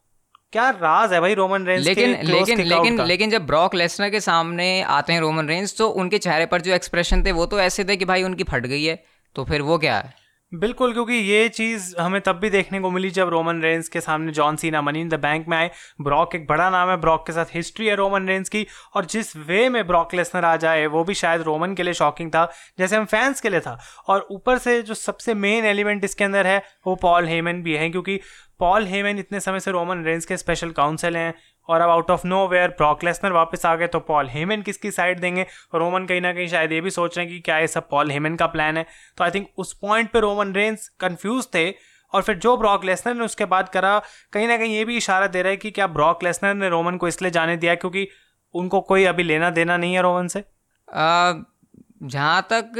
क्या 0.52 0.68
राज 0.70 1.12
है 1.12 1.20
भाई 1.20 1.34
रोमन 1.34 1.64
रेंस 1.66 1.84
लेकिन 1.84 2.14
के 2.14 2.22
लेकिन 2.22 2.60
लेकिन 2.60 3.00
लेकिन 3.02 3.30
जब 3.30 3.46
ब्रॉक 3.46 3.74
लेसनर 3.74 4.10
के 4.10 4.20
सामने 4.20 4.82
आते 4.82 5.12
हैं 5.12 5.20
रोमन 5.20 5.48
रेंस 5.48 5.76
तो 5.78 5.88
उनके 5.88 6.18
चेहरे 6.18 6.46
पर 6.46 6.60
जो 6.60 6.72
एक्सप्रेशन 6.72 7.24
थे 7.24 7.32
वो 7.32 7.46
तो 7.46 7.60
ऐसे 7.60 7.84
थे 7.84 7.96
कि 7.96 8.04
भाई 8.04 8.22
उनकी 8.22 8.44
फट 8.44 8.66
गई 8.66 8.84
है। 8.84 9.02
तो 9.34 9.44
फिर 9.44 9.62
वो 9.62 9.78
क्या 9.78 9.96
है? 9.98 10.24
बिल्कुल, 10.54 10.92
क्योंकि 10.92 11.14
ये 11.14 11.48
चीज़ 11.48 11.96
हमें 12.00 12.20
तब 12.20 12.32
भी 12.32 12.50
देखने 12.50 12.80
को 12.80 12.90
मिली 12.90 13.10
जब 13.10 13.28
रोमन 13.28 13.62
रेंस 13.62 13.88
के 13.88 14.00
सामने 14.00 14.32
John 14.32 14.56
Cena 14.56 14.82
money 14.82 15.00
in 15.00 15.08
the 15.08 15.14
bank 15.14 15.48
में 15.48 15.56
आए। 15.56 15.70
ब्रॉक 16.00 16.34
एक 16.34 16.46
बड़ा 16.46 16.70
नाम 16.70 16.90
है। 16.90 16.96
ब्रॉक 16.96 17.26
के 17.26 17.32
साथ 17.32 17.44
हिस्ट्री 17.54 17.86
है 17.86 17.94
रोमन 17.94 18.28
रेंस 18.28 18.48
की। 18.48 18.66
और 18.94 19.04
जिस 19.04 19.36
वे 19.36 19.68
में 19.68 19.86
ब्रॉक 19.86 20.14
लेसनर 20.14 20.44
आ 20.44 20.56
जाए 20.56 20.86
वो 20.86 21.04
भी 21.04 21.14
शायद 21.14 21.42
रोमन 21.42 21.74
के 21.74 21.82
लिए 21.82 21.94
शॉकिंग 21.94 22.30
था, 22.30 22.52
जैसे 22.78 22.96
हम 22.96 23.04
फैंस 23.04 23.40
के 23.40 23.48
लिए 23.48 23.60
था। 23.60 23.78
और 24.08 24.26
ऊपर 24.30 24.58
से 24.58 24.82
जो 24.82 24.94
सबसे 24.94 25.34
मेन 25.34 25.64
एलिमेंट 25.64 26.04
इसके 26.04 26.24
अंदर 26.24 26.46
है, 26.46 26.62
वो 26.86 26.94
पॉल 26.96 27.26
हेमन 27.26 27.62
भी 27.62 27.76
है, 27.76 27.90
क्योंकि 27.90 28.20
पॉल 28.58 28.86
हेमन 28.86 29.18
इतने 29.18 29.40
समय 29.40 29.60
से 29.60 29.70
रोमन 29.70 30.04
रेंस 30.04 30.24
के 30.24 30.36
स्पेशल 30.36 30.70
काउंसिल 30.70 31.16
हैं। 31.16 31.34
और 31.68 31.80
अब 31.80 31.90
out 31.90 32.10
of 32.10 32.26
nowhere 32.48 32.68
Brock 32.70 33.04
Lesnar 33.04 33.32
वापस 33.32 33.66
आ 33.66 33.74
गए 33.76 33.86
तो 33.86 34.00
पॉल 34.02 34.28
हेमन 34.28 34.62
किसकी 34.62 34.90
साइड 34.90 35.20
देंगे? 35.20 35.46
रोमन 35.74 36.06
कहीं 36.06 36.20
ना 36.20 36.32
कहीं 36.32 36.46
शायद 36.48 36.72
ये 36.72 36.80
भी 36.80 36.90
सोच 36.90 37.16
रहे 37.18 37.26
हैं 37.26 37.34
कि 37.34 37.40
क्या 37.40 37.58
ये 37.58 37.66
सब 37.66 37.88
पॉल 37.88 38.10
हेमन 38.10 38.36
का 38.36 38.46
प्लान 38.46 38.76
है। 38.76 38.86
तो 39.18 39.24
आई 39.24 39.30
थिंक 39.30 39.48
उस 39.58 39.72
पॉइंट 39.78 40.10
पे 40.10 40.20
रोमन 40.20 40.52
रेंस 40.52 40.88
कंफ्यूज 41.00 41.46
थे, 41.54 41.70
और 42.12 42.22
फिर 42.22 42.36
जो 42.36 42.56
ब्रॉक 42.56 42.84
लेसनर 42.84 43.14
ने 43.14 43.24
उसके 43.24 43.44
बाद 43.44 43.68
करा, 43.68 43.98
कहीं 44.32 44.48
ना 44.48 44.56
कहीं 44.56 44.74
ये 44.74 44.84
भी 44.84 44.96
इशारा 44.96 45.26
दे 45.26 45.42
रहा 45.42 45.50
है 45.50 45.56
कि 45.56 45.70
क्या 45.70 45.86
ब्रॉक 45.88 46.24
लेसनर 46.24 46.54
ने 46.54 46.68
रोमन 46.68 46.96
को 46.96 47.08
इसलिए 47.08 47.30
जाने 47.30 47.56
दिया 47.56 47.74
क्योंकि 47.74 48.06
उनको 48.54 48.80
कोई 48.82 49.04
अभी 49.04 49.22
लेना 49.22 49.50
देना 49.50 49.76
नहीं 49.76 49.94
है 49.94 50.02
रोमन 50.02 50.26
से। 50.28 50.44
जहाँ 50.88 52.46
तक 52.52 52.72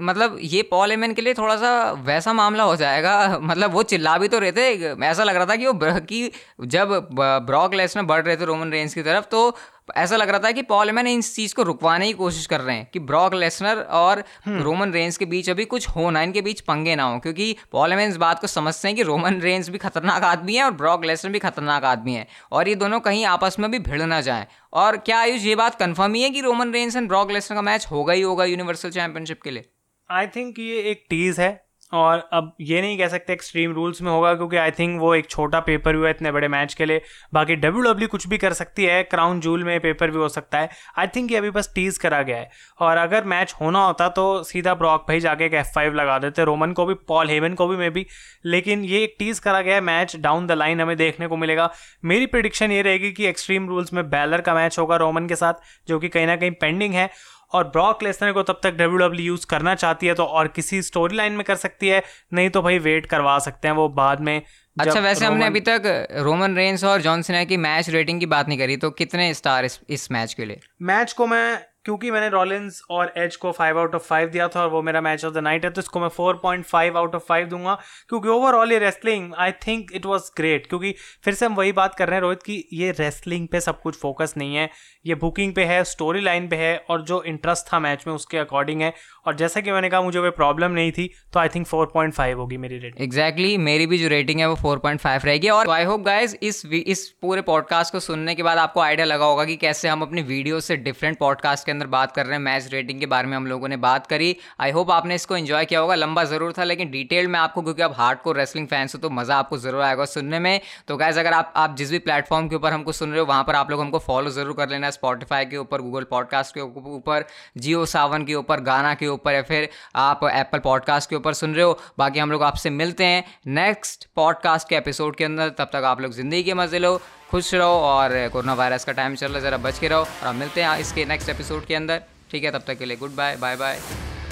मतलब 0.00 0.36
ये 0.42 0.62
पॉल 0.62 0.92
एमन 0.92 1.12
के 1.12 1.22
लिए 1.22 1.34
थोड़ा 1.34 1.56
सा 1.56 1.70
वैसा 2.04 2.32
मामला 2.32 2.64
हो 2.64 2.76
जाएगा। 2.76 3.38
मतलब 3.42 3.72
वो 3.72 3.82
चिल्ला 3.84 4.16
भी 4.18 4.28
तो 4.28 4.38
रहे 4.38 4.52
थे 4.52 4.68
ऐसा 5.06 5.24
लग 5.24 5.36
रहा 5.36 5.46
था 5.46 5.56
कि 5.56 5.66
वो 5.66 6.00
कि 6.02 6.30
जब 6.66 7.08
ब्रॉक 7.46 7.74
लेसनर 7.74 8.02
बढ़ 8.04 8.24
रहे 8.24 8.36
थे 8.36 8.44
रोमन 8.44 8.72
रेंज 8.72 8.94
की 8.94 9.02
तरफ़ 9.02 9.24
तो 9.24 9.56
ऐसा 9.96 10.16
लग 10.16 10.28
रहा 10.28 10.38
था 10.38 10.50
कि 10.52 10.62
पॉल 10.62 10.88
एमन 10.88 11.06
इस 11.06 11.34
चीज़ 11.34 11.54
को 11.54 11.62
रुकवाने 11.62 12.06
की 12.06 12.12
कोशिश 12.12 12.46
कर 12.46 12.60
रहे 12.60 12.76
हैं 12.76 12.88
कि 12.92 12.98
ब्रॉक 13.00 13.34
लेसनर 13.34 13.78
और 13.80 14.22
रोमन 14.48 14.82
हम्म। 14.82 14.92
रेंज 14.92 15.16
के 15.16 15.24
बीच 15.24 15.48
अभी 15.50 15.64
कुछ 15.64 15.88
हो 15.88 16.10
ना 16.10 16.22
इनके 16.22 16.42
बीच 16.42 16.60
पंगे 16.60 16.96
ना 16.96 17.02
हो 17.02 17.18
क्योंकि 17.18 17.56
पॉल 17.72 17.92
एमन 17.92 18.08
इस 18.08 18.16
बात 18.16 18.40
को 18.40 18.46
समझते 18.46 18.88
हैं 18.88 18.96
कि 18.96 19.02
रोमन 19.02 19.40
रेंज 19.40 19.68
भी 19.68 19.78
खतरनाक 19.78 20.24
आदमी 20.24 20.56
है 20.56 20.64
और 20.64 20.70
ब्रॉक 20.72 21.04
लेसनर 21.04 21.32
भी 21.32 21.38
खतरनाक 21.38 21.84
आदमी 21.84 22.14
है 22.14 22.26
और 22.52 22.68
ये 22.68 22.74
दोनों 22.74 23.00
कहीं 23.00 23.24
आपस 23.24 23.56
में 23.58 23.70
भी 23.70 23.78
भिड़ 23.78 24.02
ना 24.02 24.20
जाए। 24.20 24.46
और 24.72 24.96
क्या 24.96 25.18
आयुष 25.18 25.44
ये 25.44 25.54
बात 25.54 25.74
कन्फर्म 25.74 26.14
ही 26.14 26.22
है 26.22 26.30
कि 26.30 26.40
Roman 26.40 26.72
Reigns 26.72 26.96
and 26.96 27.08
Brock 27.08 27.30
Lesnar 27.30 27.56
का 27.56 27.62
मैच 27.62 27.86
होगा 27.90 28.12
ही 28.12 28.22
होगा 28.22 28.44
यूनिवर्सल 28.44 28.90
चैंपियनशिप 28.90 29.42
के 29.42 29.50
लिए? 29.50 29.64
आई 30.10 30.26
थिंक 30.26 30.58
ये 30.58 30.80
एक 30.90 31.04
टीज 31.10 31.40
है 31.40 31.66
और 31.92 32.18
अब 32.32 32.52
ये 32.60 32.80
नहीं 32.82 32.96
कह 32.98 33.08
सकते 33.08 33.32
एक्सट्रीम 33.32 33.72
रूल्स 33.72 34.00
में 34.02 34.10
होगा 34.10 34.32
क्योंकि 34.34 34.56
आई 34.56 34.70
थिंक 34.70 35.00
वो 35.00 35.14
एक 35.14 35.28
छोटा 35.30 35.60
पेपर 35.60 35.96
व्यू 35.96 36.04
है 36.04 36.10
इतने 36.10 36.30
बड़े 36.32 36.48
मैच 36.48 36.74
के 36.74 36.86
लिए। 36.86 37.00
बाकी 37.34 37.54
डब्ल्यू 37.56 37.82
डब्ल्यू 37.82 38.08
कुछ 38.08 38.26
भी 38.28 38.38
कर 38.38 38.52
सकती 38.52 38.84
है 38.84 39.02
क्राउन 39.02 39.40
जूल 39.40 39.64
में 39.64 39.78
पेपर 39.80 40.10
व्यू 40.10 40.22
हो 40.22 40.28
सकता 40.28 40.58
है। 40.58 40.68
आई 40.98 41.06
थिंक 41.06 41.30
ये 41.32 41.38
अभी 41.38 41.50
बस 41.50 41.72
टीज 41.74 41.98
करा 41.98 42.20
गया 42.22 42.36
है। 42.36 42.50
और 42.80 42.96
अगर 42.96 43.24
मैच 43.24 43.54
होना 43.60 43.84
होता 43.86 44.08
तो 44.08 44.42
सीधा 44.42 44.74
ब्रॉक 44.74 45.04
भाई 45.08 45.20
जाके 45.20 45.46
एक 45.46 45.54
एफ़ 45.54 45.72
फाइव 45.74 45.94
लगा 45.94 46.18
देते 46.18 46.44
रोमन 46.44 46.72
को 46.72 46.86
भी 46.86 46.94
पॉल 47.08 47.28
हेवन 47.28 47.54
को 47.54 47.68
भी 47.68 47.76
मे 47.76 47.90
भी 47.90 48.06
लेकिन 48.46 48.84
ये 48.84 49.02
एक 49.04 49.16
टीज 49.18 49.38
करा 49.38 49.60
गया 49.60 49.74
है 49.74 49.80
मैच 49.80 50.16
डाउन 50.16 50.46
द 50.46 50.52
लाइन 50.52 50.80
हमें 50.80 50.96
देखने 50.96 51.26
को 51.26 51.36
मिलेगा। 51.36 51.70
मेरी 52.04 52.26
प्रिडिक्शन 52.26 52.72
ये 52.72 52.82
रहेगी 52.82 53.12
कि 53.12 53.26
एक्सट्रीम 53.26 53.68
रूल्स 53.68 53.92
में 53.92 54.08
बैलर 54.10 54.40
का 54.40 54.54
मैच 54.54 54.78
होगा 54.78 54.96
रोमन 54.96 55.26
के 55.26 55.36
साथ, 55.36 55.54
जो 55.88 55.98
कि 55.98 56.08
कहीं 56.08 56.26
ना 56.26 56.36
कहीं 56.36 56.50
पेंडिंग 56.50 56.94
है। 56.94 57.10
और 57.52 57.64
ब्रॉक 57.64 58.02
लेसनर 58.02 58.32
को 58.32 58.42
तब 58.42 58.60
तक 58.62 58.70
डब्ल्यू 58.70 58.96
डब्ल्यू 58.96 59.26
यूज़ 59.26 59.46
करना 59.46 59.74
चाहती 59.74 60.06
है 60.06 60.14
तो 60.14 60.24
और 60.24 60.48
किसी 60.48 60.82
स्टोरी 60.82 61.16
लाइन 61.16 61.32
में 61.32 61.44
कर 61.44 61.54
सकती 61.54 61.88
है 61.88 62.02
नहीं 62.32 62.50
तो 62.50 62.62
भाई 62.62 62.78
वेट 62.78 63.06
करवा 63.06 63.38
सकते 63.38 63.68
हैं 63.68 63.74
वो 63.74 63.88
बाद 63.88 64.20
में 64.20 64.42
अच्छा 64.80 65.00
वैसे 65.00 65.24
हमने 65.24 65.46
अभी 65.46 65.60
तक 65.60 66.08
रोमन 66.12 66.56
रेंस 66.56 66.84
और 66.84 67.00
जॉन 67.00 67.22
सिन्हा 67.22 67.44
की 67.44 67.56
मैच 67.56 67.90
रेटिंग 67.90 68.20
की 68.20 68.26
बात 68.26 68.48
नहीं 68.48 68.58
करी 68.58 68.76
तो 68.76 68.90
कितने 68.90 69.34
स्टार 69.34 69.64
इस, 69.64 69.80
इस 69.90 70.12
मैच 70.12 70.34
के 70.34 70.44
लिए? 70.44 70.60
मैच 70.82 71.12
को 71.12 71.26
मैं 71.26 71.62
क्योंकि 71.88 72.10
मैंने 72.10 72.28
रॉलिन्स 72.28 72.80
और 72.90 73.12
एज 73.16 73.36
को 73.36 73.50
फाइव 73.52 73.78
आउट 73.78 73.94
ऑफ़ 73.94 74.02
फाइव 74.02 74.28
दिया 74.28 74.48
था 74.48 74.62
और 74.62 74.68
वो 74.70 74.80
मेरा 74.82 75.00
मैच 75.00 75.24
ऑफ़ 75.24 75.34
द 75.34 75.38
नाइट 75.38 75.64
है 75.64 75.70
तो 75.70 75.80
इसको 75.80 76.00
मैं 76.00 76.08
four 76.08 76.38
point 76.42 76.64
five 76.64 76.96
out 76.98 77.14
of 77.14 77.22
five 77.28 77.46
दूँगा, 77.48 77.74
क्योंकि 78.08 78.28
ओवरऑल 78.28 78.72
ये 78.72 78.78
wrestling 78.78 79.32
I 79.38 79.52
think 79.66 79.92
it 79.94 80.06
was 80.06 80.30
great 80.36 80.66
क्योंकि 80.66 80.94
फिर 81.24 81.34
से 81.34 81.46
हम 81.46 81.54
वही 81.54 81.72
बात 81.72 81.94
कर 81.94 82.08
रहे 82.08 82.14
हैं 82.14 82.22
रोहित 82.22 82.42
की 82.42 82.64
ये 82.72 82.90
रेसलिंग 82.90 83.46
पे 83.48 83.60
सब 83.60 83.80
कुछ 83.80 83.96
फोकस 83.96 84.34
नहीं 84.36 84.56
है, 84.56 84.68
ये 85.06 85.14
बुकिंग 85.14 85.54
पे 85.54 85.64
है 85.64 85.82
स्टोरी 85.84 86.20
लाइन 86.20 86.48
पे 86.48 86.56
है, 86.56 86.76
और 86.90 87.02
जो 87.02 87.22
इंटरेस्ट 87.22 87.72
था 87.72 87.78
मैच 87.78 88.04
में 88.06 88.14
उसके 88.14 88.38
अकॉर्डिंग 88.38 88.82
है 88.82 88.92
और 89.28 89.34
जैसा 89.36 89.60
कि 89.60 89.72
मैंने 89.72 89.88
कहा, 89.90 90.00
मुझे 90.02 90.20
कोई 90.20 90.30
प्रॉब्लम 90.32 90.70
नहीं 90.72 90.92
थी 90.92 91.08
तो 91.32 91.40
I 91.40 91.48
think 91.48 91.66
four 91.66 91.86
point 91.94 92.14
five 92.14 92.38
होगी 92.40 92.56
मेरी 92.56 92.78
रेटिंग 92.78 93.02
एग्जैक्टली 93.04 93.56
मेरी 93.60 93.86
भी 93.86 93.98
जो 93.98 94.08
रेटिंग 94.08 94.40
है 94.40 94.48
वो 94.48 94.54
फोर 94.56 94.78
पॉइंट 94.78 95.00
फाइव 95.00 95.22
रहेगी। 95.24 95.48
और 95.50 95.70
आई 95.70 95.84
होप 95.84 96.00
गाइज़ 96.02 96.36
इस 96.42 96.64
इस 96.66 97.06
पूरे 97.22 97.42
पॉडकास्ट 97.42 97.92
को 97.92 98.00
सुनने 98.00 98.34
के 98.34 98.42
बाद 98.42 98.58
आपको 98.58 98.80
आइडिया 98.80 99.06
लगा 99.06 99.24
होगा 99.24 99.44
कि 99.44 99.56
कैसे 99.58 99.88
हम 99.88 100.02
अपनी 100.02 100.22
वीडियो 100.24 100.60
से 100.60 100.76
डिफरेंट 100.78 101.18
पॉडकास्ट 101.18 101.66
के 101.66 101.72
अंदर 101.72 101.86
बात 101.88 102.12
कर 102.12 102.26
रहे 102.26 102.36
हैं 102.36 102.42
मैच 102.44 102.68
रेटिंग 102.72 103.00
के 103.00 103.06
बारे 103.06 103.28
में 103.28 103.36
हम 103.36 103.46
लोगों 103.46 103.68
ने 103.68 103.76
बात 103.78 104.06
करी। 104.06 104.34
आई 104.60 104.70
होप 104.70 104.90
आपने 104.90 105.14
इसको 105.14 105.36
इन्जॉय 105.36 105.64
किया 105.64 105.80
होगा। 105.80 105.94
लंबा 105.94 106.24
ज़रूर 106.24 106.52
था, 106.58 106.64
लेकिन 106.64 106.90
डिटेल 106.90 107.26
में 107.28 107.38
आपको, 107.38 107.62
क्योंकि 107.62 107.82
आप 107.82 107.94
हार्ड 107.96 108.18
को 108.18 108.32
रेसलिंग 108.32 108.66
फैंस 108.68 108.94
हो 108.94 109.00
तो 109.00 109.10
मज़ा 109.10 109.36
आपको 109.36 109.58
ज़रूर 109.58 109.82
आएगा 109.82 110.04
सुनने 110.06 110.38
में। 110.38 110.60
तो 110.88 110.96
गाइज़ 110.96 111.20
अगर 111.20 111.32
आप 111.32 111.52
आप 111.56 111.76
जिस 111.76 111.90
भी 111.90 111.98
प्लेटफॉर्म 112.00 112.48
के 112.48 112.56
ऊपर 112.56 112.72
हमको 112.72 112.92
सुन 112.92 113.10
रहे 113.10 113.20
हो, 113.20 113.26
वहाँ 113.26 113.44
पर 113.44 113.54
आप 113.54 113.70
लोग 113.70 113.80
हमको 113.80 113.98
फॉलो 114.00 114.30
ज़रूर 114.30 114.56
कर 114.56 114.68
लेना 114.68 114.90
स्पॉटिफाई 114.90 115.44
के 115.46 115.56
ऊपर 115.56 115.82
गूगल 115.82 116.06
पॉडकास्ट 116.10 116.54
के 116.54 116.60
ऊपर 116.60 117.24
जियो 117.56 117.84
सावन 117.88 118.24
के 118.24 118.34
ऊपर 118.34 118.60
गाना 118.62 118.94
के 118.94 119.06
ऊपर 119.18 119.34
या 119.34 119.42
फिर 119.44 119.68
आप 119.96 120.24
एप्पल 120.24 120.58
पॉडकास्ट 120.60 121.10
के 121.10 121.16
ऊपर 121.16 121.32
सुन 121.34 121.54
रहे 121.54 121.64
हो। 121.64 121.78
बाकी 121.98 122.18
हम 122.18 122.30
लोग 122.32 122.42
आपसे 122.42 122.70
मिलते 122.72 123.04
हैं 123.04 123.24
नेक्स्ट 123.54 124.06
पॉडकास्ट 124.16 124.68
के 124.68 124.76
एपिसोड 124.76 125.16
के 125.16 125.24
अंदर। 125.24 125.48
तब 125.58 125.70
तक 125.72 125.84
आप 125.84 126.00
लोग 126.00 126.12
ज़िंदगी 126.12 126.42
के 126.42 126.54
मज़े 126.54 126.78
लो, 126.78 126.96
खुश 127.30 127.54
रहो 127.54 127.80
और 127.84 128.28
कोरोना 128.32 128.54
वायरस 128.54 128.84
का 128.84 128.92
टाइम 128.92 129.14
चल 129.14 129.26
रहा 129.26 129.36
है, 129.36 129.42
ज़रा 129.42 129.56
बच 129.60 129.78
के 129.78 129.88
रहो 129.88 130.00
और 130.00 130.26
हम 130.26 130.36
मिलते 130.36 130.62
हैं 130.62 130.78
इसके 130.80 131.04
नेक्स्ट 131.06 131.28
एपिसोड 131.28 131.66
के 131.66 131.74
अंदर। 131.74 132.02
ठीक 132.30 132.44
है, 132.44 132.50
तब 132.50 132.64
तक 132.66 132.78
के 132.78 132.84
लिए 132.84 132.96
goodbye 133.16 133.36
bye 133.36 133.56
bye 133.56 133.80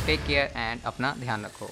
take 0.06 0.26
care 0.26 0.52
and 0.56 0.80
अपना 0.86 1.14
ध्यान 1.18 1.44
रखो। 1.44 1.70